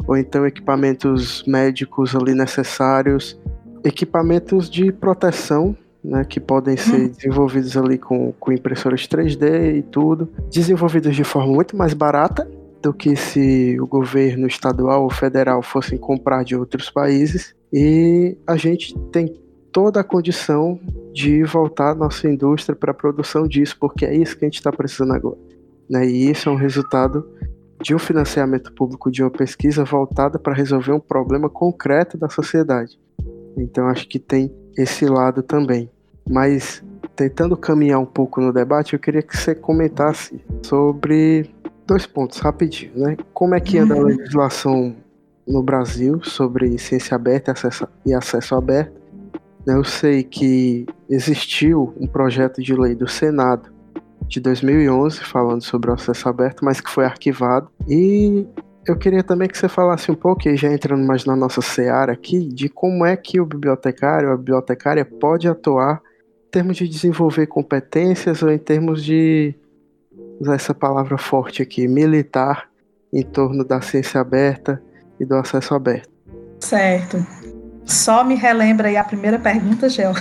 ou 0.06 0.15
então 0.15 0.45
equipamentos 0.45 1.43
médicos 1.47 2.15
ali 2.15 2.36
necessários, 2.36 3.36
equipamentos 3.84 4.69
de 4.69 4.91
proteção 4.91 5.76
né, 6.03 6.25
que 6.25 6.39
podem 6.39 6.75
ser 6.75 7.01
uhum. 7.01 7.07
desenvolvidos 7.09 7.77
ali 7.77 7.97
com, 7.97 8.33
com 8.39 8.51
impressoras 8.51 9.07
3D 9.07 9.75
e 9.77 9.81
tudo, 9.81 10.29
desenvolvidos 10.49 11.15
de 11.15 11.23
forma 11.23 11.53
muito 11.53 11.75
mais 11.75 11.93
barata 11.93 12.49
do 12.81 12.93
que 12.93 13.15
se 13.15 13.79
o 13.79 13.85
governo 13.85 14.47
estadual 14.47 15.03
ou 15.03 15.09
federal 15.09 15.61
fossem 15.61 15.97
comprar 15.97 16.43
de 16.43 16.55
outros 16.55 16.89
países. 16.89 17.55
E 17.71 18.37
a 18.47 18.57
gente 18.57 18.97
tem 19.11 19.39
toda 19.71 19.99
a 20.01 20.03
condição 20.03 20.79
de 21.13 21.43
voltar 21.43 21.91
a 21.91 21.95
nossa 21.95 22.27
indústria 22.27 22.75
para 22.75 22.91
a 22.91 22.95
produção 22.95 23.47
disso, 23.47 23.77
porque 23.79 24.05
é 24.05 24.15
isso 24.15 24.37
que 24.37 24.45
a 24.45 24.47
gente 24.47 24.57
está 24.57 24.71
precisando 24.71 25.13
agora. 25.13 25.37
Né? 25.89 26.07
E 26.07 26.29
isso 26.29 26.49
é 26.49 26.51
um 26.51 26.55
resultado 26.55 27.25
de 27.81 27.95
um 27.95 27.99
financiamento 27.99 28.73
público 28.73 29.11
de 29.11 29.23
uma 29.23 29.31
pesquisa 29.31 29.83
voltada 29.83 30.37
para 30.37 30.53
resolver 30.53 30.91
um 30.91 30.99
problema 30.99 31.49
concreto 31.49 32.17
da 32.17 32.29
sociedade. 32.29 32.99
Então 33.57 33.87
acho 33.87 34.07
que 34.07 34.19
tem 34.19 34.53
esse 34.77 35.05
lado 35.05 35.41
também. 35.43 35.89
Mas 36.29 36.83
tentando 37.15 37.57
caminhar 37.57 37.99
um 37.99 38.05
pouco 38.05 38.41
no 38.41 38.53
debate, 38.53 38.93
eu 38.93 38.99
queria 38.99 39.21
que 39.21 39.35
você 39.35 39.53
comentasse 39.53 40.43
sobre 40.63 41.49
dois 41.85 42.05
pontos 42.05 42.39
rapidinho, 42.39 42.93
né? 42.95 43.17
Como 43.33 43.53
é 43.53 43.59
que 43.59 43.77
anda 43.77 43.93
a 43.93 43.97
uhum. 43.97 44.03
legislação 44.05 44.95
no 45.47 45.61
Brasil 45.61 46.23
sobre 46.23 46.77
ciência 46.77 47.15
aberta 47.15 47.51
e 47.51 47.53
acesso, 47.53 47.87
e 48.05 48.13
acesso 48.13 48.55
aberto? 48.55 49.01
Eu 49.67 49.83
sei 49.83 50.23
que 50.23 50.85
existiu 51.09 51.93
um 51.99 52.07
projeto 52.07 52.61
de 52.61 52.73
lei 52.73 52.95
do 52.95 53.07
Senado 53.07 53.71
de 54.27 54.39
2011 54.39 55.19
falando 55.19 55.61
sobre 55.61 55.91
o 55.91 55.93
acesso 55.93 56.27
aberto, 56.29 56.63
mas 56.63 56.79
que 56.79 56.89
foi 56.89 57.05
arquivado. 57.05 57.69
E 57.87 58.47
eu 58.87 58.97
queria 58.97 59.23
também 59.23 59.47
que 59.47 59.57
você 59.57 59.69
falasse 59.69 60.11
um 60.11 60.15
pouco, 60.15 60.47
e 60.47 60.55
já 60.55 60.71
entrando 60.71 61.05
mais 61.05 61.25
na 61.25 61.35
nossa 61.35 61.61
seara 61.61 62.13
aqui, 62.13 62.39
de 62.47 62.67
como 62.67 63.05
é 63.05 63.15
que 63.15 63.39
o 63.39 63.45
bibliotecário 63.45 64.29
ou 64.29 64.33
a 64.33 64.37
bibliotecária 64.37 65.05
pode 65.05 65.47
atuar 65.47 66.01
em 66.47 66.51
termos 66.51 66.77
de 66.77 66.87
desenvolver 66.87 67.47
competências 67.47 68.41
ou 68.41 68.51
em 68.51 68.57
termos 68.57 69.03
de 69.03 69.53
usar 70.39 70.55
essa 70.55 70.73
palavra 70.73 71.17
forte 71.17 71.61
aqui, 71.61 71.87
militar, 71.87 72.69
em 73.13 73.23
torno 73.23 73.63
da 73.63 73.81
ciência 73.81 74.19
aberta 74.19 74.81
e 75.19 75.25
do 75.25 75.35
acesso 75.35 75.75
aberto. 75.75 76.09
Certo. 76.59 77.17
Só 77.85 78.23
me 78.23 78.35
relembra 78.35 78.87
aí 78.87 78.97
a 78.97 79.03
primeira 79.03 79.37
pergunta, 79.37 79.89
Gel. 79.89 80.13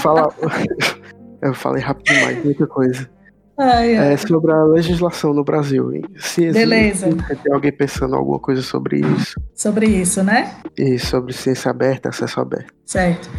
Fala. 0.00 0.32
Eu 1.42 1.52
falei 1.52 1.82
rápido 1.82 2.06
demais, 2.06 2.42
muita 2.42 2.66
coisa. 2.66 3.10
Ai, 3.56 3.96
ai. 3.96 4.12
É 4.12 4.16
sobre 4.16 4.52
a 4.52 4.64
legislação 4.64 5.32
no 5.32 5.44
Brasil. 5.44 6.02
Se 6.18 6.44
existe, 6.44 6.58
Beleza. 6.58 7.08
Tem 7.42 7.52
alguém 7.52 7.72
pensando 7.72 8.14
alguma 8.16 8.38
coisa 8.38 8.62
sobre 8.62 9.00
isso? 9.00 9.40
Sobre 9.54 9.86
isso, 9.86 10.22
né? 10.22 10.56
E 10.76 10.98
sobre 10.98 11.32
ciência 11.32 11.70
aberta, 11.70 12.08
acesso 12.08 12.40
aberto. 12.40 12.72
Certo. 12.84 13.30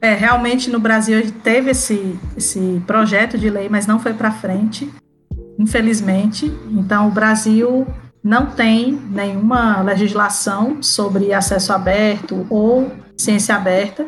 É, 0.00 0.14
realmente 0.14 0.70
no 0.70 0.78
Brasil 0.78 1.22
teve 1.42 1.70
esse, 1.70 2.18
esse 2.36 2.82
projeto 2.86 3.38
de 3.38 3.48
lei, 3.48 3.68
mas 3.68 3.86
não 3.86 3.98
foi 3.98 4.12
para 4.12 4.30
frente, 4.30 4.92
infelizmente. 5.58 6.52
Então, 6.70 7.08
o 7.08 7.10
Brasil 7.10 7.86
não 8.22 8.46
tem 8.46 8.92
nenhuma 9.10 9.82
legislação 9.82 10.82
sobre 10.82 11.32
acesso 11.32 11.72
aberto 11.72 12.46
ou 12.48 12.90
ciência 13.16 13.54
aberta, 13.54 14.06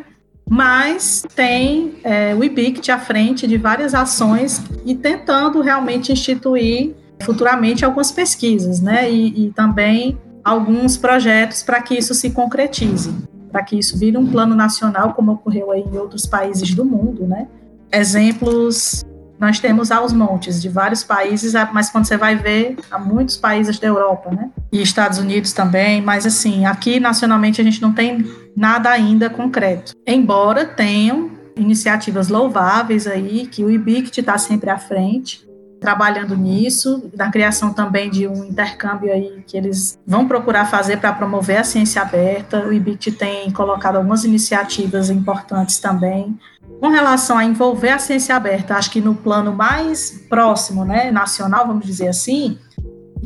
mas 0.49 1.25
tem 1.35 1.95
é, 2.03 2.33
o 2.35 2.43
IBICT 2.43 2.91
à 2.91 2.99
frente 2.99 3.47
de 3.47 3.57
várias 3.57 3.93
ações 3.93 4.61
e 4.85 4.95
tentando 4.95 5.61
realmente 5.61 6.11
instituir 6.11 6.95
futuramente 7.21 7.83
algumas 7.83 8.11
pesquisas, 8.11 8.79
né? 8.79 9.11
E, 9.11 9.47
e 9.47 9.51
também 9.51 10.17
alguns 10.43 10.97
projetos 10.97 11.63
para 11.63 11.81
que 11.81 11.95
isso 11.95 12.13
se 12.13 12.29
concretize 12.29 13.11
para 13.51 13.63
que 13.63 13.77
isso 13.77 13.97
vire 13.97 14.17
um 14.17 14.27
plano 14.27 14.55
nacional, 14.55 15.13
como 15.13 15.31
ocorreu 15.31 15.71
aí 15.71 15.81
em 15.81 15.97
outros 15.97 16.25
países 16.25 16.73
do 16.75 16.85
mundo, 16.85 17.25
né? 17.25 17.47
Exemplos 17.91 19.03
nós 19.39 19.59
temos 19.59 19.91
aos 19.91 20.11
montes 20.11 20.61
de 20.61 20.69
vários 20.69 21.03
países, 21.03 21.53
mas 21.71 21.89
quando 21.89 22.05
você 22.05 22.17
vai 22.17 22.35
ver, 22.35 22.75
há 22.89 22.97
muitos 22.97 23.37
países 23.37 23.79
da 23.79 23.87
Europa, 23.87 24.31
né? 24.31 24.49
E 24.71 24.81
Estados 24.81 25.19
Unidos 25.19 25.53
também, 25.53 26.01
mas 26.01 26.25
assim, 26.25 26.65
aqui 26.65 26.99
nacionalmente 26.99 27.61
a 27.61 27.63
gente 27.63 27.81
não 27.81 27.93
tem 27.93 28.25
nada 28.55 28.89
ainda 28.89 29.29
concreto. 29.29 29.93
Embora 30.05 30.65
tenham 30.65 31.31
iniciativas 31.55 32.29
louváveis 32.29 33.07
aí, 33.07 33.47
que 33.47 33.63
o 33.63 33.69
IBICT 33.69 34.19
está 34.19 34.37
sempre 34.37 34.69
à 34.69 34.77
frente, 34.77 35.47
trabalhando 35.79 36.35
nisso, 36.35 37.09
na 37.15 37.29
criação 37.29 37.71
também 37.73 38.09
de 38.09 38.27
um 38.27 38.43
intercâmbio 38.45 39.11
aí 39.11 39.43
que 39.45 39.55
eles 39.55 39.97
vão 40.05 40.27
procurar 40.27 40.65
fazer 40.65 40.97
para 40.97 41.13
promover 41.13 41.57
a 41.57 41.63
ciência 41.63 42.01
aberta. 42.01 42.65
O 42.65 42.73
IBIT 42.73 43.11
tem 43.11 43.51
colocado 43.51 43.97
algumas 43.97 44.23
iniciativas 44.23 45.09
importantes 45.09 45.79
também. 45.79 46.37
Com 46.79 46.89
relação 46.89 47.37
a 47.37 47.43
envolver 47.43 47.89
a 47.89 47.99
ciência 47.99 48.35
aberta, 48.35 48.75
acho 48.75 48.91
que 48.91 49.01
no 49.01 49.15
plano 49.15 49.51
mais 49.51 50.25
próximo, 50.29 50.85
né, 50.85 51.09
nacional, 51.11 51.65
vamos 51.65 51.85
dizer 51.85 52.07
assim, 52.07 52.57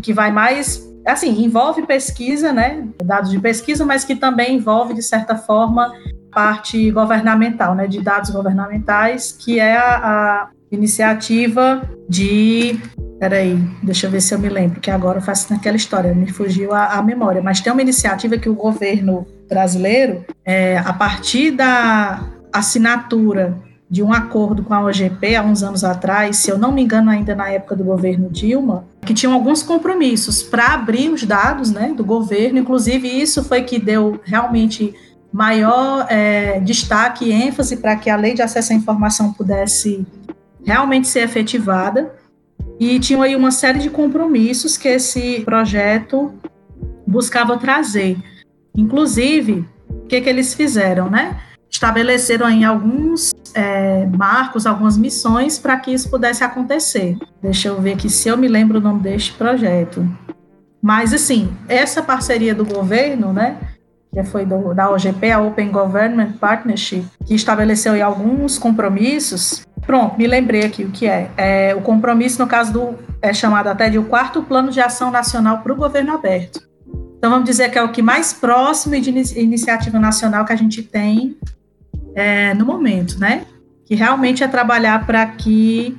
que 0.02 0.14
vai 0.14 0.32
mais, 0.32 0.90
assim, 1.06 1.44
envolve 1.44 1.86
pesquisa, 1.86 2.54
né, 2.54 2.88
dados 3.04 3.30
de 3.30 3.40
pesquisa, 3.40 3.86
mas 3.86 4.06
que 4.06 4.16
também 4.16 4.56
envolve, 4.56 4.94
de 4.94 5.04
certa 5.04 5.36
forma, 5.36 5.94
parte 6.32 6.90
governamental, 6.92 7.76
né, 7.76 7.88
de 7.88 8.02
dados 8.02 8.30
governamentais, 8.30 9.34
que 9.34 9.60
é 9.60 9.76
a, 9.76 9.98
a 9.98 10.50
iniciativa 10.72 11.82
de. 12.08 12.80
Peraí, 13.20 13.56
deixa 13.84 14.08
eu 14.08 14.12
ver 14.12 14.22
se 14.22 14.34
eu 14.34 14.40
me 14.40 14.50
lembro, 14.50 14.80
que 14.80 14.90
agora 14.90 15.20
eu 15.20 15.22
faço 15.22 15.54
naquela 15.54 15.76
história, 15.76 16.16
me 16.16 16.32
fugiu 16.32 16.74
a, 16.74 16.94
a 16.94 17.04
memória, 17.04 17.42
mas 17.42 17.60
tem 17.60 17.72
uma 17.72 17.82
iniciativa 17.82 18.38
que 18.38 18.50
o 18.50 18.56
governo 18.56 19.28
brasileiro, 19.48 20.26
é, 20.44 20.78
a 20.80 20.94
partir 20.94 21.52
da 21.52 22.41
assinatura 22.52 23.58
de 23.90 24.02
um 24.02 24.14
acordo 24.14 24.64
com 24.64 24.74
a 24.74 24.86
OGP 24.86 25.36
há 25.36 25.44
uns 25.44 25.64
anos 25.64 25.84
atrás, 25.84 26.38
se 26.38 26.50
eu 26.50 26.58
não 26.58 26.72
me 26.72 26.82
engano, 26.82 27.10
ainda 27.10 27.36
na 27.36 27.50
época 27.50 27.76
do 27.76 27.84
governo 27.84 28.30
Dilma, 28.30 28.86
que 29.02 29.14
tinham 29.14 29.34
alguns 29.34 29.62
compromissos 29.62 30.42
para 30.42 30.74
abrir 30.74 31.10
os 31.10 31.26
dados 31.26 31.72
né, 31.72 31.94
do 31.94 32.04
governo, 32.06 32.60
inclusive 32.60 33.06
isso 33.06 33.44
foi 33.44 33.64
que 33.64 33.78
deu 33.78 34.22
realmente 34.24 34.96
maior 35.32 36.06
é, 36.10 36.62
destaque 36.62 37.26
e 37.26 37.32
ênfase 37.34 37.78
para 37.78 37.98
que 37.98 38.10
a 38.10 38.16
lei 38.16 38.34
de 38.34 38.42
acesso 38.42 38.72
à 38.72 38.76
informação 38.76 39.34
pudesse 39.34 40.06
realmente 40.64 41.08
ser 41.08 41.24
efetivada. 41.24 42.14
E 42.80 43.00
tinham 43.00 43.22
aí 43.22 43.36
uma 43.36 43.52
série 43.52 43.80
de 43.80 43.90
compromissos 43.90 44.78
que 44.78 44.88
esse 44.88 45.42
projeto 45.42 46.34
buscava 47.06 47.58
trazer. 47.58 48.18
Inclusive, 48.76 49.66
o 49.90 50.08
que, 50.08 50.22
que 50.22 50.30
eles 50.30 50.54
fizeram, 50.54 51.10
né? 51.10 51.38
Estabeleceram 51.72 52.46
aí 52.46 52.64
alguns 52.64 53.34
é, 53.56 54.06
marcos, 54.06 54.68
algumas 54.68 54.98
missões 54.98 55.58
para 55.58 55.78
que 55.78 55.92
isso 55.92 56.10
pudesse 56.10 56.44
acontecer. 56.44 57.18
Deixa 57.42 57.70
eu 57.70 57.82
ver 57.82 57.94
aqui 57.94 58.10
se 58.10 58.30
eu 58.30 58.38
me 58.38 58.48
lembro 58.48 58.78
o 58.78 58.82
nome 58.82 59.00
deste 59.00 59.34
projeto. 59.34 60.08
Mas, 60.82 61.14
assim, 61.14 61.52
essa 61.68 62.02
parceria 62.02 62.54
do 62.54 62.66
governo, 62.66 63.32
né, 63.32 63.58
que 64.14 64.24
foi 64.24 64.46
do, 64.46 64.74
da 64.74 64.92
OGP, 64.92 65.32
a 65.32 65.40
Open 65.40 65.72
Government 65.72 66.34
Partnership, 66.34 67.06
que 67.26 67.34
estabeleceu 67.34 67.94
aí 67.94 68.02
alguns 68.02 68.58
compromissos 68.58 69.66
Pronto, 69.86 70.18
me 70.18 70.28
lembrei 70.28 70.64
aqui 70.64 70.84
o 70.84 70.92
que 70.92 71.08
é. 71.08 71.30
é 71.36 71.76
o 71.76 71.82
compromisso, 71.82 72.40
no 72.40 72.48
caso 72.48 72.72
do. 72.72 72.96
é 73.22 73.34
chamado 73.34 73.68
até 73.68 73.90
de 73.90 73.98
o 73.98 74.06
quarto 74.06 74.42
plano 74.44 74.72
de 74.72 74.80
ação 74.80 75.12
nacional 75.12 75.60
para 75.60 75.74
o 75.74 75.76
governo 75.76 76.14
aberto. 76.14 76.62
Então, 77.18 77.30
vamos 77.30 77.46
dizer 77.46 77.70
que 77.70 77.78
é 77.78 77.84
o 77.84 77.92
que 77.92 78.02
mais 78.02 78.34
próximo 78.34 79.00
de 79.00 79.10
iniciativa 79.40 80.00
nacional 80.00 80.46
que 80.46 80.54
a 80.54 80.56
gente 80.56 80.82
tem 80.82 81.38
é, 82.16 82.54
no 82.54 82.66
momento, 82.66 83.20
né? 83.20 83.46
Que 83.86 83.96
realmente 83.96 84.44
é 84.44 84.48
trabalhar 84.48 85.06
para 85.06 85.26
que 85.26 85.98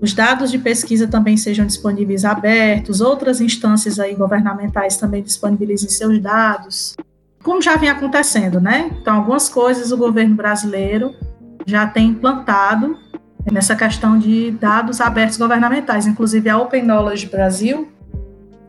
os 0.00 0.12
dados 0.12 0.50
de 0.50 0.58
pesquisa 0.58 1.06
também 1.06 1.36
sejam 1.36 1.64
disponíveis 1.64 2.24
abertos, 2.24 3.00
outras 3.00 3.40
instâncias 3.40 4.00
aí 4.00 4.14
governamentais 4.14 4.96
também 4.96 5.22
disponibilizem 5.22 5.88
seus 5.88 6.18
dados, 6.20 6.96
como 7.42 7.60
já 7.60 7.76
vem 7.76 7.88
acontecendo, 7.88 8.60
né? 8.60 8.90
Então, 9.00 9.16
algumas 9.16 9.48
coisas 9.48 9.92
o 9.92 9.96
governo 9.96 10.34
brasileiro 10.34 11.14
já 11.66 11.86
tem 11.86 12.08
implantado 12.08 12.96
nessa 13.50 13.74
questão 13.74 14.18
de 14.18 14.52
dados 14.52 15.00
abertos 15.00 15.36
governamentais. 15.38 16.06
Inclusive, 16.06 16.48
a 16.48 16.58
Open 16.58 16.82
Knowledge 16.82 17.26
Brasil 17.26 17.88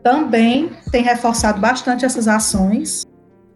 também 0.02 0.70
tem 0.90 1.02
reforçado 1.02 1.60
bastante 1.60 2.04
essas 2.04 2.26
ações. 2.26 3.04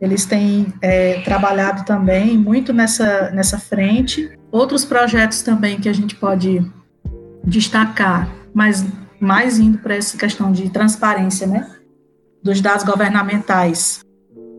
Eles 0.00 0.24
têm 0.24 0.72
é, 0.80 1.20
trabalhado 1.22 1.84
também 1.84 2.38
muito 2.38 2.72
nessa, 2.72 3.30
nessa 3.30 3.58
frente. 3.58 4.30
Outros 4.50 4.84
projetos 4.84 5.42
também 5.42 5.80
que 5.80 5.88
a 5.88 5.92
gente 5.92 6.14
pode 6.14 6.64
destacar, 7.44 8.28
mas 8.54 8.84
mais 9.20 9.58
indo 9.58 9.78
para 9.78 9.96
essa 9.96 10.16
questão 10.16 10.52
de 10.52 10.70
transparência, 10.70 11.46
né, 11.46 11.68
dos 12.42 12.60
dados 12.60 12.84
governamentais. 12.84 14.00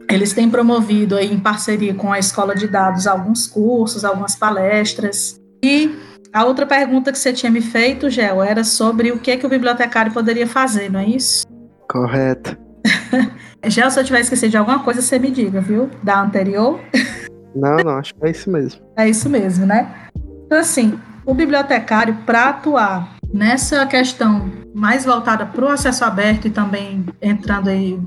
Eles 0.10 0.34
têm 0.34 0.50
promovido 0.50 1.16
aí, 1.16 1.32
em 1.32 1.40
parceria 1.40 1.94
com 1.94 2.12
a 2.12 2.20
Escola 2.20 2.56
de 2.56 2.68
Dados 2.68 3.08
alguns 3.08 3.48
cursos, 3.48 4.04
algumas 4.04 4.36
palestras 4.36 5.40
e 5.64 5.96
a 6.32 6.46
outra 6.46 6.66
pergunta 6.66 7.12
que 7.12 7.18
você 7.18 7.34
tinha 7.34 7.52
me 7.52 7.62
feito, 7.62 8.10
Gel, 8.10 8.44
era 8.44 8.64
sobre 8.64 9.12
o 9.12 9.20
que, 9.20 9.38
que 9.38 9.46
o 9.46 9.50
bibliotecário 9.50 10.12
poderia 10.12 10.48
fazer, 10.48 10.92
não 10.92 11.00
é 11.00 11.08
isso? 11.08 11.46
Correto. 11.90 12.58
Gel, 13.66 13.92
se 13.92 14.00
eu 14.00 14.04
tiver 14.04 14.22
esquecido 14.22 14.52
de 14.52 14.58
alguma 14.58 14.80
coisa, 14.84 15.02
você 15.02 15.20
me 15.20 15.30
diga, 15.30 15.60
viu? 15.60 15.90
Da 16.02 16.22
anterior. 16.22 16.80
Não, 17.56 17.78
não, 17.78 17.98
acho 17.98 18.14
que 18.14 18.28
é 18.28 18.30
isso 18.30 18.50
mesmo. 18.50 18.80
É 18.96 19.10
isso 19.10 19.28
mesmo, 19.28 19.66
né? 19.66 20.08
Então, 20.46 20.60
assim, 20.60 21.00
o 21.26 21.34
bibliotecário, 21.34 22.16
para 22.24 22.50
atuar 22.50 23.16
nessa 23.34 23.86
questão 23.88 24.52
mais 24.74 25.04
voltada 25.04 25.48
para 25.48 25.66
o 25.66 25.68
acesso 25.68 26.06
aberto 26.06 26.48
e 26.48 26.52
também 26.52 27.04
entrando 27.20 27.70
aí, 27.70 28.00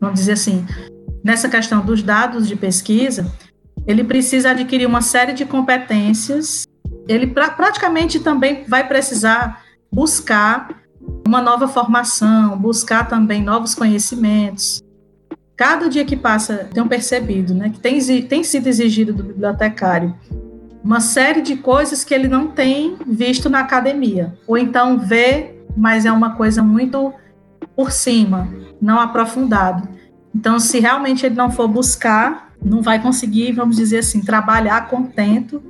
vamos 0.00 0.18
dizer 0.18 0.32
assim, 0.32 0.66
nessa 1.22 1.46
questão 1.46 1.84
dos 1.84 2.02
dados 2.02 2.48
de 2.48 2.56
pesquisa, 2.56 3.30
ele 3.86 4.02
precisa 4.02 4.50
adquirir 4.50 4.86
uma 4.86 5.02
série 5.02 5.34
de 5.34 5.44
competências. 5.44 6.64
Ele 7.06 7.26
pra, 7.26 7.50
praticamente 7.50 8.18
também 8.18 8.64
vai 8.66 8.88
precisar 8.88 9.62
buscar 9.92 10.79
uma 11.30 11.40
nova 11.40 11.68
formação, 11.68 12.58
buscar 12.58 13.08
também 13.08 13.40
novos 13.40 13.72
conhecimentos. 13.72 14.82
Cada 15.56 15.88
dia 15.88 16.04
que 16.04 16.16
passa, 16.16 16.68
tenho 16.74 16.88
percebido 16.88 17.54
né, 17.54 17.70
que 17.70 17.78
tem, 17.78 18.00
tem 18.22 18.42
sido 18.42 18.66
exigido 18.66 19.12
do 19.12 19.22
bibliotecário 19.22 20.12
uma 20.82 20.98
série 20.98 21.40
de 21.40 21.56
coisas 21.56 22.02
que 22.02 22.12
ele 22.12 22.26
não 22.26 22.48
tem 22.48 22.96
visto 23.06 23.48
na 23.48 23.60
academia, 23.60 24.34
ou 24.46 24.56
então 24.56 24.98
vê, 24.98 25.54
mas 25.76 26.04
é 26.04 26.10
uma 26.10 26.34
coisa 26.34 26.62
muito 26.62 27.12
por 27.76 27.92
cima, 27.92 28.48
não 28.80 28.98
aprofundado. 28.98 29.88
Então, 30.34 30.58
se 30.58 30.80
realmente 30.80 31.24
ele 31.24 31.34
não 31.34 31.50
for 31.50 31.68
buscar, 31.68 32.50
não 32.64 32.82
vai 32.82 33.00
conseguir, 33.00 33.52
vamos 33.52 33.76
dizer 33.76 33.98
assim, 33.98 34.20
trabalhar 34.20 34.88
contento 34.88 35.62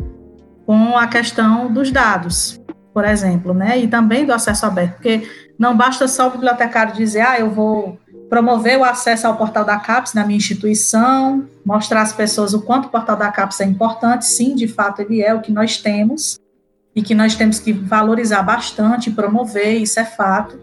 com 0.65 0.97
a 0.97 1.07
questão 1.07 1.71
dos 1.71 1.91
dados, 1.91 2.59
por 2.95 3.05
exemplo, 3.05 3.53
né? 3.53 3.79
E 3.79 3.89
também 3.89 4.25
do 4.25 4.33
acesso 4.33 4.65
aberto, 4.65 4.95
porque 4.95 5.50
não 5.61 5.77
basta 5.77 6.09
só 6.09 6.27
o 6.27 6.31
bibliotecário 6.31 6.95
dizer, 6.95 7.21
ah, 7.21 7.39
eu 7.39 7.51
vou 7.51 7.99
promover 8.31 8.79
o 8.79 8.85
acesso 8.85 9.27
ao 9.27 9.37
portal 9.37 9.63
da 9.63 9.77
CAPES 9.77 10.15
na 10.15 10.25
minha 10.25 10.39
instituição, 10.39 11.47
mostrar 11.63 12.01
às 12.01 12.15
pessoas 12.15 12.55
o 12.55 12.63
quanto 12.63 12.87
o 12.87 12.89
portal 12.89 13.15
da 13.15 13.31
CAPES 13.31 13.61
é 13.61 13.65
importante, 13.67 14.25
sim, 14.25 14.55
de 14.55 14.67
fato 14.67 15.03
ele 15.03 15.21
é 15.21 15.35
o 15.35 15.43
que 15.43 15.53
nós 15.53 15.77
temos, 15.77 16.41
e 16.97 17.03
que 17.03 17.15
nós 17.15 17.35
temos 17.35 17.59
que 17.59 17.75
valorizar 17.75 18.43
bastante, 18.43 19.11
promover, 19.11 19.75
isso 19.75 20.01
é 20.01 20.05
fato. 20.05 20.59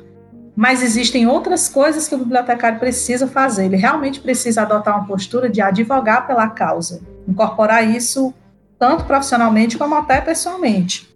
Mas 0.56 0.82
existem 0.82 1.28
outras 1.28 1.70
coisas 1.70 2.08
que 2.08 2.16
o 2.16 2.18
bibliotecário 2.18 2.80
precisa 2.80 3.28
fazer. 3.28 3.66
Ele 3.66 3.78
realmente 3.78 4.20
precisa 4.20 4.64
adotar 4.64 4.98
uma 4.98 5.06
postura 5.06 5.48
de 5.48 5.62
advogar 5.62 6.26
pela 6.26 6.50
causa, 6.50 7.02
incorporar 7.28 7.88
isso 7.88 8.34
tanto 8.80 9.04
profissionalmente 9.04 9.78
como 9.78 9.94
até 9.94 10.20
pessoalmente. 10.20 11.08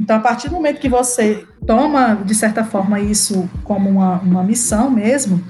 Então, 0.00 0.16
a 0.16 0.20
partir 0.20 0.48
do 0.48 0.56
momento 0.56 0.80
que 0.80 0.88
você 0.88 1.46
toma, 1.68 2.14
de 2.24 2.34
certa 2.34 2.64
forma, 2.64 2.98
isso 2.98 3.46
como 3.62 3.90
uma, 3.90 4.18
uma 4.20 4.42
missão 4.42 4.88
mesmo, 4.90 5.44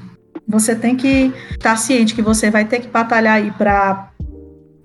você 0.48 0.74
tem 0.74 0.96
que 0.96 1.33
estar 1.52 1.76
ciente 1.76 2.12
que 2.12 2.20
você 2.20 2.50
vai 2.50 2.64
ter 2.64 2.81
que 2.81 2.88
batalhar 2.88 3.35
aí 3.35 3.52
para 3.52 4.11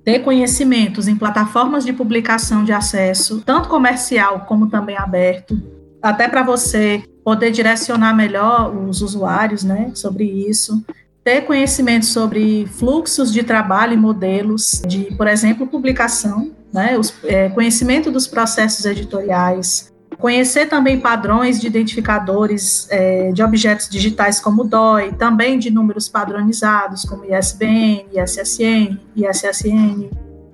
ter 0.05 0.19
conhecimentos 0.19 1.07
em 1.07 1.15
plataformas 1.15 1.83
de 1.83 1.91
publicação 1.91 2.63
de 2.63 2.71
acesso, 2.71 3.41
tanto 3.43 3.67
comercial 3.67 4.41
como 4.41 4.69
também 4.69 4.95
aberto, 4.95 5.59
até 6.03 6.27
para 6.27 6.43
você 6.43 7.01
poder 7.23 7.49
direcionar 7.49 8.13
melhor 8.13 8.71
os 8.75 9.01
usuários, 9.01 9.63
né, 9.63 9.89
sobre 9.95 10.25
isso. 10.25 10.85
Ter 11.23 11.41
conhecimento 11.41 12.05
sobre 12.05 12.67
fluxos 12.67 13.33
de 13.33 13.41
trabalho 13.41 13.93
e 13.93 13.97
modelos 13.97 14.83
de, 14.85 15.05
por 15.15 15.25
exemplo, 15.25 15.65
publicação, 15.65 16.51
né, 16.71 16.95
os, 16.95 17.11
é, 17.23 17.49
conhecimento 17.49 18.11
dos 18.11 18.27
processos 18.27 18.85
editoriais, 18.85 19.92
Conhecer 20.17 20.67
também 20.67 20.99
padrões 20.99 21.59
de 21.59 21.67
identificadores 21.67 22.87
é, 22.89 23.31
de 23.31 23.43
objetos 23.43 23.89
digitais 23.89 24.39
como 24.39 24.63
DOI, 24.63 25.13
também 25.13 25.59
de 25.59 25.69
números 25.69 26.07
padronizados 26.07 27.03
como 27.03 27.25
ISBN, 27.25 28.05
ISSN, 28.13 28.99
ISSN, 29.15 30.09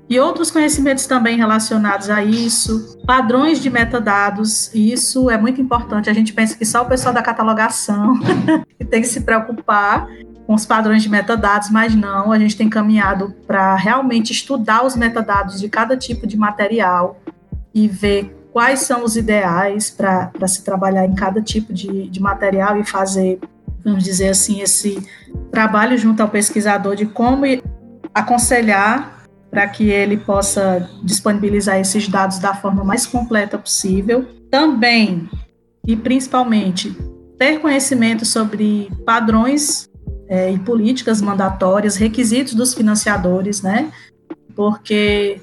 e 0.10 0.20
outros 0.20 0.50
conhecimentos 0.50 1.06
também 1.06 1.38
relacionados 1.38 2.10
a 2.10 2.24
isso, 2.24 2.98
padrões 3.06 3.62
de 3.62 3.70
metadados, 3.70 4.74
isso 4.74 5.30
é 5.30 5.38
muito 5.38 5.62
importante. 5.62 6.10
A 6.10 6.14
gente 6.14 6.34
pensa 6.34 6.58
que 6.58 6.66
só 6.66 6.82
o 6.82 6.86
pessoal 6.88 7.14
da 7.14 7.22
catalogação 7.22 8.20
tem 8.90 9.02
que 9.02 9.08
se 9.08 9.22
preocupar 9.22 10.08
com 10.48 10.56
os 10.56 10.66
padrões 10.66 11.04
de 11.04 11.10
metadados, 11.10 11.70
mas 11.70 11.94
não, 11.94 12.32
a 12.32 12.40
gente 12.40 12.58
tem 12.58 12.68
caminhado 12.68 13.36
para 13.46 13.76
realmente 13.76 14.32
estudar 14.32 14.84
os 14.84 14.96
metadados 14.96 15.60
de 15.60 15.70
cada 15.70 15.96
tipo 15.96 16.26
de 16.26 16.36
material 16.36 17.22
e 17.72 17.88
ver 17.88 18.36
quais 18.52 18.80
são 18.82 19.04
os 19.04 19.16
ideais 19.16 19.90
para 19.90 20.48
se 20.48 20.64
trabalhar 20.64 21.06
em 21.06 21.16
cada 21.16 21.42
tipo 21.42 21.74
de, 21.74 22.10
de 22.10 22.22
material 22.22 22.80
e 22.80 22.84
fazer, 22.84 23.40
vamos 23.84 24.04
dizer 24.04 24.30
assim, 24.30 24.62
esse 24.62 25.06
trabalho 25.52 25.98
junto 25.98 26.22
ao 26.22 26.30
pesquisador 26.30 26.96
de 26.96 27.06
como 27.06 27.46
aconselhar 28.14 29.20
para 29.50 29.68
que 29.68 29.90
ele 29.90 30.18
possa 30.18 30.88
disponibilizar 31.04 31.80
esses 31.80 32.08
dados 32.08 32.40
da 32.40 32.54
forma 32.54 32.84
mais 32.84 33.06
completa 33.06 33.58
possível. 33.58 34.26
Também 34.50 35.30
e 35.88 35.96
principalmente 35.96 36.96
ter 37.38 37.60
conhecimento 37.60 38.26
sobre 38.26 38.92
padrões 39.06 39.90
é, 40.28 40.52
e 40.52 40.60
políticas 40.60 41.22
mandatórias, 41.22 41.96
requisitos 41.96 42.54
dos 42.54 42.74
financiadores, 42.74 43.62
né? 43.62 43.92
Porque 44.56 45.42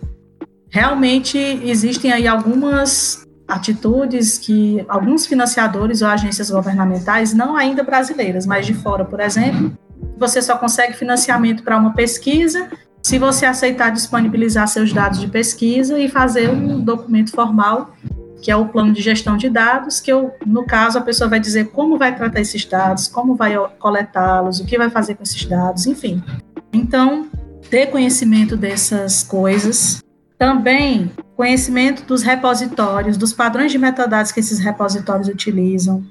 realmente 0.76 1.38
existem 1.38 2.12
aí 2.12 2.28
algumas 2.28 3.26
atitudes 3.48 4.36
que 4.36 4.84
alguns 4.86 5.24
financiadores 5.24 6.02
ou 6.02 6.08
agências 6.08 6.50
governamentais, 6.50 7.32
não 7.32 7.56
ainda 7.56 7.82
brasileiras, 7.82 8.44
mas 8.44 8.66
de 8.66 8.74
fora, 8.74 9.02
por 9.02 9.18
exemplo, 9.18 9.72
você 10.18 10.42
só 10.42 10.54
consegue 10.58 10.92
financiamento 10.92 11.62
para 11.62 11.78
uma 11.78 11.94
pesquisa 11.94 12.68
se 13.02 13.18
você 13.18 13.46
aceitar 13.46 13.88
disponibilizar 13.88 14.68
seus 14.68 14.92
dados 14.92 15.18
de 15.18 15.28
pesquisa 15.28 15.98
e 15.98 16.10
fazer 16.10 16.50
um 16.50 16.78
documento 16.78 17.30
formal, 17.30 17.94
que 18.42 18.50
é 18.50 18.56
o 18.56 18.68
plano 18.68 18.92
de 18.92 19.00
gestão 19.00 19.38
de 19.38 19.48
dados, 19.48 19.98
que 19.98 20.12
eu, 20.12 20.30
no 20.44 20.66
caso 20.66 20.98
a 20.98 21.00
pessoa 21.00 21.30
vai 21.30 21.40
dizer 21.40 21.70
como 21.70 21.96
vai 21.96 22.14
tratar 22.14 22.40
esses 22.42 22.66
dados, 22.66 23.08
como 23.08 23.34
vai 23.34 23.54
coletá-los, 23.78 24.60
o 24.60 24.66
que 24.66 24.76
vai 24.76 24.90
fazer 24.90 25.14
com 25.14 25.22
esses 25.22 25.42
dados, 25.46 25.86
enfim. 25.86 26.22
Então, 26.70 27.28
ter 27.70 27.86
conhecimento 27.86 28.58
dessas 28.58 29.22
coisas 29.22 30.04
também 30.38 31.10
conhecimento 31.36 32.04
dos 32.04 32.22
repositórios, 32.22 33.16
dos 33.16 33.32
padrões 33.32 33.72
de 33.72 33.78
metadados 33.78 34.32
que 34.32 34.40
esses 34.40 34.58
repositórios 34.58 35.28
utilizam, 35.28 36.04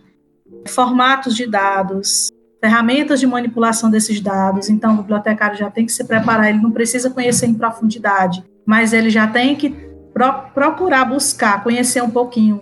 formatos 0.68 1.36
de 1.36 1.48
dados, 1.48 2.30
ferramentas 2.62 3.20
de 3.20 3.28
manipulação 3.28 3.90
desses 3.90 4.20
dados. 4.22 4.70
Então, 4.70 4.94
o 4.94 4.98
bibliotecário 4.98 5.58
já 5.58 5.70
tem 5.70 5.86
que 5.86 5.92
se 5.92 6.04
preparar, 6.04 6.50
ele 6.50 6.62
não 6.62 6.72
precisa 6.72 7.10
conhecer 7.10 7.48
em 7.48 7.54
profundidade, 7.54 8.44
mas 8.66 8.94
ele 8.94 9.10
já 9.10 9.28
tem 9.28 9.56
que 9.56 9.70
pro 10.14 10.32
procurar 10.54 11.06
buscar, 11.06 11.64
conhecer 11.64 12.02
um 12.02 12.10
pouquinho. 12.10 12.62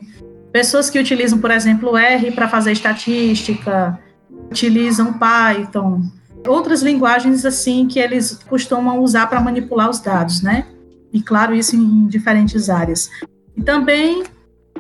Pessoas 0.52 0.90
que 0.90 1.00
utilizam, 1.00 1.40
por 1.40 1.52
exemplo, 1.52 1.98
R 1.98 2.32
para 2.32 2.48
fazer 2.48 2.72
estatística, 2.72 4.00
utilizam 4.50 5.14
Python, 5.14 6.02
outras 6.48 6.82
linguagens 6.82 7.46
assim 7.46 7.88
que 7.88 8.00
eles 8.00 8.40
costumam 8.48 9.00
usar 9.00 9.28
para 9.28 9.42
manipular 9.42 9.90
os 9.90 10.00
dados, 10.00 10.42
né? 10.42 10.68
E, 11.14 11.22
claro, 11.22 11.54
isso 11.54 11.76
em 11.76 12.08
diferentes 12.08 12.70
áreas. 12.70 13.10
E 13.56 13.62
também, 13.62 14.24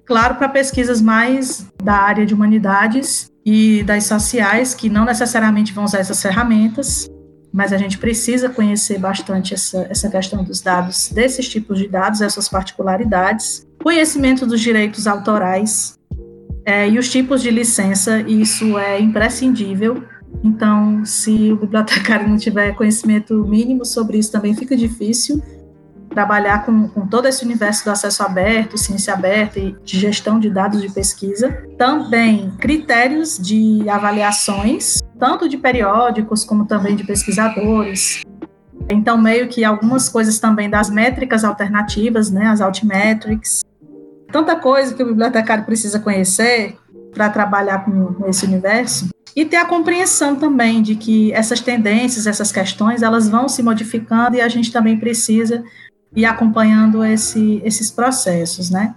claro, 0.03 0.35
para 0.35 0.49
pesquisas 0.49 0.99
mais 0.99 1.67
da 1.81 1.93
área 1.93 2.25
de 2.25 2.33
humanidades 2.33 3.31
e 3.45 3.83
das 3.83 4.05
sociais, 4.05 4.73
que 4.73 4.89
não 4.89 5.05
necessariamente 5.05 5.71
vão 5.71 5.83
usar 5.83 5.99
essas 5.99 6.19
ferramentas, 6.19 7.07
mas 7.51 7.71
a 7.71 7.77
gente 7.77 7.99
precisa 7.99 8.49
conhecer 8.49 8.97
bastante 8.97 9.53
essa, 9.53 9.85
essa 9.87 10.09
questão 10.09 10.43
dos 10.43 10.59
dados, 10.59 11.09
desses 11.09 11.47
tipos 11.47 11.77
de 11.77 11.87
dados, 11.87 12.19
essas 12.19 12.49
particularidades, 12.49 13.67
conhecimento 13.83 14.47
dos 14.47 14.59
direitos 14.59 15.05
autorais 15.05 15.99
é, 16.65 16.89
e 16.89 16.97
os 16.97 17.11
tipos 17.11 17.43
de 17.43 17.51
licença, 17.51 18.21
isso 18.21 18.75
é 18.79 18.99
imprescindível. 18.99 20.03
Então, 20.43 21.05
se 21.05 21.51
o 21.51 21.57
bibliotecário 21.57 22.27
não 22.27 22.37
tiver 22.37 22.73
conhecimento 22.73 23.45
mínimo 23.45 23.85
sobre 23.85 24.17
isso, 24.17 24.31
também 24.31 24.55
fica 24.55 24.75
difícil 24.75 25.43
trabalhar 26.13 26.65
com, 26.65 26.87
com 26.87 27.07
todo 27.07 27.27
esse 27.27 27.43
universo 27.43 27.83
do 27.83 27.91
acesso 27.91 28.23
aberto, 28.23 28.77
ciência 28.77 29.13
aberta 29.13 29.59
e 29.59 29.75
de 29.83 29.99
gestão 29.99 30.39
de 30.39 30.49
dados 30.49 30.81
de 30.81 30.89
pesquisa. 30.91 31.51
Também 31.77 32.51
critérios 32.59 33.37
de 33.37 33.87
avaliações, 33.89 34.99
tanto 35.19 35.49
de 35.49 35.57
periódicos 35.57 36.43
como 36.43 36.65
também 36.65 36.95
de 36.95 37.03
pesquisadores. 37.03 38.21
Então, 38.91 39.17
meio 39.17 39.47
que 39.47 39.63
algumas 39.63 40.09
coisas 40.09 40.39
também 40.39 40.69
das 40.69 40.89
métricas 40.89 41.43
alternativas, 41.43 42.29
né, 42.29 42.47
as 42.47 42.61
altmetrics. 42.61 43.61
Tanta 44.31 44.55
coisa 44.55 44.93
que 44.93 45.03
o 45.03 45.05
bibliotecário 45.05 45.63
precisa 45.63 45.99
conhecer 45.99 46.77
para 47.13 47.29
trabalhar 47.29 47.85
com, 47.85 48.13
com 48.13 48.27
esse 48.27 48.45
universo 48.45 49.09
e 49.35 49.45
ter 49.45 49.57
a 49.57 49.65
compreensão 49.65 50.35
também 50.35 50.81
de 50.81 50.95
que 50.95 51.31
essas 51.33 51.59
tendências, 51.59 52.27
essas 52.27 52.51
questões, 52.51 53.01
elas 53.01 53.27
vão 53.29 53.47
se 53.47 53.63
modificando 53.63 54.35
e 54.35 54.41
a 54.41 54.47
gente 54.47 54.71
também 54.71 54.99
precisa 54.99 55.63
e 56.15 56.25
acompanhando 56.25 57.03
esse, 57.03 57.61
esses 57.63 57.89
processos, 57.89 58.69
né? 58.69 58.95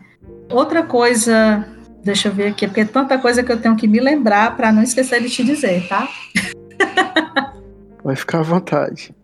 Outra 0.50 0.82
coisa, 0.82 1.66
deixa 2.04 2.28
eu 2.28 2.32
ver 2.32 2.48
aqui, 2.48 2.66
porque 2.66 2.80
é 2.80 2.84
tanta 2.84 3.18
coisa 3.18 3.42
que 3.42 3.50
eu 3.50 3.60
tenho 3.60 3.76
que 3.76 3.88
me 3.88 4.00
lembrar 4.00 4.56
para 4.56 4.70
não 4.70 4.82
esquecer 4.82 5.20
de 5.22 5.30
te 5.30 5.42
dizer, 5.42 5.88
tá? 5.88 6.08
Vai 8.04 8.14
ficar 8.14 8.40
à 8.40 8.42
vontade. 8.42 9.14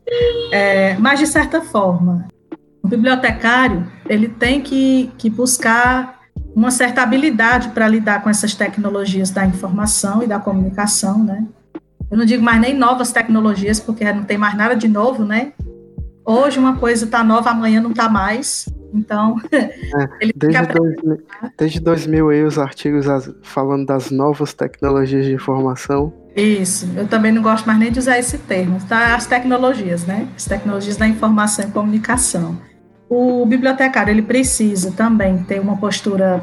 É, 0.53 0.97
mas 0.99 1.19
de 1.19 1.27
certa 1.27 1.61
forma, 1.61 2.29
o 2.83 2.89
bibliotecário 2.89 3.87
ele 4.09 4.29
tem 4.29 4.61
que, 4.61 5.11
que 5.17 5.31
buscar 5.31 6.21
uma 6.55 6.71
certa 6.71 7.03
habilidade 7.03 7.69
para 7.71 7.89
lidar 7.89 8.23
com 8.23 8.29
essas 8.29 8.55
tecnologias 8.55 9.31
da 9.31 9.47
informação 9.47 10.23
e 10.23 10.27
da 10.27 10.39
comunicação, 10.39 11.23
né? 11.23 11.47
Eu 12.11 12.19
não 12.19 12.27
digo 12.27 12.43
mais 12.43 12.61
nem 12.61 12.77
novas 12.77 13.11
tecnologias, 13.11 13.81
porque 13.81 14.11
não 14.13 14.25
tem 14.25 14.37
mais 14.37 14.55
nada 14.55 14.77
de 14.77 14.87
novo, 14.87 15.25
né? 15.25 15.53
Hoje 16.25 16.59
uma 16.59 16.77
coisa 16.77 17.05
está 17.05 17.25
nova, 17.25 17.51
amanhã 17.51 17.81
não 17.81 17.91
está 17.91 18.09
mais. 18.09 18.69
Então, 18.95 19.41
é, 19.51 19.71
ele 20.21 20.33
desde. 20.35 20.67
2000, 20.67 21.23
desde 21.59 21.81
2000 21.81 22.29
aí 22.29 22.45
os 22.45 22.59
artigos 22.59 23.07
falando 23.43 23.87
das 23.87 24.11
novas 24.11 24.53
tecnologias 24.53 25.25
de 25.25 25.33
informação. 25.33 26.13
Isso, 26.37 26.89
eu 26.97 27.07
também 27.07 27.33
não 27.33 27.43
gosto 27.43 27.67
mais 27.67 27.79
nem 27.79 27.91
de 27.91 27.99
usar 27.99 28.19
esse 28.19 28.39
termo, 28.39 28.79
tá? 28.89 29.15
As 29.15 29.27
tecnologias, 29.27 30.07
né? 30.07 30.29
As 30.35 30.45
tecnologias 30.45 30.97
da 30.97 31.07
informação 31.07 31.67
e 31.67 31.71
comunicação. 31.71 32.59
O 33.09 33.45
bibliotecário, 33.45 34.11
ele 34.11 34.23
precisa 34.23 34.93
também 34.93 35.43
ter 35.43 35.61
uma 35.61 35.77
postura 35.77 36.43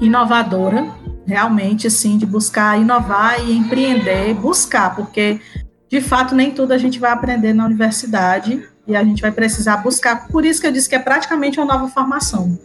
inovadora, 0.00 0.86
realmente, 1.26 1.88
assim, 1.88 2.16
de 2.16 2.24
buscar 2.24 2.80
inovar 2.80 3.40
e 3.44 3.56
empreender, 3.56 4.32
buscar, 4.34 4.94
porque, 4.94 5.40
de 5.88 6.00
fato, 6.00 6.34
nem 6.34 6.52
tudo 6.52 6.72
a 6.72 6.78
gente 6.78 7.00
vai 7.00 7.10
aprender 7.10 7.52
na 7.52 7.64
universidade, 7.64 8.62
e 8.86 8.96
a 8.96 9.04
gente 9.04 9.22
vai 9.22 9.30
precisar 9.32 9.78
buscar. 9.78 10.28
Por 10.28 10.44
isso 10.44 10.60
que 10.60 10.66
eu 10.66 10.72
disse 10.72 10.88
que 10.88 10.94
é 10.94 10.98
praticamente 10.98 11.58
uma 11.60 11.72
nova 11.72 11.88
formação. 11.88 12.58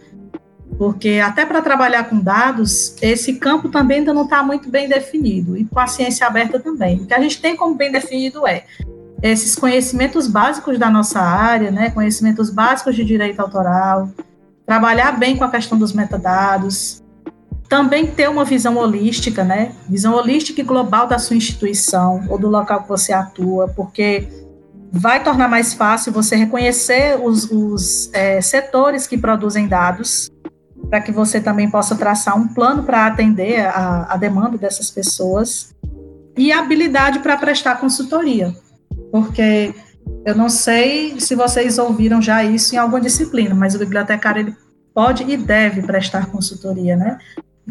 Porque 0.77 1.21
até 1.23 1.45
para 1.45 1.61
trabalhar 1.61 2.05
com 2.05 2.19
dados, 2.19 2.95
esse 3.01 3.35
campo 3.35 3.69
também 3.69 3.99
ainda 3.99 4.13
não 4.13 4.23
está 4.23 4.43
muito 4.43 4.69
bem 4.69 4.89
definido, 4.89 5.55
e 5.55 5.63
com 5.63 5.79
a 5.79 5.87
ciência 5.87 6.27
aberta 6.27 6.59
também. 6.59 6.97
O 6.97 7.05
que 7.05 7.13
a 7.13 7.19
gente 7.19 7.39
tem 7.39 7.55
como 7.55 7.75
bem 7.75 7.91
definido 7.91 8.45
é 8.45 8.65
esses 9.21 9.55
conhecimentos 9.55 10.27
básicos 10.27 10.77
da 10.77 10.89
nossa 10.89 11.19
área, 11.19 11.71
né, 11.71 11.89
conhecimentos 11.89 12.49
básicos 12.49 12.95
de 12.95 13.03
direito 13.05 13.39
autoral, 13.39 14.09
trabalhar 14.65 15.13
bem 15.13 15.37
com 15.37 15.43
a 15.43 15.49
questão 15.49 15.77
dos 15.77 15.93
metadados, 15.93 17.01
também 17.69 18.05
ter 18.05 18.29
uma 18.29 18.43
visão 18.43 18.77
holística, 18.77 19.43
né, 19.43 19.71
visão 19.87 20.13
holística 20.13 20.59
e 20.59 20.63
global 20.63 21.07
da 21.07 21.17
sua 21.17 21.37
instituição 21.37 22.25
ou 22.29 22.37
do 22.37 22.49
local 22.49 22.83
que 22.83 22.89
você 22.89 23.13
atua, 23.13 23.69
porque 23.69 24.27
vai 24.91 25.23
tornar 25.23 25.47
mais 25.47 25.73
fácil 25.73 26.11
você 26.11 26.35
reconhecer 26.35 27.19
os, 27.21 27.49
os 27.51 28.09
é, 28.13 28.39
setores 28.41 29.07
que 29.07 29.17
produzem 29.17 29.67
dados, 29.67 30.29
para 30.89 31.01
que 31.01 31.11
você 31.11 31.39
também 31.41 31.69
possa 31.69 31.95
traçar 31.95 32.37
um 32.37 32.47
plano 32.47 32.83
para 32.83 33.07
atender 33.07 33.65
a, 33.65 34.13
a, 34.13 34.17
demanda 34.17 34.57
dessas 34.57 34.91
pessoas, 34.91 35.73
e 36.37 36.51
habilidade 36.51 37.19
para 37.19 37.37
prestar 37.37 37.79
consultoria, 37.79 38.53
porque 39.11 39.73
eu 40.25 40.35
não 40.35 40.49
sei 40.49 41.19
se 41.19 41.33
vocês 41.33 41.77
ouviram 41.77 42.21
já 42.21 42.43
isso 42.43 42.75
em 42.75 42.77
alguma 42.77 43.01
disciplina, 43.01 43.55
mas 43.55 43.73
o 43.73 43.79
bibliotecário 43.79 44.41
ele 44.41 44.55
pode 44.93 45.23
e 45.23 45.37
deve 45.37 45.81
prestar 45.81 46.27
consultoria, 46.27 46.95
né? 46.95 47.17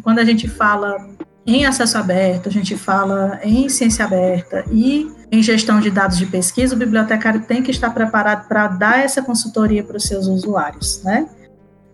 Quando 0.03 0.18
a 0.18 0.24
gente 0.24 0.49
fala 0.49 0.97
em 1.47 1.66
acesso 1.66 1.99
aberto, 1.99 2.49
a 2.49 2.53
gente 2.53 2.76
fala 2.76 3.38
em 3.42 3.68
ciência 3.68 4.05
aberta 4.05 4.64
e 4.70 5.11
em 5.30 5.42
gestão 5.42 5.80
de 5.80 5.90
dados 5.90 6.16
de 6.16 6.26
pesquisa, 6.26 6.74
o 6.74 6.78
bibliotecário 6.78 7.42
tem 7.42 7.62
que 7.62 7.70
estar 7.70 7.90
preparado 7.90 8.49
para 8.49 8.68
dar 8.68 9.01
essa 9.01 9.22
consultoria 9.22 9.82
para 9.82 9.97
os 9.97 10.05
seus 10.05 10.26
usuários, 10.26 11.03
né? 11.03 11.28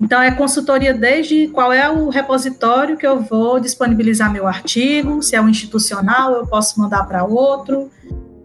Então, 0.01 0.21
é 0.23 0.31
consultoria 0.31 0.95
desde 0.95 1.49
qual 1.49 1.73
é 1.73 1.91
o 1.91 2.09
repositório 2.09 2.97
que 2.97 3.07
eu 3.07 3.21
vou 3.21 3.61
disponibilizar 3.61 4.33
meu 4.33 4.47
artigo, 4.47 5.23
se 5.23 5.37
é 5.37 5.41
um 5.41 5.49
institucional, 5.49 6.33
eu 6.33 6.47
posso 6.47 6.81
mandar 6.81 7.05
para 7.05 7.23
outro. 7.25 7.91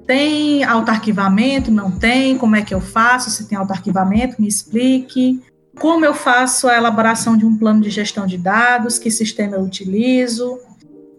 Tem 0.06 0.66
auto-arquivamento? 0.66 1.72
Não 1.72 1.92
tem? 1.92 2.38
Como 2.38 2.58
é 2.58 2.62
que 2.62 2.74
eu 2.74 2.82
faço? 2.82 3.30
Se 3.30 3.48
tem 3.48 3.58
auto-arquivamento, 3.58 4.42
me 4.42 4.48
explique. 4.48 5.42
Como 5.80 6.06
eu 6.06 6.14
faço 6.14 6.68
a 6.68 6.76
elaboração 6.76 7.38
de 7.38 7.46
um 7.46 7.58
plano 7.58 7.82
de 7.82 7.90
gestão 7.90 8.26
de 8.26 8.38
dados? 8.38 8.98
Que 8.98 9.12
sistema 9.12 9.56
eu 9.58 9.62
utilizo? 9.62 10.60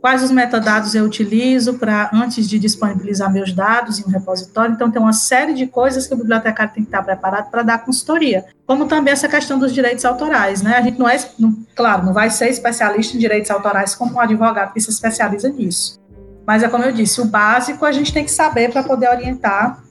quais 0.06 0.22
os 0.22 0.30
metadados 0.30 0.94
eu 0.94 1.04
utilizo 1.04 1.74
para 1.80 2.10
antes 2.12 2.48
de 2.48 2.60
disponibilizar 2.60 3.32
meus 3.32 3.52
dados 3.52 3.98
em 3.98 4.04
um 4.04 4.08
repositório. 4.08 4.72
Então, 4.72 4.88
tem 4.88 5.02
uma 5.02 5.12
série 5.12 5.52
de 5.52 5.66
coisas 5.66 6.06
que 6.06 6.14
o 6.14 6.16
bibliotecário 6.16 6.72
tem 6.72 6.84
que 6.84 6.88
estar 6.88 7.02
preparado 7.02 7.50
para 7.50 7.64
dar 7.64 7.84
consultoria. 7.84 8.44
Como 8.64 8.86
também 8.86 9.12
essa 9.12 9.28
questão 9.28 9.58
dos 9.58 9.74
direitos 9.74 10.04
autorais, 10.04 10.62
né? 10.62 10.76
A 10.76 10.80
gente 10.80 10.96
não 10.96 11.08
é, 11.08 11.18
não, 11.36 11.56
claro, 11.74 12.06
não 12.06 12.12
vai 12.12 12.30
ser 12.30 12.48
especialista 12.48 13.16
em 13.16 13.18
direitos 13.18 13.50
autorais 13.50 13.96
como 13.96 14.14
um 14.14 14.20
advogado 14.20 14.72
que 14.72 14.80
se 14.80 14.90
especializa 14.90 15.48
nisso. 15.48 15.98
Mas 16.46 16.62
é 16.62 16.68
como 16.68 16.84
eu 16.84 16.92
disse, 16.92 17.20
o 17.20 17.24
básico 17.24 17.84
a 17.84 17.90
gente 17.90 18.12
tem 18.12 18.24
que 18.24 18.30
saber 18.30 18.70
para 18.70 18.84
poder 18.84 19.08
orientar 19.10 19.82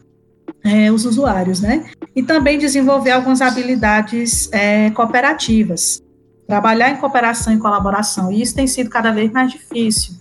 é, 0.66 0.92
os 0.92 1.06
usuários, 1.06 1.62
né? 1.62 1.86
E 2.16 2.24
também 2.24 2.58
desenvolver 2.58 3.12
algumas 3.12 3.42
habilidades 3.42 4.50
é, 4.52 4.90
cooperativas 4.90 6.04
trabalhar 6.48 6.92
em 6.92 6.98
cooperação 6.98 7.54
e 7.54 7.58
colaboração, 7.58 8.32
e 8.32 8.42
isso 8.42 8.56
tem 8.56 8.68
sido 8.68 8.90
cada 8.90 9.12
vez 9.12 9.32
mais 9.32 9.52
difícil. 9.52 10.14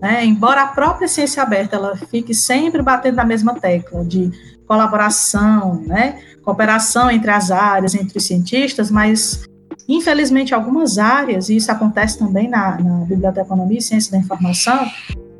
Né? 0.00 0.24
Embora 0.24 0.62
a 0.62 0.66
própria 0.68 1.08
ciência 1.08 1.42
aberta 1.42 1.76
ela 1.76 1.96
fique 1.96 2.32
sempre 2.32 2.80
batendo 2.82 3.16
na 3.16 3.24
mesma 3.24 3.54
tecla 3.54 4.04
de 4.04 4.30
colaboração, 4.66 5.82
né? 5.86 6.20
cooperação 6.42 7.10
entre 7.10 7.30
as 7.30 7.50
áreas, 7.50 7.94
entre 7.94 8.16
os 8.16 8.24
cientistas, 8.24 8.90
mas 8.90 9.44
infelizmente 9.88 10.54
algumas 10.54 10.98
áreas, 10.98 11.48
e 11.48 11.56
isso 11.56 11.70
acontece 11.70 12.18
também 12.18 12.48
na, 12.48 12.78
na 12.78 13.04
biblioteconomia 13.04 13.78
e 13.78 13.82
ciência 13.82 14.12
da 14.12 14.18
informação, 14.18 14.86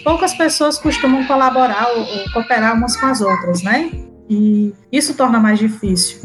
poucas 0.03 0.35
pessoas 0.35 0.79
costumam 0.79 1.27
colaborar 1.27 1.89
ou, 1.91 2.01
ou 2.01 2.33
cooperar 2.33 2.75
umas 2.75 2.97
com 2.97 3.07
as 3.07 3.21
outras, 3.21 3.63
né? 3.63 3.91
E 4.29 4.75
isso 4.93 5.15
torna 5.15 5.39
mais 5.39 5.59
difícil. 5.59 6.21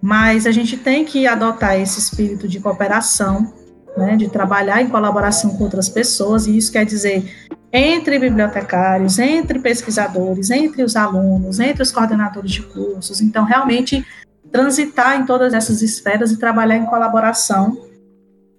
Mas 0.00 0.46
a 0.46 0.50
gente 0.50 0.76
tem 0.76 1.04
que 1.04 1.26
adotar 1.26 1.78
esse 1.80 1.98
espírito 1.98 2.46
de 2.46 2.60
cooperação, 2.60 3.52
né, 3.96 4.16
de 4.16 4.28
trabalhar 4.28 4.80
em 4.80 4.88
colaboração 4.88 5.56
com 5.56 5.64
outras 5.64 5.88
pessoas, 5.88 6.46
e 6.46 6.56
isso 6.56 6.70
quer 6.70 6.84
dizer 6.84 7.48
entre 7.72 8.18
bibliotecários, 8.18 9.18
entre 9.18 9.58
pesquisadores, 9.58 10.50
entre 10.50 10.82
os 10.82 10.96
alunos, 10.96 11.58
entre 11.60 11.82
os 11.82 11.90
coordenadores 11.90 12.52
de 12.52 12.62
cursos. 12.62 13.20
Então, 13.20 13.44
realmente 13.44 14.06
transitar 14.50 15.20
em 15.20 15.26
todas 15.26 15.52
essas 15.52 15.82
esferas 15.82 16.32
e 16.32 16.38
trabalhar 16.38 16.76
em 16.76 16.86
colaboração 16.86 17.76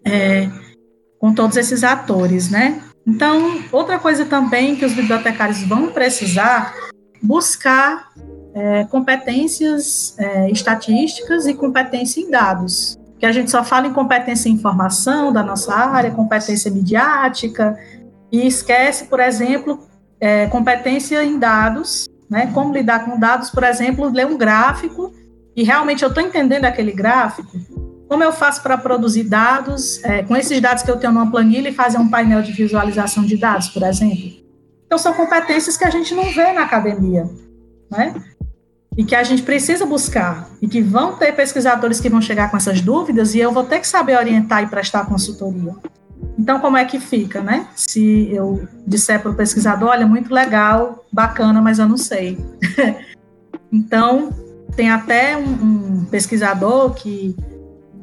é, 0.06 0.50
com 1.20 1.34
todos 1.34 1.58
esses 1.58 1.84
atores, 1.84 2.50
né? 2.50 2.82
Então, 3.06 3.64
outra 3.72 3.98
coisa 3.98 4.26
também 4.26 4.76
que 4.76 4.86
os 4.86 4.94
bibliotecários 4.94 5.64
vão 5.64 5.92
precisar 5.92 6.76
buscar 7.22 8.10
é, 8.54 8.84
competências 8.86 10.16
é, 10.18 10.50
estatísticas 10.50 11.48
e 11.48 11.54
competência 11.54 12.22
em 12.22 12.30
dados. 12.30 12.98
Que 13.20 13.26
a 13.26 13.32
gente 13.32 13.52
só 13.52 13.64
fala 13.64 13.88
em 13.88 13.94
competência 13.94 14.50
em 14.50 14.54
informação 14.54 15.34
da 15.34 15.44
nossa 15.44 15.74
área, 15.74 16.12
competência 16.12 16.72
midiática, 16.72 17.78
e 18.32 18.46
esquece, 18.46 19.06
por 19.06 19.20
exemplo, 19.20 19.80
é, 20.20 20.48
competência 20.48 21.24
em 21.24 21.38
dados, 21.38 22.08
né? 22.30 22.52
Como 22.54 22.74
lidar 22.74 23.06
com 23.06 23.20
dados, 23.20 23.50
por 23.50 23.64
exemplo, 23.64 24.10
ler 24.10 24.28
um 24.28 24.38
gráfico 24.38 25.14
e 25.56 25.64
realmente 25.64 26.04
eu 26.04 26.10
estou 26.10 26.24
entendendo 26.24 26.66
aquele 26.66 26.92
gráfico. 26.92 27.50
Como 28.08 28.24
eu 28.24 28.32
faço 28.32 28.64
para 28.64 28.78
produzir 28.78 29.24
dados, 29.24 30.04
é, 30.04 30.24
com 30.24 30.36
esses 30.36 30.60
dados 30.60 30.84
que 30.84 30.90
eu 30.90 30.98
tenho 30.98 31.14
numa 31.14 31.30
planilha 31.30 31.70
e 31.70 31.74
fazer 31.74 31.98
um 31.98 32.10
painel 32.10 32.42
de 32.42 32.52
visualização 32.52 33.24
de 33.24 33.38
dados, 33.38 33.70
por 33.70 33.84
exemplo? 33.84 34.40
Então, 34.86 34.98
são 34.98 35.14
competências 35.14 35.78
que 35.78 35.86
a 35.86 35.90
gente 35.90 36.16
não 36.16 36.24
vê 36.32 36.52
na 36.52 36.64
academia, 36.64 37.30
né? 37.92 38.16
E 38.98 39.04
que 39.04 39.16
a 39.16 39.24
gente 39.24 39.44
precisa 39.44 39.86
buscar 39.86 40.50
e 40.62 40.68
que 40.68 40.82
vão 40.82 41.14
ter 41.14 41.32
pesquisadores 41.34 42.00
que 42.00 42.10
vão 42.10 42.22
chegar 42.22 42.52
com 42.52 42.58
essas 42.58 42.82
dúvidas 42.82 43.34
e 43.34 43.40
eu 43.40 43.52
vou 43.52 43.64
ter 43.64 43.80
que 43.80 43.88
saber 43.88 44.18
orientar 44.18 44.64
e 44.64 44.68
prestar 44.68 45.06
consultoria. 45.06 45.74
Então, 46.38 46.60
como 46.60 46.78
é 46.78 46.86
que 46.86 47.00
fica, 47.00 47.42
né? 47.42 47.68
Se 47.76 48.30
eu 48.32 48.68
disser 48.86 49.22
para 49.22 49.32
o 49.32 49.36
pesquisador, 49.36 49.90
olha, 49.90 50.08
muito 50.08 50.34
legal, 50.34 51.06
bacana, 51.12 51.62
mas 51.62 51.80
eu 51.80 51.88
não 51.88 51.98
sei. 51.98 52.38
então, 53.72 54.30
tem 54.76 54.90
até 54.90 55.38
um, 55.38 56.00
um, 56.02 56.06
pesquisador 56.06 56.94
que 56.94 57.36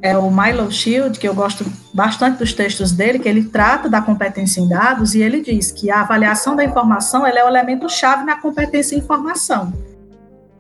é 0.03 0.17
o 0.17 0.31
Milo 0.31 0.71
Shield, 0.71 1.19
que 1.19 1.27
eu 1.27 1.35
gosto 1.35 1.65
bastante 1.93 2.39
dos 2.39 2.53
textos 2.53 2.93
dele, 2.93 3.19
que 3.19 3.29
ele 3.29 3.45
trata 3.45 3.89
da 3.89 4.01
competência 4.01 4.61
em 4.61 4.69
dados 4.69 5.15
e 5.15 5.23
ele 5.23 5.41
diz 5.41 5.73
que 5.73 5.91
a 5.91 6.03
avaliação 6.03 6.55
da 6.55 6.65
informação 6.65 7.27
é 7.27 7.45
o 7.45 7.49
elemento 7.49 7.89
chave 7.89 8.25
na 8.25 8.37
competência 8.37 8.95
em 8.95 8.99
informação 8.99 9.73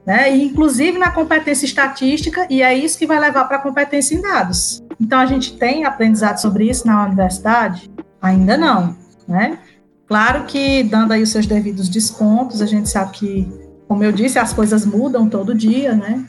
né? 0.06 0.34
E 0.34 0.44
inclusive 0.44 0.98
na 0.98 1.10
competência 1.10 1.66
estatística, 1.66 2.46
e 2.48 2.62
é 2.62 2.72
isso 2.72 2.96
que 2.96 3.06
vai 3.06 3.18
levar 3.18 3.44
para 3.46 3.56
a 3.56 3.60
competência 3.60 4.14
em 4.14 4.22
dados. 4.22 4.82
Então 5.00 5.18
a 5.18 5.26
gente 5.26 5.58
tem 5.58 5.84
aprendizado 5.84 6.38
sobre 6.38 6.70
isso 6.70 6.86
na 6.86 7.04
universidade? 7.04 7.90
Ainda 8.22 8.56
não, 8.56 8.96
né? 9.26 9.58
Claro 10.06 10.44
que 10.44 10.84
dando 10.84 11.12
aí 11.12 11.22
os 11.22 11.30
seus 11.30 11.46
devidos 11.46 11.88
descontos, 11.88 12.62
a 12.62 12.66
gente 12.66 12.88
sabe 12.88 13.10
que, 13.10 13.52
como 13.88 14.04
eu 14.04 14.12
disse, 14.12 14.38
as 14.38 14.52
coisas 14.52 14.86
mudam 14.86 15.28
todo 15.28 15.52
dia, 15.52 15.94
né? 15.94 16.24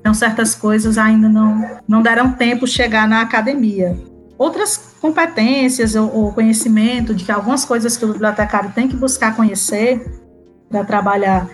Então 0.00 0.12
certas 0.12 0.54
coisas 0.54 0.98
ainda 0.98 1.28
não 1.28 1.78
não 1.86 2.02
deram 2.02 2.32
tempo 2.32 2.66
chegar 2.66 3.06
na 3.06 3.20
academia. 3.20 3.96
Outras 4.36 4.76
competências 5.00 5.94
ou, 5.94 6.12
ou 6.12 6.32
conhecimento 6.32 7.14
de 7.14 7.24
que 7.24 7.30
algumas 7.30 7.64
coisas 7.64 7.96
que 7.96 8.04
o 8.04 8.12
bibliotecário 8.12 8.72
tem 8.74 8.88
que 8.88 8.96
buscar 8.96 9.36
conhecer 9.36 10.20
para 10.68 10.82
trabalhar 10.82 11.48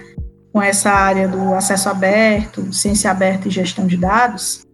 com 0.57 0.63
essa 0.63 0.91
área 0.91 1.29
do 1.29 1.53
acesso 1.53 1.87
aberto, 1.91 2.73
ciência 2.73 3.11
aberta 3.11 3.47
e 3.47 3.51
gestão 3.51 3.87
de 3.87 3.95
dados, 3.95 4.67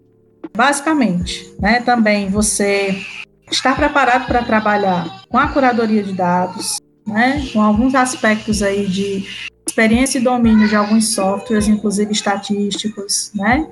basicamente, 0.57 1.53
né, 1.59 1.81
também 1.81 2.31
você 2.31 3.03
estar 3.51 3.75
preparado 3.75 4.29
para 4.29 4.45
trabalhar 4.45 5.25
com 5.29 5.37
a 5.37 5.49
curadoria 5.49 6.01
de 6.01 6.13
dados, 6.13 6.77
né, 7.05 7.49
com 7.53 7.61
alguns 7.61 7.97
aspectos 7.97 8.63
aí 8.63 8.87
de 8.87 9.27
experiência 9.67 10.21
e 10.21 10.23
domínio 10.23 10.69
de 10.69 10.77
alguns 10.77 11.17
softwares, 11.17 11.67
inclusive 11.67 12.13
estatísticos, 12.13 13.33
né, 13.35 13.67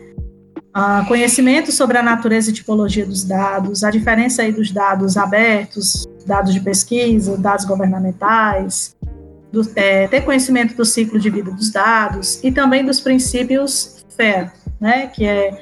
uh, 0.76 1.06
conhecimento 1.06 1.70
sobre 1.70 1.96
a 1.96 2.02
natureza 2.02 2.50
e 2.50 2.52
tipologia 2.52 3.06
dos 3.06 3.22
dados, 3.22 3.84
a 3.84 3.90
diferença 3.92 4.42
aí 4.42 4.50
dos 4.50 4.72
dados 4.72 5.16
abertos, 5.16 6.08
dados 6.26 6.52
de 6.52 6.58
pesquisa, 6.58 7.38
dados 7.38 7.64
governamentais, 7.64 8.96
do, 9.52 9.62
é, 9.76 10.06
ter 10.08 10.22
conhecimento 10.22 10.74
do 10.74 10.84
ciclo 10.84 11.18
de 11.18 11.30
vida 11.30 11.50
dos 11.50 11.70
dados 11.70 12.40
e 12.42 12.52
também 12.52 12.84
dos 12.84 13.00
princípios 13.00 14.04
FAIR, 14.16 14.52
né, 14.80 15.06
que 15.08 15.24
é 15.24 15.60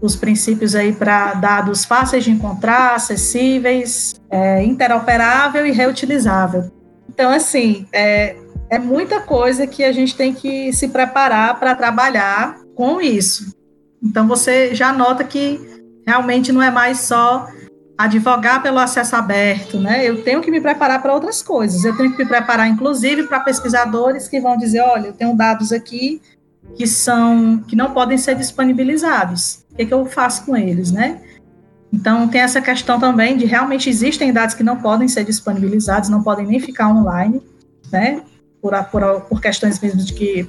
os 0.00 0.14
princípios 0.14 0.74
aí 0.74 0.92
para 0.92 1.34
dados 1.34 1.84
fáceis 1.84 2.24
de 2.24 2.30
encontrar, 2.30 2.94
acessíveis, 2.94 4.14
é, 4.30 4.62
interoperável 4.62 5.66
e 5.66 5.72
reutilizável. 5.72 6.70
Então, 7.08 7.32
assim, 7.32 7.86
é, 7.92 8.36
é 8.68 8.78
muita 8.78 9.20
coisa 9.20 9.66
que 9.66 9.82
a 9.82 9.92
gente 9.92 10.14
tem 10.14 10.34
que 10.34 10.72
se 10.72 10.88
preparar 10.88 11.58
para 11.58 11.74
trabalhar 11.74 12.58
com 12.74 13.00
isso. 13.00 13.54
Então, 14.02 14.28
você 14.28 14.74
já 14.74 14.92
nota 14.92 15.24
que 15.24 15.58
realmente 16.06 16.52
não 16.52 16.62
é 16.62 16.70
mais 16.70 17.00
só 17.00 17.48
advogar 17.96 18.62
pelo 18.62 18.78
acesso 18.78 19.16
aberto, 19.16 19.78
né? 19.80 20.06
Eu 20.06 20.22
tenho 20.22 20.42
que 20.42 20.50
me 20.50 20.60
preparar 20.60 21.00
para 21.00 21.14
outras 21.14 21.42
coisas. 21.42 21.84
Eu 21.84 21.96
tenho 21.96 22.12
que 22.12 22.18
me 22.18 22.26
preparar, 22.26 22.68
inclusive, 22.68 23.24
para 23.24 23.40
pesquisadores 23.40 24.28
que 24.28 24.40
vão 24.40 24.56
dizer, 24.56 24.80
olha, 24.80 25.08
eu 25.08 25.12
tenho 25.12 25.34
dados 25.34 25.72
aqui 25.72 26.20
que 26.76 26.86
são 26.86 27.58
que 27.66 27.76
não 27.76 27.92
podem 27.92 28.18
ser 28.18 28.34
disponibilizados. 28.34 29.64
O 29.70 29.76
que, 29.76 29.82
é 29.82 29.86
que 29.86 29.94
eu 29.94 30.04
faço 30.06 30.44
com 30.44 30.56
eles, 30.56 30.92
né? 30.92 31.20
Então 31.92 32.28
tem 32.28 32.40
essa 32.40 32.60
questão 32.60 32.98
também 32.98 33.36
de 33.36 33.46
realmente 33.46 33.88
existem 33.88 34.32
dados 34.32 34.54
que 34.54 34.62
não 34.62 34.76
podem 34.76 35.08
ser 35.08 35.24
disponibilizados, 35.24 36.10
não 36.10 36.22
podem 36.22 36.46
nem 36.46 36.60
ficar 36.60 36.88
online, 36.88 37.40
né? 37.90 38.22
Por, 38.60 38.72
por, 38.84 39.20
por 39.22 39.40
questões 39.40 39.80
mesmo 39.80 40.02
de 40.02 40.12
que 40.12 40.48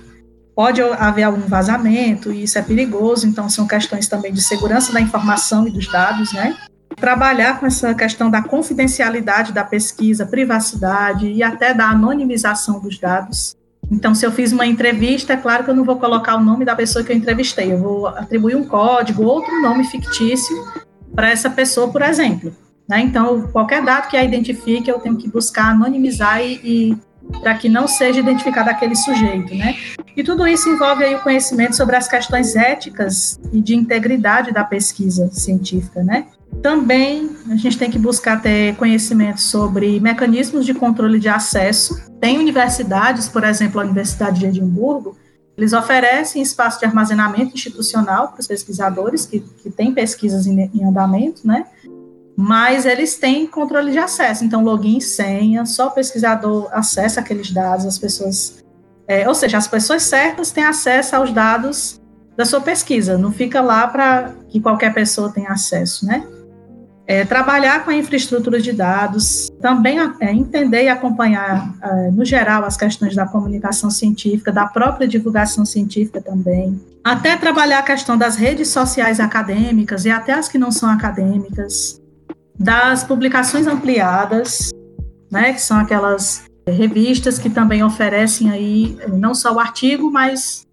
pode 0.55 0.81
haver 0.81 1.23
algum 1.23 1.47
vazamento 1.47 2.33
e 2.33 2.43
isso 2.43 2.57
é 2.57 2.61
perigoso. 2.61 3.25
Então 3.25 3.47
são 3.47 3.65
questões 3.65 4.07
também 4.07 4.33
de 4.33 4.41
segurança 4.41 4.91
da 4.91 4.99
informação 4.99 5.67
e 5.67 5.71
dos 5.71 5.89
dados, 5.89 6.33
né? 6.33 6.57
Trabalhar 6.97 7.59
com 7.59 7.65
essa 7.65 7.93
questão 7.93 8.29
da 8.29 8.41
confidencialidade 8.41 9.53
da 9.53 9.63
pesquisa, 9.63 10.25
privacidade 10.25 11.31
e 11.31 11.43
até 11.43 11.73
da 11.73 11.89
anonimização 11.89 12.79
dos 12.79 12.99
dados. 12.99 13.55
Então, 13.89 14.13
se 14.13 14.25
eu 14.25 14.31
fiz 14.31 14.51
uma 14.51 14.65
entrevista, 14.65 15.33
é 15.33 15.37
claro 15.37 15.63
que 15.63 15.69
eu 15.69 15.75
não 15.75 15.85
vou 15.85 15.97
colocar 15.97 16.35
o 16.35 16.43
nome 16.43 16.65
da 16.65 16.75
pessoa 16.75 17.05
que 17.05 17.11
eu 17.11 17.15
entrevistei, 17.15 17.71
eu 17.71 17.77
vou 17.77 18.07
atribuir 18.07 18.55
um 18.55 18.65
código, 18.65 19.23
outro 19.23 19.61
nome 19.61 19.85
fictício 19.85 20.55
para 21.15 21.29
essa 21.29 21.49
pessoa, 21.49 21.87
por 21.87 22.01
exemplo. 22.01 22.53
Né? 22.89 23.01
Então, 23.01 23.43
qualquer 23.51 23.83
dado 23.83 24.09
que 24.09 24.17
a 24.17 24.23
identifique, 24.23 24.89
eu 24.89 24.99
tenho 24.99 25.15
que 25.15 25.29
buscar 25.29 25.69
anonimizar 25.69 26.41
e, 26.41 26.59
e 26.63 26.97
para 27.41 27.55
que 27.55 27.69
não 27.69 27.87
seja 27.87 28.19
identificado 28.19 28.69
aquele 28.69 28.95
sujeito, 28.95 29.53
né? 29.55 29.75
E 30.15 30.23
tudo 30.23 30.47
isso 30.47 30.67
envolve 30.69 31.03
aí 31.03 31.15
o 31.15 31.19
conhecimento 31.19 31.75
sobre 31.75 31.95
as 31.95 32.07
questões 32.07 32.55
éticas 32.55 33.39
e 33.51 33.61
de 33.61 33.75
integridade 33.75 34.51
da 34.51 34.63
pesquisa 34.63 35.29
científica, 35.31 36.03
né? 36.03 36.27
Também 36.61 37.29
a 37.49 37.55
gente 37.55 37.77
tem 37.77 37.91
que 37.91 37.99
buscar 37.99 38.41
ter 38.41 38.75
conhecimento 38.75 39.41
sobre 39.41 39.99
mecanismos 39.99 40.65
de 40.65 40.73
controle 40.73 41.19
de 41.19 41.29
acesso. 41.29 42.11
Tem 42.19 42.39
universidades, 42.39 43.27
por 43.29 43.43
exemplo, 43.43 43.79
a 43.79 43.83
Universidade 43.83 44.39
de 44.39 44.47
Edimburgo, 44.47 45.15
eles 45.57 45.73
oferecem 45.73 46.41
espaço 46.41 46.79
de 46.79 46.85
armazenamento 46.85 47.55
institucional 47.55 48.27
para 48.27 48.39
os 48.39 48.47
pesquisadores 48.47 49.25
que, 49.25 49.39
que 49.39 49.71
têm 49.71 49.91
pesquisas 49.91 50.45
em, 50.45 50.69
em 50.73 50.85
andamento, 50.85 51.45
né? 51.45 51.65
Mas 52.39 52.85
eles 52.85 53.17
têm 53.17 53.47
controle 53.47 53.91
de 53.91 53.97
acesso, 53.97 54.45
então 54.45 54.63
login, 54.63 54.99
senha, 54.99 55.65
só 55.65 55.87
o 55.87 55.91
pesquisador 55.91 56.69
acessa 56.71 57.19
aqueles 57.19 57.49
dados, 57.49 57.83
as 57.83 57.97
pessoas, 57.97 58.63
é, 59.07 59.27
ou 59.27 59.33
seja, 59.33 59.57
as 59.57 59.67
pessoas 59.67 60.03
certas 60.03 60.51
têm 60.51 60.63
acesso 60.63 61.15
aos 61.15 61.31
dados 61.31 61.99
da 62.37 62.45
sua 62.45 62.61
pesquisa, 62.61 63.17
não 63.17 63.31
fica 63.31 63.59
lá 63.59 63.87
para 63.87 64.35
que 64.49 64.59
qualquer 64.59 64.93
pessoa 64.93 65.31
tenha 65.31 65.49
acesso, 65.49 66.05
né? 66.05 66.23
É, 67.07 67.25
trabalhar 67.25 67.83
com 67.83 67.89
a 67.89 67.95
infraestrutura 67.95 68.61
de 68.61 68.73
dados, 68.73 69.49
também 69.59 69.97
é, 69.97 70.31
entender 70.31 70.83
e 70.83 70.89
acompanhar, 70.89 71.73
é, 71.81 72.11
no 72.11 72.23
geral, 72.23 72.65
as 72.65 72.77
questões 72.77 73.15
da 73.15 73.25
comunicação 73.25 73.89
científica, 73.89 74.51
da 74.51 74.67
própria 74.67 75.07
divulgação 75.07 75.65
científica 75.65 76.21
também, 76.21 76.79
até 77.03 77.35
trabalhar 77.35 77.79
a 77.79 77.83
questão 77.83 78.15
das 78.15 78.35
redes 78.35 78.67
sociais 78.67 79.19
acadêmicas 79.19 80.05
e 80.05 80.11
até 80.11 80.33
as 80.33 80.47
que 80.47 80.57
não 80.57 80.69
são 80.71 80.89
acadêmicas, 80.89 81.96
das 82.59 83.03
publicações 83.03 83.67
ampliadas, 83.67 84.69
né, 85.31 85.53
que 85.53 85.61
são 85.61 85.77
aquelas 85.77 86.45
revistas 86.67 87.39
que 87.39 87.49
também 87.49 87.83
oferecem 87.83 88.49
aí 88.49 88.97
não 89.13 89.33
só 89.33 89.53
o 89.53 89.59
artigo, 89.59 90.11
mas 90.11 90.65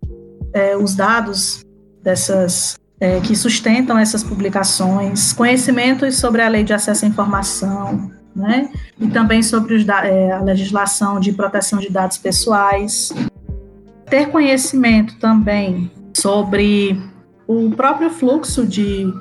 é, 0.53 0.77
os 0.77 0.95
dados 0.95 1.65
dessas 2.03 2.77
é, 3.01 3.21
que 3.21 3.37
sustentam 3.37 3.99
essas 3.99 4.23
publicações, 4.23 5.33
conhecimentos 5.33 6.17
sobre 6.17 6.43
a 6.43 6.49
lei 6.49 6.65
de 6.65 6.73
acesso 6.73 7.05
à 7.05 7.09
informação, 7.09 8.11
né? 8.35 8.71
E 8.99 9.09
também 9.09 9.43
sobre 9.43 9.75
os, 9.75 9.87
é, 9.89 10.33
a 10.33 10.41
legislação 10.41 11.21
de 11.21 11.33
proteção 11.33 11.79
de 11.79 11.91
dados 11.91 12.19
pessoais. 12.19 13.13
Ter 14.07 14.27
conhecimento 14.31 15.19
também 15.19 15.91
sobre 16.17 17.01
o 17.47 17.71
próprio 17.71 18.11
fluxo 18.11 18.67
de, 18.67 19.13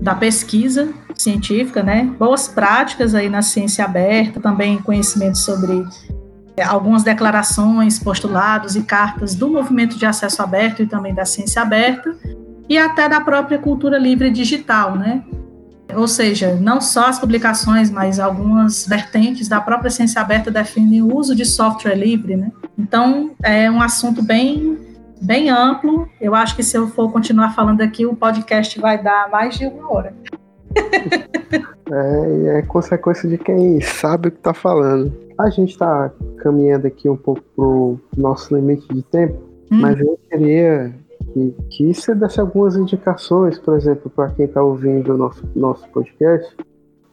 da 0.00 0.14
pesquisa 0.14 0.92
científica, 1.16 1.82
né? 1.82 2.10
Boas 2.18 2.48
práticas 2.48 3.14
aí 3.14 3.28
na 3.28 3.42
ciência 3.42 3.84
aberta, 3.84 4.40
também 4.40 4.78
conhecimento 4.78 5.38
sobre 5.38 5.86
é, 6.56 6.62
algumas 6.62 7.02
declarações, 7.02 7.98
postulados 7.98 8.76
e 8.76 8.82
cartas 8.82 9.34
do 9.34 9.48
movimento 9.48 9.96
de 9.96 10.06
acesso 10.06 10.42
aberto 10.42 10.82
e 10.82 10.86
também 10.86 11.14
da 11.14 11.24
ciência 11.24 11.62
aberta, 11.62 12.16
e 12.68 12.78
até 12.78 13.08
da 13.08 13.20
própria 13.20 13.58
cultura 13.58 13.98
livre 13.98 14.30
digital, 14.30 14.96
né? 14.96 15.22
Ou 15.94 16.08
seja, 16.08 16.54
não 16.54 16.80
só 16.80 17.06
as 17.06 17.18
publicações, 17.18 17.90
mas 17.90 18.18
algumas 18.18 18.86
vertentes 18.86 19.48
da 19.48 19.60
própria 19.60 19.90
ciência 19.90 20.20
aberta 20.20 20.50
defendem 20.50 21.02
o 21.02 21.14
uso 21.14 21.36
de 21.36 21.44
software 21.44 21.94
livre, 21.94 22.36
né? 22.36 22.50
Então, 22.76 23.32
é 23.42 23.70
um 23.70 23.82
assunto 23.82 24.22
bem 24.22 24.78
bem 25.20 25.50
amplo. 25.50 26.08
Eu 26.20 26.34
acho 26.34 26.56
que 26.56 26.62
se 26.62 26.76
eu 26.76 26.88
for 26.88 27.10
continuar 27.12 27.54
falando 27.54 27.80
aqui, 27.80 28.06
o 28.06 28.14
podcast 28.14 28.80
vai 28.80 29.02
dar 29.02 29.30
mais 29.30 29.56
de 29.56 29.66
uma 29.66 29.92
hora. 29.92 30.14
é, 31.90 32.58
é 32.58 32.62
consequência 32.62 33.28
de 33.28 33.38
quem 33.38 33.80
sabe 33.80 34.28
o 34.28 34.30
que 34.32 34.38
está 34.38 34.54
falando. 34.54 35.12
A 35.38 35.50
gente 35.50 35.70
está 35.70 36.10
caminhando 36.38 36.86
aqui 36.86 37.08
um 37.08 37.16
pouco 37.16 37.42
pro 37.56 37.98
nosso 38.16 38.54
limite 38.54 38.86
de 38.92 39.02
tempo, 39.02 39.42
hum. 39.70 39.80
mas 39.80 39.98
eu 39.98 40.18
queria 40.30 40.94
que, 41.32 41.54
que 41.70 41.94
você 41.94 42.14
desse 42.14 42.40
algumas 42.40 42.76
indicações, 42.76 43.58
por 43.58 43.76
exemplo, 43.76 44.10
para 44.10 44.30
quem 44.30 44.46
está 44.46 44.62
ouvindo 44.62 45.14
o 45.14 45.16
nosso, 45.16 45.44
nosso 45.54 45.88
podcast, 45.88 46.56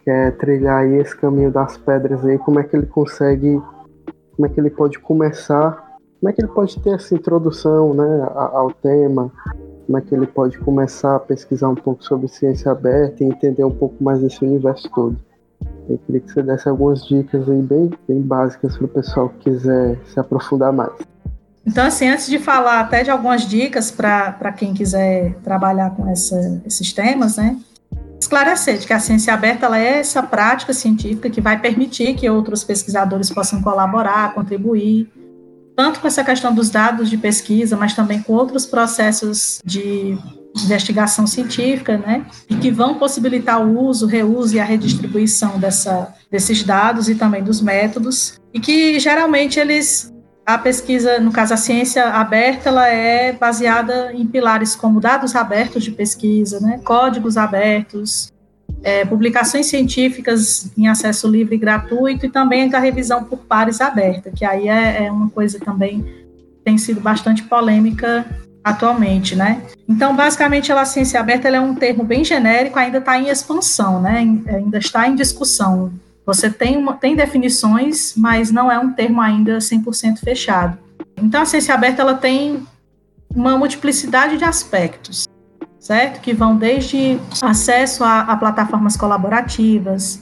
quer 0.04 0.36
trilhar 0.38 0.84
aí 0.84 0.98
esse 0.98 1.16
caminho 1.16 1.52
das 1.52 1.78
pedras 1.78 2.24
aí, 2.26 2.38
como 2.38 2.60
é 2.60 2.64
que 2.64 2.76
ele 2.76 2.86
consegue, 2.86 3.62
como 4.36 4.46
é 4.46 4.50
que 4.50 4.60
ele 4.60 4.70
pode 4.70 5.00
começar, 5.00 5.81
como 6.22 6.30
é 6.30 6.34
que 6.34 6.42
ele 6.42 6.50
pode 6.50 6.80
ter 6.80 6.92
essa 6.92 7.16
introdução 7.16 7.96
né, 7.96 8.32
ao 8.36 8.72
tema, 8.72 9.32
como 9.88 9.98
é 9.98 10.02
que 10.02 10.14
ele 10.14 10.28
pode 10.28 10.60
começar 10.60 11.16
a 11.16 11.20
pesquisar 11.20 11.68
um 11.68 11.76
pouco 11.76 12.04
sobre 12.04 12.28
ciência 12.28 12.72
aberta 12.72 13.24
e 13.24 13.28
entender 13.28 13.64
um 13.64 13.72
pouco 13.72 14.02
mais 14.04 14.22
desse 14.22 14.46
universo 14.46 14.88
todo. 14.94 15.18
Eu 15.90 15.98
queria 16.06 16.22
que 16.22 16.32
você 16.32 16.44
desse 16.44 16.70
algumas 16.70 17.08
dicas 17.08 17.50
aí 17.50 17.62
bem, 17.62 17.90
bem 18.08 18.22
básicas 18.22 18.78
para 18.78 18.86
o 18.86 18.88
pessoal 18.88 19.30
que 19.30 19.50
quiser 19.50 19.98
se 20.06 20.20
aprofundar 20.20 20.72
mais. 20.72 20.94
Então, 21.66 21.86
assim, 21.86 22.08
antes 22.08 22.28
de 22.28 22.38
falar 22.38 22.82
até 22.82 23.04
de 23.04 23.10
algumas 23.10 23.42
dicas 23.48 23.90
para 23.90 24.54
quem 24.56 24.76
quiser 24.76 25.36
trabalhar 25.44 25.90
com 25.96 26.08
essa, 26.08 26.62
esses 26.66 26.94
temas, 26.94 27.38
né? 27.38 27.58
Esclarecer 28.20 28.78
de 28.78 28.86
que 28.86 28.94
a 28.94 29.00
ciência 29.00 29.34
aberta 29.34 29.66
ela 29.66 29.80
é 29.80 30.00
essa 30.00 30.22
prática 30.22 30.72
científica 30.72 31.32
que 31.32 31.42
vai 31.42 31.60
permitir 31.60 32.14
que 32.14 32.30
outros 32.30 32.64
pesquisadores 32.64 33.32
possam 33.32 33.62
colaborar, 33.62 34.34
contribuir, 34.36 35.12
tanto 35.76 36.00
com 36.00 36.08
essa 36.08 36.24
questão 36.24 36.54
dos 36.54 36.70
dados 36.70 37.10
de 37.10 37.18
pesquisa, 37.18 37.78
mas 37.78 37.94
também 37.94 38.22
com 38.22 38.34
outros 38.34 38.66
processos 38.66 39.60
de 39.64 40.18
investigação 40.66 41.26
científica, 41.26 41.98
né, 41.98 42.26
e 42.50 42.56
que 42.56 42.72
vão 42.72 42.96
possibilitar 42.96 43.66
o 43.66 43.80
uso, 43.80 44.06
reuso 44.06 44.56
e 44.56 44.60
a 44.60 44.66
redistribuição 44.66 45.58
dessa, 45.58 46.14
desses 46.30 46.64
dados 46.64 47.08
e 47.08 47.16
também 47.16 47.44
dos 47.44 47.62
métodos, 47.62 48.40
e 48.54 48.60
que 48.60 49.00
geralmente 49.00 49.60
eles 49.60 50.12
a 50.44 50.58
pesquisa, 50.58 51.20
no 51.20 51.32
caso 51.32 51.54
a 51.54 51.58
ciência 51.58 52.04
aberta, 52.10 52.70
ela 52.70 52.88
é 52.88 53.32
baseada 53.32 54.12
em 54.12 54.26
pilares 54.26 54.76
como 54.76 55.00
dados 55.00 55.36
abertos 55.36 55.84
de 55.84 55.92
pesquisa, 55.92 56.60
né, 56.60 56.80
códigos 56.84 57.38
abertos, 57.38 58.32
é, 58.84 59.06
publicações 59.06 59.68
científicas 59.68 60.72
em 60.78 60.88
acesso 60.88 61.28
livre 61.28 61.56
e 61.56 61.60
gratuito 61.60 62.26
e 62.26 62.30
também 62.30 62.74
a 62.74 62.80
revisão 62.80 63.24
por 63.24 63.40
pares 63.40 63.80
aberta, 63.80 64.32
que 64.32 64.44
aí 64.44 64.68
é, 64.68 65.06
é 65.06 65.12
uma 65.12 65.30
coisa 65.30 65.60
também 65.60 66.06
tem 66.64 66.78
sido 66.78 67.00
bastante 67.00 67.44
polêmica 67.44 68.26
atualmente, 68.64 69.36
né? 69.36 69.62
Então, 69.88 70.16
basicamente, 70.16 70.72
a 70.72 70.86
ciência 70.86 71.20
aberta 71.20 71.48
é 71.48 71.60
um 71.60 71.74
termo 71.74 72.04
bem 72.04 72.24
genérico, 72.24 72.78
ainda 72.78 73.00
está 73.00 73.18
em 73.18 73.30
expansão, 73.30 74.00
né? 74.02 74.20
Ainda 74.48 74.78
está 74.78 75.08
em 75.08 75.16
discussão. 75.16 75.92
Você 76.26 76.50
tem, 76.50 76.78
uma, 76.78 76.94
tem 76.94 77.16
definições, 77.16 78.14
mas 78.16 78.52
não 78.52 78.72
é 78.72 78.78
um 78.78 78.94
termo 78.94 79.20
ainda 79.20 79.58
100% 79.58 80.20
fechado. 80.20 80.78
Então, 81.18 81.42
a 81.42 81.46
ciência 81.46 81.74
aberta 81.74 82.02
ela 82.02 82.14
tem 82.14 82.64
uma 83.36 83.58
multiplicidade 83.58 84.38
de 84.38 84.44
aspectos, 84.44 85.28
certo? 85.82 86.22
Que 86.22 86.32
vão 86.32 86.56
desde 86.56 87.20
acesso 87.42 88.04
a, 88.04 88.22
a 88.22 88.38
plataformas 88.38 88.96
colaborativas, 88.96 90.22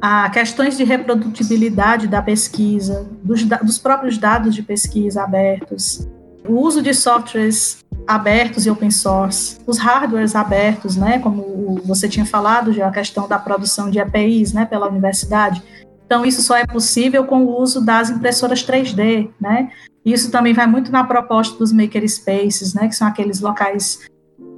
a 0.00 0.30
questões 0.30 0.78
de 0.78 0.82
reprodutibilidade 0.82 2.08
da 2.08 2.22
pesquisa, 2.22 3.06
dos, 3.22 3.44
dos 3.44 3.78
próprios 3.78 4.16
dados 4.16 4.54
de 4.54 4.62
pesquisa 4.62 5.22
abertos, 5.22 6.08
o 6.48 6.54
uso 6.54 6.82
de 6.82 6.92
softwares 6.94 7.84
abertos 8.06 8.66
e 8.66 8.70
open 8.70 8.90
source, 8.90 9.58
os 9.66 9.78
hardwares 9.78 10.34
abertos, 10.34 10.96
né, 10.96 11.18
como 11.18 11.80
você 11.84 12.08
tinha 12.08 12.26
falado 12.26 12.72
já 12.72 12.88
a 12.88 12.90
questão 12.90 13.28
da 13.28 13.38
produção 13.38 13.90
de 13.90 14.00
APIs, 14.00 14.52
né, 14.52 14.64
pela 14.64 14.88
universidade. 14.88 15.62
Então 16.04 16.24
isso 16.24 16.42
só 16.42 16.56
é 16.56 16.66
possível 16.66 17.24
com 17.24 17.44
o 17.44 17.60
uso 17.60 17.84
das 17.84 18.10
impressoras 18.10 18.62
3D, 18.62 19.30
né? 19.40 19.70
Isso 20.04 20.30
também 20.30 20.52
vai 20.52 20.66
muito 20.66 20.92
na 20.92 21.02
proposta 21.02 21.58
dos 21.58 21.72
maker 21.72 22.06
spaces, 22.06 22.74
né, 22.74 22.88
que 22.88 22.94
são 22.94 23.08
aqueles 23.08 23.40
locais 23.40 24.00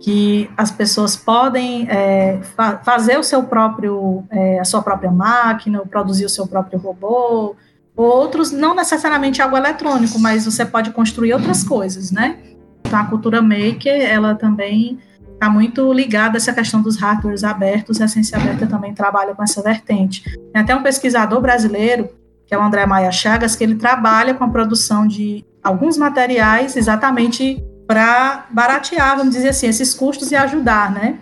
que 0.01 0.51
as 0.57 0.71
pessoas 0.71 1.17
podem 1.17 1.89
é, 1.89 2.41
fa 2.57 2.79
fazer 2.85 3.19
o 3.19 3.23
seu 3.23 3.43
próprio, 3.45 4.25
é, 4.31 4.61
a 4.61 4.65
sua 4.65 4.83
própria 4.83 5.11
máquina, 5.11 5.81
produzir 5.87 6.25
o 6.25 6.29
seu 6.29 6.47
próprio 6.47 6.79
robô, 6.79 7.57
Outros, 7.97 8.53
não 8.53 8.75
necessariamente 8.75 9.41
algo 9.41 9.57
eletrônico, 9.57 10.19
mas 10.19 10.45
você 10.45 10.67
pode 10.67 10.91
construir 10.91 11.33
outras 11.33 11.65
coisas, 11.65 12.13
né? 12.13 12.37
Então, 12.85 12.99
a 12.99 13.05
cultura 13.07 13.41
maker, 13.41 13.99
ela 14.03 14.35
também 14.35 14.99
está 15.33 15.49
muito 15.49 15.91
ligada 15.93 16.37
a 16.37 16.39
essa 16.39 16.53
questão 16.53 16.83
dos 16.83 16.99
hardwares 16.99 17.43
abertos, 17.43 18.01
a 18.01 18.07
ciência 18.07 18.37
aberta 18.37 18.67
também 18.67 18.93
trabalha 18.93 19.35
com 19.35 19.43
essa 19.43 19.63
vertente. 19.63 20.23
Tem 20.53 20.63
até 20.63 20.77
um 20.77 20.83
pesquisador 20.83 21.41
brasileiro, 21.41 22.11
que 22.47 22.55
é 22.55 22.59
o 22.59 22.63
André 22.63 22.85
Maia 22.85 23.11
Chagas, 23.11 23.57
que 23.57 23.65
ele 23.65 23.77
trabalha 23.77 24.35
com 24.35 24.45
a 24.45 24.49
produção 24.49 25.07
de 25.07 25.45
alguns 25.65 25.97
materiais 25.97 26.77
exatamente 26.77 27.65
para 27.87 28.47
baratear, 28.51 29.16
vamos 29.16 29.34
dizer 29.34 29.51
assim, 29.51 29.68
esses 29.68 29.95
custos 29.95 30.30
e 30.32 30.37
ajudar, 30.37 30.91
né, 30.91 31.18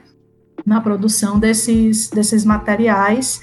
na 0.64 0.80
produção 0.80 1.38
desses, 1.38 2.08
desses 2.08 2.44
materiais 2.44 3.42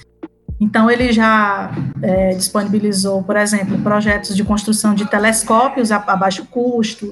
então, 0.61 0.91
ele 0.91 1.11
já 1.11 1.71
é, 2.03 2.35
disponibilizou, 2.35 3.23
por 3.23 3.35
exemplo, 3.35 3.79
projetos 3.79 4.35
de 4.35 4.43
construção 4.43 4.93
de 4.93 5.09
telescópios 5.09 5.91
a, 5.91 5.95
a, 5.95 6.15
baixo 6.15 6.45
custo, 6.45 7.11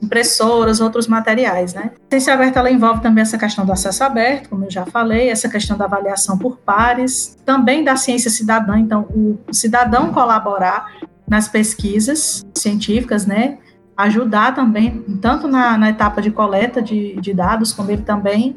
impressoras, 0.00 0.80
outros 0.80 1.08
materiais. 1.08 1.74
Né? 1.74 1.90
A 2.06 2.14
ciência 2.14 2.32
aberta 2.32 2.60
ela 2.60 2.70
envolve 2.70 3.02
também 3.02 3.22
essa 3.22 3.36
questão 3.36 3.66
do 3.66 3.72
acesso 3.72 4.04
aberto, 4.04 4.48
como 4.48 4.66
eu 4.66 4.70
já 4.70 4.86
falei, 4.86 5.28
essa 5.28 5.48
questão 5.48 5.76
da 5.76 5.86
avaliação 5.86 6.38
por 6.38 6.58
pares, 6.58 7.36
também 7.44 7.82
da 7.82 7.96
ciência 7.96 8.30
cidadã, 8.30 8.78
então, 8.78 9.08
o 9.10 9.40
cidadão 9.52 10.12
colaborar 10.12 10.86
nas 11.26 11.48
pesquisas 11.48 12.46
científicas, 12.54 13.26
né? 13.26 13.58
Ajudar 13.96 14.54
também, 14.54 15.04
tanto 15.20 15.46
na, 15.46 15.78
na 15.78 15.90
etapa 15.90 16.20
de 16.20 16.30
coleta 16.30 16.82
de, 16.82 17.16
de 17.16 17.32
dados, 17.32 17.72
como 17.72 17.90
ele 17.90 18.02
também 18.02 18.56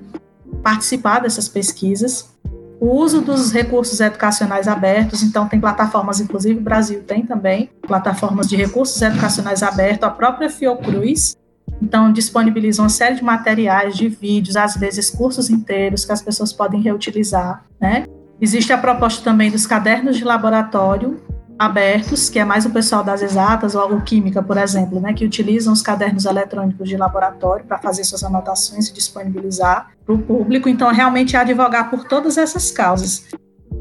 participar 0.63 1.19
dessas 1.19 1.47
pesquisas 1.47 2.35
o 2.79 2.91
uso 2.95 3.21
dos 3.21 3.51
recursos 3.51 3.99
educacionais 3.99 4.67
abertos, 4.67 5.23
então 5.23 5.47
tem 5.47 5.59
plataformas, 5.59 6.19
inclusive 6.19 6.59
o 6.59 6.63
Brasil 6.63 7.01
tem 7.03 7.25
também, 7.25 7.69
plataformas 7.81 8.47
de 8.47 8.55
recursos 8.55 9.01
educacionais 9.01 9.63
abertos, 9.63 10.07
a 10.07 10.11
própria 10.11 10.49
Fiocruz, 10.49 11.35
então 11.81 12.11
disponibiliza 12.11 12.81
uma 12.81 12.89
série 12.89 13.15
de 13.15 13.23
materiais, 13.23 13.95
de 13.95 14.07
vídeos, 14.07 14.55
às 14.55 14.75
vezes 14.75 15.09
cursos 15.09 15.49
inteiros 15.49 16.05
que 16.05 16.11
as 16.11 16.21
pessoas 16.21 16.53
podem 16.53 16.81
reutilizar, 16.81 17.63
né? 17.79 18.05
Existe 18.39 18.71
a 18.71 18.77
proposta 18.77 19.23
também 19.23 19.49
dos 19.49 19.65
cadernos 19.65 20.15
de 20.15 20.23
laboratório, 20.23 21.19
abertos, 21.58 22.30
que 22.30 22.39
é 22.39 22.45
mais 22.45 22.66
o 22.66 22.70
pessoal 22.70 23.03
das 23.03 23.22
exatas 23.22 23.76
ou 23.76 23.99
química, 24.01 24.43
por 24.43 24.58
exemplo, 24.58 24.99
né, 24.99 25.14
que 25.14 25.26
utilizam 25.26 25.74
os 25.74 25.82
cadernos 25.82 26.26
eletrônicos 26.26 26.88
de 26.88 26.97
laboratório 26.97 27.66
para 27.66 27.80
fazer 27.80 28.03
suas 28.03 28.24
anotações 28.24 28.88
e 28.88 28.93
disponibilizar 28.93 29.91
para 30.05 30.14
o 30.14 30.20
público. 30.20 30.70
Então, 30.70 30.91
realmente 30.91 31.36
é 31.36 31.39
advogar 31.39 31.89
por 31.89 32.03
todas 32.05 32.38
essas 32.38 32.72
causas. 32.72 33.26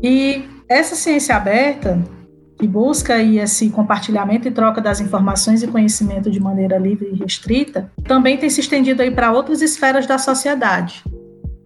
E 0.03 0.45
essa 0.69 0.95
ciência 0.95 1.37
aberta, 1.37 2.03
que 2.59 2.67
busca 2.67 3.15
aí 3.15 3.39
esse 3.39 3.69
compartilhamento 3.69 4.49
e 4.49 4.51
troca 4.51 4.81
das 4.81 5.01
informações 5.01 5.63
e 5.63 5.67
conhecimento 5.67 6.31
de 6.31 6.41
maneira 6.41 6.79
livre 6.79 7.11
e 7.13 7.17
restrita, 7.17 7.93
também 8.05 8.39
tem 8.39 8.49
se 8.49 8.61
estendido 8.61 9.03
aí 9.03 9.11
para 9.11 9.31
outras 9.31 9.61
esferas 9.61 10.07
da 10.07 10.17
sociedade, 10.17 11.05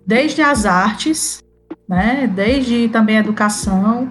desde 0.04 0.42
as 0.42 0.66
artes, 0.66 1.40
né, 1.88 2.30
desde 2.32 2.88
também 2.88 3.16
a 3.16 3.20
educação, 3.20 4.10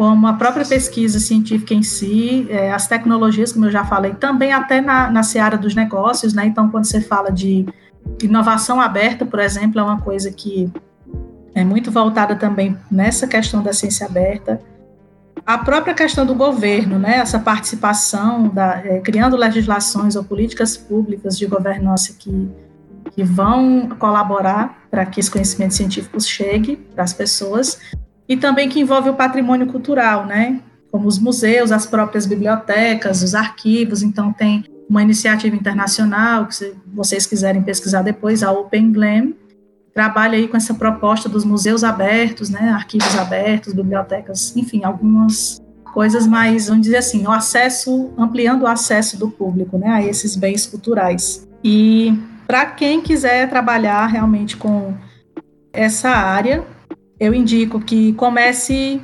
como 0.00 0.26
a 0.26 0.32
própria 0.32 0.64
pesquisa 0.64 1.20
científica 1.20 1.74
em 1.74 1.82
si, 1.82 2.46
é, 2.48 2.72
as 2.72 2.86
tecnologias, 2.86 3.52
como 3.52 3.66
eu 3.66 3.70
já 3.70 3.84
falei, 3.84 4.14
também 4.14 4.50
até 4.50 4.80
na, 4.80 5.10
na 5.10 5.22
seara 5.22 5.58
dos 5.58 5.74
negócios, 5.74 6.32
né? 6.32 6.46
Então, 6.46 6.70
quando 6.70 6.86
você 6.86 7.02
fala 7.02 7.30
de 7.30 7.66
inovação 8.22 8.80
aberta, 8.80 9.26
por 9.26 9.38
exemplo, 9.40 9.78
é 9.78 9.82
uma 9.84 10.00
coisa 10.00 10.30
que 10.30 10.72
é 11.54 11.62
muito 11.62 11.90
voltada 11.90 12.34
também 12.34 12.78
nessa 12.90 13.26
questão 13.26 13.62
da 13.62 13.74
ciência 13.74 14.06
aberta. 14.06 14.58
A 15.44 15.58
própria 15.58 15.92
questão 15.92 16.24
do 16.24 16.34
governo, 16.34 16.98
né? 16.98 17.18
Essa 17.18 17.38
participação, 17.38 18.48
da, 18.48 18.80
é, 18.82 19.00
criando 19.00 19.36
legislações 19.36 20.16
ou 20.16 20.24
políticas 20.24 20.78
públicas 20.78 21.36
de 21.36 21.44
governança 21.44 22.14
que, 22.18 22.50
que 23.10 23.22
vão 23.22 23.90
colaborar 23.98 24.82
para 24.90 25.04
que 25.04 25.20
esse 25.20 25.30
conhecimento 25.30 25.74
científico 25.74 26.18
chegue 26.18 26.76
para 26.76 27.04
as 27.04 27.12
pessoas 27.12 27.78
e 28.30 28.36
também 28.36 28.68
que 28.68 28.78
envolve 28.78 29.10
o 29.10 29.14
patrimônio 29.14 29.66
cultural, 29.66 30.24
né? 30.24 30.60
Como 30.92 31.08
os 31.08 31.18
museus, 31.18 31.72
as 31.72 31.84
próprias 31.84 32.26
bibliotecas, 32.26 33.24
os 33.24 33.34
arquivos. 33.34 34.04
Então, 34.04 34.32
tem 34.32 34.64
uma 34.88 35.02
iniciativa 35.02 35.56
internacional, 35.56 36.46
que 36.46 36.54
se 36.54 36.74
vocês 36.94 37.26
quiserem 37.26 37.60
pesquisar 37.60 38.02
depois, 38.02 38.44
a 38.44 38.52
Open 38.52 38.92
Glam, 38.92 39.32
trabalha 39.92 40.38
aí 40.38 40.46
com 40.46 40.56
essa 40.56 40.72
proposta 40.72 41.28
dos 41.28 41.44
museus 41.44 41.82
abertos, 41.82 42.50
né? 42.50 42.70
Arquivos 42.70 43.18
abertos, 43.18 43.72
bibliotecas, 43.72 44.56
enfim, 44.56 44.84
algumas 44.84 45.60
coisas 45.92 46.24
mais, 46.24 46.68
vamos 46.68 46.82
dizer 46.82 46.98
assim, 46.98 47.26
o 47.26 47.32
acesso, 47.32 48.12
ampliando 48.16 48.62
o 48.62 48.68
acesso 48.68 49.18
do 49.18 49.28
público, 49.28 49.76
né, 49.76 49.88
a 49.88 50.02
esses 50.06 50.36
bens 50.36 50.66
culturais. 50.66 51.48
E 51.64 52.16
para 52.46 52.64
quem 52.64 53.00
quiser 53.00 53.50
trabalhar 53.50 54.06
realmente 54.06 54.56
com 54.56 54.94
essa 55.72 56.10
área, 56.10 56.64
eu 57.20 57.34
indico 57.34 57.78
que 57.78 58.14
comece 58.14 59.00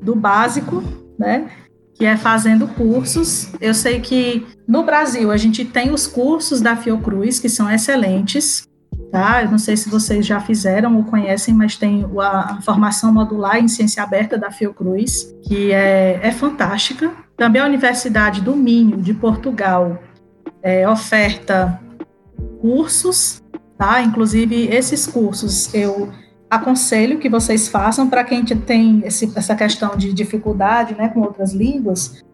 do 0.00 0.16
básico, 0.16 0.82
né? 1.18 1.50
Que 1.94 2.06
é 2.06 2.16
fazendo 2.16 2.66
cursos. 2.66 3.52
Eu 3.60 3.74
sei 3.74 4.00
que 4.00 4.46
no 4.66 4.82
Brasil 4.82 5.30
a 5.30 5.36
gente 5.36 5.64
tem 5.66 5.92
os 5.92 6.06
cursos 6.06 6.62
da 6.62 6.74
Fiocruz, 6.74 7.38
que 7.38 7.48
são 7.48 7.70
excelentes, 7.70 8.66
tá? 9.12 9.42
Eu 9.42 9.50
não 9.50 9.58
sei 9.58 9.76
se 9.76 9.90
vocês 9.90 10.24
já 10.24 10.40
fizeram 10.40 10.96
ou 10.96 11.04
conhecem, 11.04 11.52
mas 11.52 11.76
tem 11.76 12.06
a, 12.18 12.58
formação 12.62 13.12
modular 13.12 13.58
em 13.58 13.68
ciência 13.68 14.02
aberta 14.02 14.38
da 14.38 14.50
Fiocruz, 14.50 15.34
que 15.42 15.70
é, 15.70 16.20
é 16.22 16.32
fantástica. 16.32 17.12
Também 17.36 17.60
a 17.60 17.66
Universidade 17.66 18.40
do 18.40 18.56
Minho, 18.56 18.96
de 18.96 19.12
Portugal, 19.12 20.02
é, 20.62 20.88
oferta 20.88 21.80
cursos, 22.60 23.42
tá? 23.76 24.00
Inclusive, 24.00 24.68
esses 24.68 25.06
cursos 25.06 25.72
eu 25.74 26.10
aconselho 26.50 27.18
que 27.18 27.28
vocês 27.28 27.68
façam 27.68 28.08
para 28.08 28.24
quem 28.24 28.44
tem 28.44 29.02
esse, 29.04 29.30
essa 29.36 29.54
questão 29.54 29.96
de 29.96 30.12
dificuldade 30.12 30.94
né, 30.94 31.08
com 31.08 31.20
outras 31.20 31.52
línguas. 31.52 32.24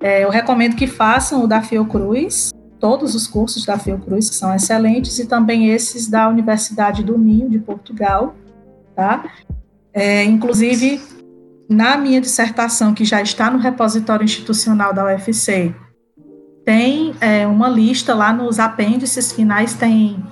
É, 0.00 0.24
eu 0.24 0.30
recomendo 0.30 0.76
que 0.76 0.86
façam 0.86 1.44
o 1.44 1.46
da 1.46 1.62
Fiocruz, 1.62 2.52
todos 2.78 3.14
os 3.14 3.26
cursos 3.26 3.64
da 3.64 3.78
Fiocruz, 3.78 4.28
que 4.28 4.34
são 4.34 4.54
excelentes, 4.54 5.18
e 5.18 5.26
também 5.26 5.70
esses 5.70 6.08
da 6.08 6.28
Universidade 6.28 7.02
do 7.02 7.16
Minho, 7.18 7.48
de 7.48 7.58
Portugal. 7.58 8.34
Tá? 8.94 9.24
É, 9.94 10.24
inclusive, 10.24 11.00
na 11.68 11.96
minha 11.96 12.20
dissertação, 12.20 12.92
que 12.92 13.04
já 13.04 13.22
está 13.22 13.50
no 13.50 13.58
repositório 13.58 14.24
institucional 14.24 14.92
da 14.92 15.04
UFC, 15.04 15.74
tem 16.64 17.14
é, 17.20 17.46
uma 17.46 17.68
lista 17.68 18.14
lá 18.14 18.32
nos 18.32 18.58
apêndices 18.58 19.32
finais, 19.32 19.74
tem 19.74 20.22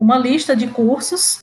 uma 0.00 0.16
lista 0.16 0.56
de 0.56 0.66
cursos 0.68 1.42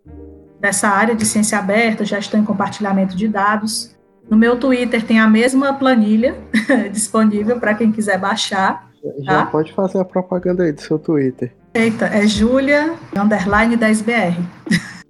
dessa 0.65 0.87
área 0.87 1.13
de 1.13 1.23
ciência 1.25 1.59
aberta, 1.59 2.03
já 2.03 2.17
estou 2.17 2.39
em 2.39 2.43
compartilhamento 2.43 3.15
de 3.15 3.27
dados. 3.27 3.95
No 4.27 4.35
meu 4.35 4.57
Twitter 4.57 5.05
tem 5.05 5.19
a 5.19 5.29
mesma 5.29 5.73
planilha 5.75 6.35
disponível 6.91 7.59
para 7.59 7.75
quem 7.75 7.91
quiser 7.91 8.17
baixar. 8.17 8.89
Já 9.19 9.43
tá? 9.43 9.45
pode 9.45 9.71
fazer 9.73 9.99
a 9.99 10.05
propaganda 10.05 10.63
aí 10.63 10.71
do 10.71 10.81
seu 10.81 10.97
Twitter. 10.97 11.53
Eita, 11.71 12.07
é 12.07 12.25
Julia 12.25 12.95
underline 13.15 13.77
10BR. 13.77 14.37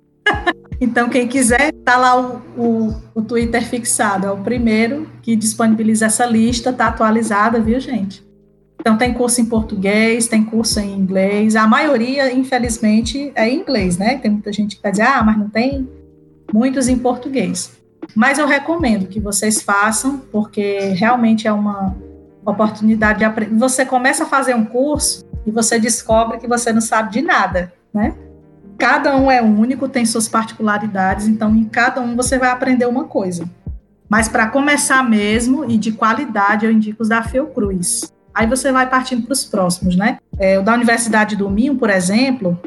então, 0.82 1.08
quem 1.08 1.26
quiser, 1.26 1.72
tá 1.86 1.96
lá 1.96 2.20
o, 2.20 2.42
o, 2.58 2.96
o, 3.14 3.22
Twitter 3.22 3.64
fixado. 3.64 4.28
É 4.28 4.32
o 4.32 4.38
primeiro 4.38 5.08
que 5.22 5.38
disponibiliza 5.38 6.08
essa 6.08 6.26
lista, 6.26 6.74
tá 6.74 6.88
atualizada, 6.88 7.62
viu, 7.62 7.80
gente? 7.80 8.25
Então 8.86 8.96
tem 8.96 9.16
curso 9.16 9.42
em 9.42 9.46
português, 9.46 10.28
tem 10.28 10.46
curso 10.46 10.80
em 10.80 10.94
inglês. 10.94 11.56
A 11.56 11.66
maioria, 11.66 12.32
infelizmente, 12.32 13.32
é 13.34 13.50
em 13.50 13.62
inglês, 13.62 13.98
né? 13.98 14.20
Tem 14.20 14.30
muita 14.30 14.54
gente 14.54 14.76
que 14.76 14.84
vai 14.84 14.92
dizer, 14.92 15.08
ah, 15.08 15.24
mas 15.24 15.36
não 15.40 15.50
tem 15.50 15.90
muitos 16.54 16.88
em 16.88 16.96
português. 16.96 17.72
Mas 18.16 18.38
eu 18.38 18.46
recomendo 18.46 19.08
que 19.08 19.20
vocês 19.20 19.60
façam, 19.60 20.20
porque 20.32 20.94
realmente 20.94 21.48
é 21.48 21.52
uma 21.52 21.96
oportunidade 22.46 23.18
de 23.18 23.26
aprender. 23.26 23.56
Você 23.56 23.88
começa 23.88 24.24
a 24.24 24.28
fazer 24.28 24.54
um 24.54 24.64
curso 24.64 25.26
e 25.48 25.50
você 25.50 25.80
descobre 25.80 26.38
que 26.38 26.48
você 26.48 26.72
não 26.72 26.80
sabe 26.80 27.12
de 27.12 27.24
nada, 27.24 27.74
né? 27.92 28.14
Cada 28.78 29.18
um 29.18 29.32
é 29.32 29.42
único, 29.42 29.90
tem 29.90 30.06
suas 30.06 30.28
particularidades, 30.28 31.28
então 31.28 31.56
em 31.56 31.66
cada 31.66 32.02
um 32.02 32.16
você 32.16 32.38
vai 32.38 32.52
aprender 32.52 32.86
uma 32.86 33.06
coisa. 33.06 33.50
Mas 34.08 34.28
para 34.28 34.46
começar 34.46 35.02
mesmo 35.02 35.66
e 35.68 35.76
de 35.76 35.92
qualidade, 35.92 36.68
eu 36.68 36.72
indico 36.72 37.02
os 37.02 37.10
da 37.10 37.24
Fiocruz. 37.24 38.14
Aí 38.36 38.46
você 38.46 38.70
vai 38.72 38.90
partindo 38.90 39.24
para 39.24 39.32
os 39.32 39.46
próximos, 39.46 39.96
né? 39.96 40.20
É, 40.38 40.60
o 40.60 40.62
da 40.62 40.74
Universidade 40.74 41.38
do 41.38 41.50
Minho, 41.50 41.76
por 41.76 41.90
exemplo, 41.90 42.60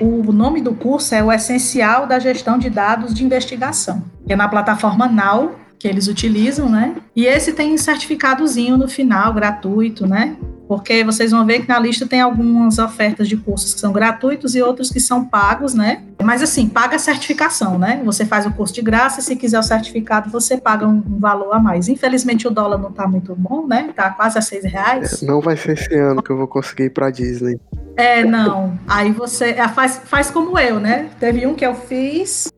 o 0.00 0.32
nome 0.32 0.60
do 0.60 0.74
curso 0.74 1.14
é 1.14 1.22
o 1.22 1.30
Essencial 1.30 2.06
da 2.06 2.18
Gestão 2.18 2.58
de 2.58 2.68
Dados 2.68 3.14
de 3.14 3.24
Investigação, 3.24 4.02
que 4.26 4.32
é 4.32 4.36
na 4.36 4.48
plataforma 4.48 5.06
Now, 5.06 5.54
que 5.78 5.86
eles 5.86 6.08
utilizam, 6.08 6.68
né? 6.68 6.96
E 7.14 7.24
esse 7.26 7.52
tem 7.52 7.72
um 7.72 7.78
certificadozinho 7.78 8.76
no 8.76 8.88
final, 8.88 9.32
gratuito, 9.32 10.06
né? 10.06 10.36
Porque 10.68 11.02
vocês 11.02 11.30
vão 11.30 11.46
ver 11.46 11.60
que 11.60 11.68
na 11.68 11.78
lista 11.78 12.06
tem 12.06 12.20
algumas 12.20 12.78
ofertas 12.78 13.26
de 13.26 13.38
cursos 13.38 13.72
que 13.72 13.80
são 13.80 13.90
gratuitos 13.90 14.54
e 14.54 14.60
outros 14.60 14.90
que 14.90 15.00
são 15.00 15.24
pagos, 15.24 15.72
né? 15.72 16.02
Mas 16.22 16.42
assim, 16.42 16.68
paga 16.68 16.96
a 16.96 16.98
certificação, 16.98 17.78
né? 17.78 18.02
Você 18.04 18.26
faz 18.26 18.44
o 18.44 18.52
curso 18.52 18.74
de 18.74 18.82
graça, 18.82 19.20
e 19.20 19.22
se 19.22 19.34
quiser 19.34 19.58
o 19.58 19.62
certificado, 19.62 20.28
você 20.28 20.58
paga 20.58 20.86
um, 20.86 21.00
valor 21.18 21.54
a 21.54 21.58
mais. 21.58 21.88
Infelizmente 21.88 22.46
o 22.46 22.50
dólar 22.50 22.76
não 22.76 22.90
está 22.90 23.08
muito 23.08 23.34
bom, 23.34 23.66
né? 23.66 23.90
Tá 23.96 24.10
quase 24.10 24.38
a 24.38 24.42
seis 24.42 24.62
reais. 24.62 25.22
É, 25.22 25.26
não 25.26 25.40
vai 25.40 25.56
ser 25.56 25.72
esse 25.72 25.94
ano 25.94 26.22
que 26.22 26.30
eu 26.30 26.36
vou 26.36 26.46
conseguir 26.46 26.84
ir 26.84 26.90
pra 26.90 27.10
Disney. 27.10 27.58
É, 27.96 28.22
não. 28.22 28.78
Aí 28.86 29.10
você 29.10 29.52
é, 29.52 29.66
faz, 29.68 30.02
faz 30.04 30.30
como 30.30 30.58
eu, 30.58 30.78
né? 30.78 31.08
Teve 31.18 31.46
um 31.46 31.54
que 31.54 31.64
eu 31.64 31.74
fiz, 31.74 32.52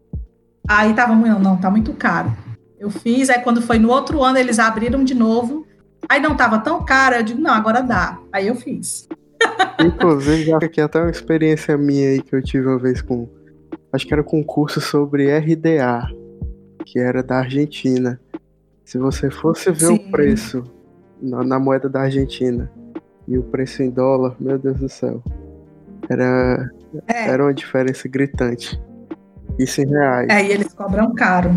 aí 0.68 0.92
tava 0.94 1.14
muito, 1.14 1.34
não, 1.34 1.38
não, 1.38 1.56
tá 1.56 1.70
muito 1.70 1.92
caro. 1.92 2.36
Eu 2.76 2.90
fiz, 2.90 3.30
aí 3.30 3.38
quando 3.38 3.62
foi 3.62 3.78
no 3.78 3.88
outro 3.88 4.20
ano, 4.24 4.36
eles 4.36 4.58
abriram 4.58 5.04
de 5.04 5.14
novo 5.14 5.64
Aí 6.10 6.20
não 6.20 6.36
tava 6.36 6.58
tão 6.58 6.84
cara, 6.84 7.18
eu 7.18 7.22
digo, 7.22 7.40
não, 7.40 7.52
agora 7.52 7.82
dá. 7.82 8.18
Aí 8.32 8.48
eu 8.48 8.56
fiz. 8.56 9.08
Inclusive, 9.78 10.42
já 10.42 10.56
aqui 10.56 10.80
até 10.80 11.00
uma 11.00 11.08
experiência 11.08 11.78
minha 11.78 12.08
aí 12.08 12.20
que 12.20 12.34
eu 12.34 12.42
tive 12.42 12.66
uma 12.66 12.80
vez 12.80 13.00
com. 13.00 13.28
Acho 13.92 14.08
que 14.08 14.12
era 14.12 14.24
com 14.24 14.40
um 14.40 14.42
curso 14.42 14.80
sobre 14.80 15.30
RDA, 15.38 16.08
que 16.84 16.98
era 16.98 17.22
da 17.22 17.38
Argentina. 17.38 18.20
Se 18.84 18.98
você 18.98 19.30
fosse 19.30 19.70
ver 19.70 19.86
Sim. 19.86 19.94
o 19.94 20.10
preço 20.10 20.64
na, 21.22 21.44
na, 21.44 21.60
moeda 21.60 21.88
da 21.88 22.00
Argentina 22.00 22.68
e 23.28 23.38
o 23.38 23.44
preço 23.44 23.80
em 23.80 23.88
dólar, 23.90 24.34
meu 24.40 24.58
Deus 24.58 24.78
do 24.78 24.88
céu. 24.88 25.22
Era, 26.08 26.68
é. 27.06 27.28
era 27.28 27.44
uma 27.44 27.54
diferença 27.54 28.08
gritante. 28.08 28.82
Isso 29.60 29.80
em 29.80 29.86
reais. 29.86 30.26
É, 30.28 30.44
e 30.44 30.50
eles 30.50 30.74
cobram 30.74 31.14
caro. 31.14 31.50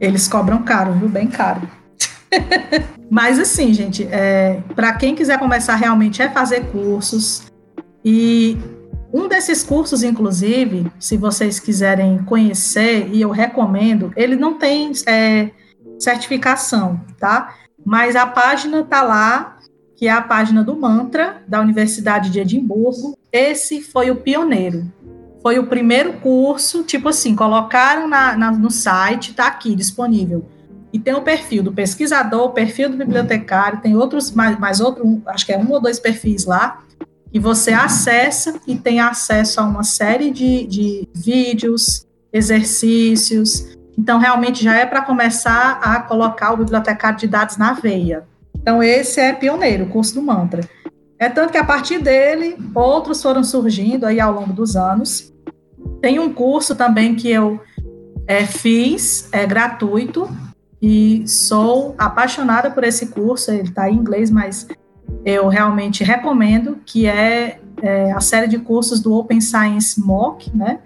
Eles 0.00 0.26
cobram 0.26 0.62
caro, 0.62 0.94
viu? 0.94 1.08
Bem 1.10 1.28
caro. 1.28 1.68
Mas 3.10 3.40
assim, 3.40 3.74
gente, 3.74 4.06
é, 4.08 4.62
para 4.76 4.92
quem 4.92 5.16
quiser 5.16 5.36
começar 5.36 5.74
realmente 5.74 6.22
é 6.22 6.30
fazer 6.30 6.66
cursos. 6.70 7.42
E 8.04 8.56
um 9.12 9.26
desses 9.26 9.64
cursos, 9.64 10.04
inclusive, 10.04 10.90
se 11.00 11.16
vocês 11.16 11.58
quiserem 11.58 12.18
conhecer, 12.22 13.10
e 13.12 13.20
eu 13.20 13.30
recomendo, 13.30 14.12
ele 14.14 14.36
não 14.36 14.54
tem 14.54 14.92
é, 15.08 15.50
certificação, 15.98 17.00
tá? 17.18 17.56
Mas 17.84 18.14
a 18.14 18.28
página 18.28 18.84
tá 18.84 19.02
lá, 19.02 19.58
que 19.96 20.06
é 20.06 20.12
a 20.12 20.22
página 20.22 20.62
do 20.62 20.76
Mantra, 20.76 21.42
da 21.48 21.60
Universidade 21.60 22.30
de 22.30 22.38
Edimburgo. 22.38 23.18
Esse 23.32 23.82
foi 23.82 24.12
o 24.12 24.16
pioneiro. 24.16 24.84
Foi 25.42 25.58
o 25.58 25.66
primeiro 25.66 26.12
curso, 26.20 26.84
tipo 26.84 27.08
assim, 27.08 27.34
colocaram 27.34 28.06
na, 28.06 28.36
na 28.36 28.52
no 28.52 28.70
site, 28.70 29.34
tá 29.34 29.48
aqui 29.48 29.74
disponível 29.74 30.46
e 30.92 30.98
tem 30.98 31.14
o 31.14 31.22
perfil 31.22 31.62
do 31.62 31.72
pesquisador, 31.72 32.46
o 32.46 32.50
perfil 32.50 32.90
do 32.90 32.96
bibliotecário, 32.96 33.80
tem 33.80 33.96
outros, 33.96 34.32
mais, 34.32 34.58
mais 34.58 34.80
outro, 34.80 35.22
acho 35.26 35.46
que 35.46 35.52
é 35.52 35.58
um 35.58 35.70
ou 35.70 35.80
dois 35.80 36.00
perfis 36.00 36.44
lá, 36.44 36.82
que 37.32 37.38
você 37.38 37.72
acessa 37.72 38.60
e 38.66 38.76
tem 38.76 39.00
acesso 39.00 39.60
a 39.60 39.64
uma 39.64 39.84
série 39.84 40.30
de, 40.30 40.66
de 40.66 41.08
vídeos, 41.14 42.06
exercícios. 42.32 43.78
Então, 43.96 44.18
realmente 44.18 44.64
já 44.64 44.76
é 44.76 44.84
para 44.84 45.02
começar 45.02 45.78
a 45.82 46.00
colocar 46.00 46.52
o 46.52 46.56
bibliotecário 46.56 47.18
de 47.18 47.28
dados 47.28 47.56
na 47.56 47.72
veia. 47.72 48.24
Então, 48.56 48.82
esse 48.82 49.20
é 49.20 49.32
pioneiro, 49.32 49.84
o 49.84 49.88
curso 49.88 50.14
do 50.14 50.22
Mantra. 50.22 50.68
É 51.18 51.28
tanto 51.28 51.52
que 51.52 51.58
a 51.58 51.64
partir 51.64 51.98
dele, 51.98 52.56
outros 52.74 53.22
foram 53.22 53.44
surgindo 53.44 54.06
aí 54.06 54.18
ao 54.18 54.32
longo 54.32 54.52
dos 54.52 54.74
anos. 54.74 55.32
Tem 56.00 56.18
um 56.18 56.32
curso 56.32 56.74
também 56.74 57.14
que 57.14 57.30
eu 57.30 57.60
é, 58.26 58.44
fiz, 58.46 59.28
é 59.30 59.46
gratuito, 59.46 60.28
e 60.80 61.26
sou 61.26 61.94
apaixonada 61.98 62.70
por 62.70 62.84
esse 62.84 63.06
curso. 63.06 63.50
Ele 63.50 63.68
está 63.68 63.90
em 63.90 63.96
inglês, 63.96 64.30
mas 64.30 64.66
eu 65.24 65.48
realmente 65.48 66.02
recomendo, 66.02 66.78
que 66.86 67.06
é, 67.06 67.60
é, 67.82 68.12
a 68.12 68.20
série 68.20 68.46
de 68.46 68.58
cursos 68.58 69.00
do 69.00 69.12
Open 69.12 69.40
Science 69.40 70.00
MOOC, 70.00 70.56
né? 70.56 70.78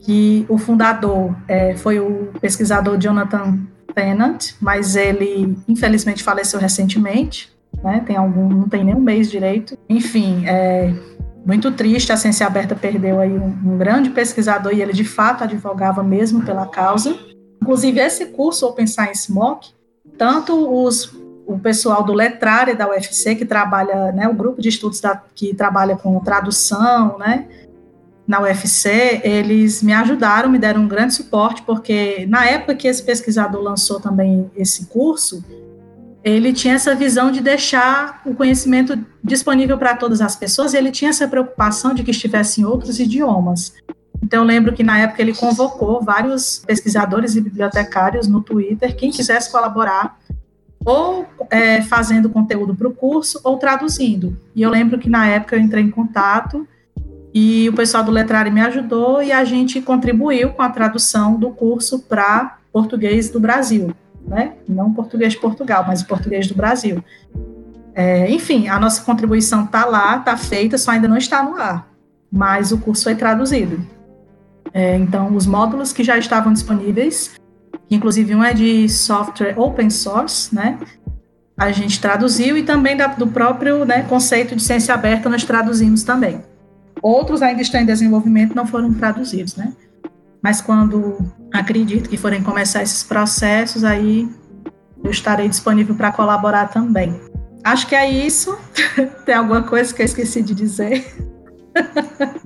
Que 0.00 0.44
o 0.48 0.58
fundador 0.58 1.36
é, 1.46 1.76
foi 1.76 2.00
o 2.00 2.32
pesquisador 2.40 2.98
Jonathan 2.98 3.60
Tennant, 3.94 4.54
mas 4.60 4.96
ele 4.96 5.56
infelizmente 5.68 6.22
faleceu 6.22 6.58
recentemente, 6.58 7.52
né? 7.84 8.02
Tem 8.04 8.16
algum, 8.16 8.48
não 8.48 8.68
tem 8.68 8.82
nem 8.82 8.94
um 8.94 9.00
mês 9.00 9.30
direito. 9.30 9.78
Enfim, 9.88 10.44
é 10.46 10.92
muito 11.46 11.70
triste. 11.70 12.12
A 12.12 12.16
ciência 12.16 12.46
aberta 12.46 12.74
perdeu 12.74 13.20
aí 13.20 13.32
um, 13.32 13.56
um 13.64 13.78
grande 13.78 14.10
pesquisador 14.10 14.72
e 14.72 14.82
ele 14.82 14.92
de 14.92 15.04
fato 15.04 15.44
advogava 15.44 16.02
mesmo 16.02 16.42
pela 16.44 16.66
causa. 16.66 17.16
Inclusive, 17.62 18.00
esse 18.00 18.26
curso 18.26 18.66
Open 18.66 18.88
Science 18.88 19.30
Mock, 19.30 19.70
tanto 20.18 20.52
os, 20.84 21.14
o 21.46 21.56
pessoal 21.60 22.02
do 22.02 22.12
Letrário 22.12 22.76
da 22.76 22.88
UFC, 22.88 23.36
que 23.36 23.44
trabalha, 23.44 24.10
né, 24.10 24.26
o 24.26 24.34
grupo 24.34 24.60
de 24.60 24.68
estudos 24.68 25.00
da, 25.00 25.22
que 25.32 25.54
trabalha 25.54 25.96
com 25.96 26.18
tradução, 26.18 27.16
né, 27.18 27.46
na 28.26 28.40
UFC, 28.40 29.20
eles 29.22 29.80
me 29.80 29.92
ajudaram, 29.92 30.50
me 30.50 30.58
deram 30.58 30.82
um 30.82 30.88
grande 30.88 31.14
suporte, 31.14 31.62
porque 31.62 32.26
na 32.28 32.46
época 32.46 32.74
que 32.74 32.88
esse 32.88 33.02
pesquisador 33.02 33.62
lançou 33.62 34.00
também 34.00 34.50
esse 34.56 34.86
curso, 34.86 35.44
ele 36.24 36.52
tinha 36.52 36.74
essa 36.74 36.96
visão 36.96 37.30
de 37.30 37.40
deixar 37.40 38.22
o 38.26 38.34
conhecimento 38.34 38.98
disponível 39.22 39.78
para 39.78 39.96
todas 39.96 40.20
as 40.20 40.34
pessoas, 40.34 40.74
e 40.74 40.76
ele 40.76 40.90
tinha 40.90 41.10
essa 41.10 41.28
preocupação 41.28 41.94
de 41.94 42.02
que 42.02 42.10
estivesse 42.10 42.60
em 42.60 42.64
outros 42.64 42.98
idiomas. 42.98 43.72
Então, 44.32 44.40
eu 44.40 44.46
lembro 44.46 44.72
que 44.72 44.82
na 44.82 44.98
época 44.98 45.20
ele 45.20 45.34
convocou 45.34 46.00
vários 46.00 46.62
pesquisadores 46.66 47.36
e 47.36 47.40
bibliotecários 47.42 48.26
no 48.26 48.40
Twitter, 48.40 48.96
quem 48.96 49.10
quisesse 49.10 49.52
colaborar, 49.52 50.18
ou 50.82 51.26
é, 51.50 51.82
fazendo 51.82 52.30
conteúdo 52.30 52.74
para 52.74 52.88
o 52.88 52.94
curso, 52.94 53.38
ou 53.44 53.58
traduzindo. 53.58 54.34
E 54.56 54.62
eu 54.62 54.70
lembro 54.70 54.98
que 54.98 55.10
na 55.10 55.26
época 55.26 55.54
eu 55.54 55.60
entrei 55.60 55.84
em 55.84 55.90
contato 55.90 56.66
e 57.34 57.68
o 57.68 57.74
pessoal 57.74 58.02
do 58.02 58.10
Letrário 58.10 58.50
me 58.50 58.62
ajudou 58.62 59.22
e 59.22 59.30
a 59.30 59.44
gente 59.44 59.82
contribuiu 59.82 60.48
com 60.54 60.62
a 60.62 60.70
tradução 60.70 61.38
do 61.38 61.50
curso 61.50 61.98
para 61.98 62.56
português 62.72 63.28
do 63.28 63.38
Brasil, 63.38 63.94
né? 64.26 64.54
Não 64.66 64.94
português 64.94 65.34
de 65.34 65.40
Portugal, 65.40 65.84
mas 65.86 66.02
português 66.02 66.46
do 66.46 66.54
Brasil. 66.54 67.04
É, 67.94 68.30
enfim, 68.30 68.66
a 68.66 68.80
nossa 68.80 69.02
contribuição 69.02 69.64
está 69.64 69.84
lá, 69.84 70.16
está 70.16 70.38
feita, 70.38 70.78
só 70.78 70.92
ainda 70.92 71.06
não 71.06 71.18
está 71.18 71.42
no 71.42 71.54
ar, 71.54 71.86
mas 72.32 72.72
o 72.72 72.78
curso 72.78 73.04
foi 73.04 73.14
traduzido. 73.14 73.92
É, 74.72 74.96
então, 74.96 75.34
os 75.34 75.46
módulos 75.46 75.92
que 75.92 76.02
já 76.02 76.16
estavam 76.16 76.52
disponíveis, 76.52 77.32
inclusive 77.90 78.34
um 78.34 78.42
é 78.42 78.54
de 78.54 78.88
software 78.88 79.54
open 79.58 79.90
source, 79.90 80.54
né? 80.54 80.78
A 81.56 81.70
gente 81.70 82.00
traduziu 82.00 82.56
e 82.56 82.62
também 82.62 82.96
da, 82.96 83.08
do 83.08 83.26
próprio 83.26 83.84
né, 83.84 84.02
conceito 84.02 84.56
de 84.56 84.62
ciência 84.62 84.94
aberta 84.94 85.28
nós 85.28 85.44
traduzimos 85.44 86.02
também. 86.02 86.40
Outros 87.02 87.42
ainda 87.42 87.60
estão 87.60 87.80
em 87.80 87.86
desenvolvimento, 87.86 88.54
não 88.54 88.66
foram 88.66 88.92
traduzidos, 88.94 89.56
né? 89.56 89.72
Mas 90.42 90.60
quando 90.60 91.18
acredito 91.52 92.08
que 92.08 92.16
forem 92.16 92.42
começar 92.42 92.82
esses 92.82 93.04
processos, 93.04 93.84
aí 93.84 94.28
eu 95.04 95.10
estarei 95.10 95.48
disponível 95.48 95.94
para 95.94 96.10
colaborar 96.10 96.68
também. 96.68 97.20
Acho 97.62 97.86
que 97.86 97.94
é 97.94 98.10
isso. 98.10 98.58
Tem 99.24 99.34
alguma 99.34 99.62
coisa 99.62 99.94
que 99.94 100.02
eu 100.02 100.06
esqueci 100.06 100.42
de 100.42 100.54
dizer? 100.54 101.31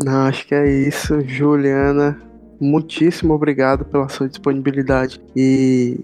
Não, 0.05 0.27
acho 0.27 0.47
que 0.47 0.55
é 0.55 0.68
isso, 0.68 1.20
Juliana. 1.27 2.20
Muitíssimo 2.61 3.35
obrigado 3.35 3.85
pela 3.85 4.09
sua 4.09 4.29
disponibilidade 4.29 5.20
e, 5.37 6.01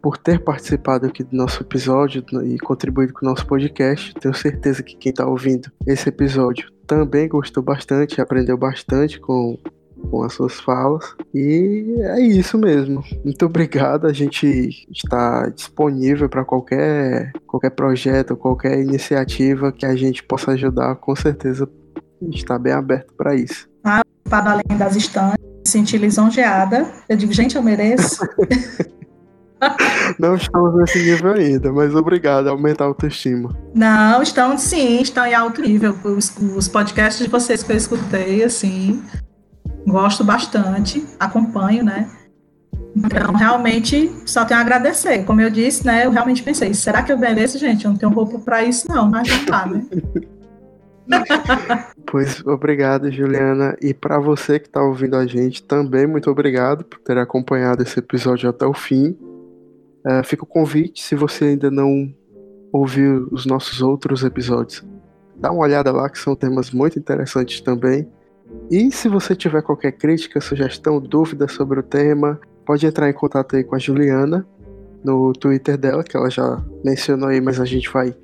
por 0.00 0.16
ter 0.16 0.38
participado 0.42 1.06
aqui 1.06 1.24
do 1.24 1.36
nosso 1.36 1.62
episódio 1.62 2.24
e 2.44 2.58
contribuído 2.58 3.12
com 3.12 3.26
o 3.26 3.28
nosso 3.28 3.46
podcast. 3.46 4.14
Tenho 4.14 4.34
certeza 4.34 4.82
que 4.82 4.96
quem 4.96 5.10
está 5.10 5.26
ouvindo 5.26 5.70
esse 5.86 6.08
episódio 6.08 6.70
também 6.86 7.28
gostou 7.28 7.62
bastante, 7.62 8.20
aprendeu 8.20 8.56
bastante 8.56 9.18
com 9.18 9.58
com 10.10 10.22
as 10.22 10.34
suas 10.34 10.60
falas. 10.60 11.14
E 11.34 11.96
é 12.00 12.20
isso 12.20 12.58
mesmo. 12.58 13.02
Muito 13.24 13.46
obrigado. 13.46 14.06
A 14.06 14.12
gente 14.12 14.86
está 14.90 15.48
disponível 15.48 16.28
para 16.28 16.44
qualquer, 16.44 17.32
qualquer 17.46 17.70
projeto, 17.70 18.36
qualquer 18.36 18.80
iniciativa 18.80 19.72
que 19.72 19.86
a 19.86 19.96
gente 19.96 20.22
possa 20.22 20.52
ajudar. 20.52 20.96
Com 20.96 21.14
certeza 21.16 21.68
está 22.22 22.58
bem 22.58 22.72
aberto 22.72 23.12
para 23.14 23.34
isso. 23.34 23.68
Ah, 23.84 24.02
para 24.28 24.52
além 24.52 24.78
das 24.78 24.96
estantes, 24.96 25.44
senti 25.64 25.98
lisonjeada. 25.98 26.86
Eu 27.08 27.16
digo, 27.16 27.32
gente, 27.32 27.56
eu 27.56 27.62
mereço. 27.62 28.26
Não 30.18 30.34
estamos 30.34 30.74
nesse 30.76 30.98
nível 30.98 31.32
ainda, 31.32 31.72
mas 31.72 31.94
obrigado, 31.94 32.48
aumentar 32.48 32.84
a 32.84 32.88
autoestima. 32.88 33.56
Não, 33.74 34.22
estão 34.22 34.56
sim, 34.58 35.00
estão 35.00 35.24
em 35.24 35.34
alto 35.34 35.62
nível. 35.62 35.96
Os, 36.04 36.36
os 36.54 36.68
podcasts 36.68 37.24
de 37.24 37.30
vocês 37.30 37.62
que 37.62 37.72
eu 37.72 37.76
escutei, 37.76 38.44
assim, 38.44 39.02
gosto 39.86 40.22
bastante, 40.22 41.04
acompanho, 41.18 41.84
né? 41.84 42.10
Então, 42.94 43.32
realmente, 43.32 44.10
só 44.24 44.44
tenho 44.44 44.60
a 44.60 44.62
agradecer. 44.62 45.24
Como 45.24 45.40
eu 45.40 45.50
disse, 45.50 45.86
né? 45.86 46.06
Eu 46.06 46.10
realmente 46.10 46.42
pensei, 46.42 46.72
será 46.74 47.02
que 47.02 47.12
eu 47.12 47.18
mereço, 47.18 47.58
gente? 47.58 47.84
Eu 47.84 47.90
não 47.92 47.98
tenho 47.98 48.12
roupa 48.12 48.38
para 48.38 48.62
isso, 48.62 48.88
não, 48.88 49.10
mas 49.10 49.28
não 49.28 49.44
tá, 49.44 49.66
né? 49.66 49.84
pois 52.06 52.44
obrigado, 52.46 53.10
Juliana. 53.10 53.76
E 53.80 53.92
para 53.92 54.18
você 54.18 54.58
que 54.58 54.66
está 54.66 54.82
ouvindo 54.82 55.16
a 55.16 55.26
gente, 55.26 55.62
também 55.62 56.06
muito 56.06 56.30
obrigado 56.30 56.84
por 56.84 56.98
ter 57.00 57.18
acompanhado 57.18 57.82
esse 57.82 57.98
episódio 57.98 58.48
até 58.48 58.66
o 58.66 58.72
fim. 58.72 59.16
Uh, 60.04 60.24
fica 60.24 60.44
o 60.44 60.46
convite, 60.46 61.02
se 61.02 61.14
você 61.14 61.46
ainda 61.46 61.70
não 61.70 62.14
ouviu 62.72 63.28
os 63.32 63.44
nossos 63.44 63.82
outros 63.82 64.22
episódios, 64.22 64.84
dá 65.36 65.50
uma 65.50 65.62
olhada 65.62 65.90
lá, 65.90 66.08
que 66.08 66.18
são 66.18 66.36
temas 66.36 66.70
muito 66.70 66.98
interessantes 66.98 67.60
também. 67.60 68.08
E 68.70 68.92
se 68.92 69.08
você 69.08 69.34
tiver 69.34 69.62
qualquer 69.62 69.92
crítica, 69.92 70.40
sugestão, 70.40 71.00
dúvida 71.00 71.48
sobre 71.48 71.80
o 71.80 71.82
tema, 71.82 72.40
pode 72.64 72.86
entrar 72.86 73.10
em 73.10 73.12
contato 73.12 73.56
aí 73.56 73.64
com 73.64 73.74
a 73.74 73.78
Juliana 73.78 74.46
no 75.02 75.32
Twitter 75.32 75.76
dela, 75.76 76.04
que 76.04 76.16
ela 76.16 76.30
já 76.30 76.62
mencionou 76.84 77.28
aí, 77.28 77.40
mas 77.40 77.60
a 77.60 77.64
gente 77.64 77.90
vai 77.90 78.14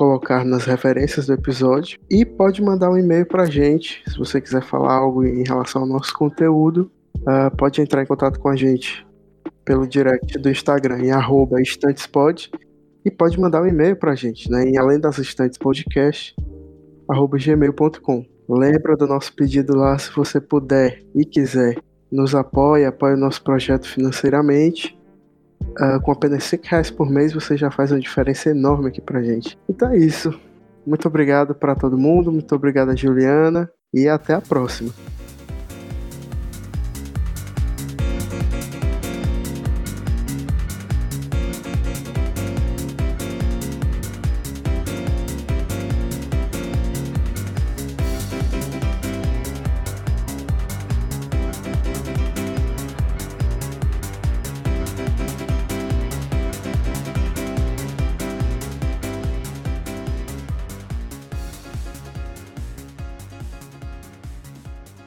colocar 0.00 0.46
nas 0.46 0.64
referências 0.64 1.26
do 1.26 1.34
episódio. 1.34 1.98
E 2.10 2.24
pode 2.24 2.62
mandar 2.62 2.90
um 2.90 2.96
e-mail 2.96 3.26
pra 3.26 3.44
gente, 3.44 4.02
se 4.10 4.18
você 4.18 4.40
quiser 4.40 4.62
falar 4.62 4.94
algo 4.94 5.22
em 5.26 5.44
relação 5.46 5.82
ao 5.82 5.88
nosso 5.88 6.14
conteúdo. 6.14 6.90
Uh, 7.16 7.54
pode 7.54 7.82
entrar 7.82 8.02
em 8.02 8.06
contato 8.06 8.40
com 8.40 8.48
a 8.48 8.56
gente 8.56 9.06
pelo 9.62 9.86
direct 9.86 10.38
do 10.38 10.48
Instagram 10.48 11.00
em 11.00 11.10
arroba 11.10 11.60
estantespod 11.60 12.50
e 13.04 13.10
pode 13.10 13.38
mandar 13.38 13.60
um 13.60 13.66
e-mail 13.66 13.94
pra 13.94 14.14
gente, 14.14 14.50
né? 14.50 14.64
Em 14.64 14.78
além 14.78 14.98
das 14.98 15.18
estantes 15.18 15.58
podcast, 15.58 16.34
arroba 17.06 17.36
gmail.com. 17.36 18.24
Lembra 18.48 18.96
do 18.96 19.06
nosso 19.06 19.36
pedido 19.36 19.76
lá, 19.76 19.98
se 19.98 20.10
você 20.16 20.40
puder 20.40 21.04
e 21.14 21.26
quiser, 21.26 21.76
nos 22.10 22.34
apoie, 22.34 22.86
apoie 22.86 23.12
o 23.12 23.18
nosso 23.18 23.44
projeto 23.44 23.86
financeiramente. 23.86 24.98
Uh, 25.78 26.00
com 26.02 26.12
apenas 26.12 26.44
5 26.44 26.66
reais 26.66 26.90
por 26.90 27.08
mês 27.08 27.32
você 27.32 27.56
já 27.56 27.70
faz 27.70 27.92
uma 27.92 28.00
diferença 28.00 28.50
enorme 28.50 28.88
aqui 28.88 29.00
pra 29.00 29.22
gente. 29.22 29.58
Então 29.68 29.90
é 29.90 29.96
isso. 29.96 30.38
Muito 30.86 31.06
obrigado 31.06 31.54
para 31.54 31.74
todo 31.74 31.98
mundo, 31.98 32.32
muito 32.32 32.54
obrigado 32.54 32.90
a 32.90 32.96
Juliana 32.96 33.70
e 33.92 34.08
até 34.08 34.34
a 34.34 34.40
próxima. 34.40 34.92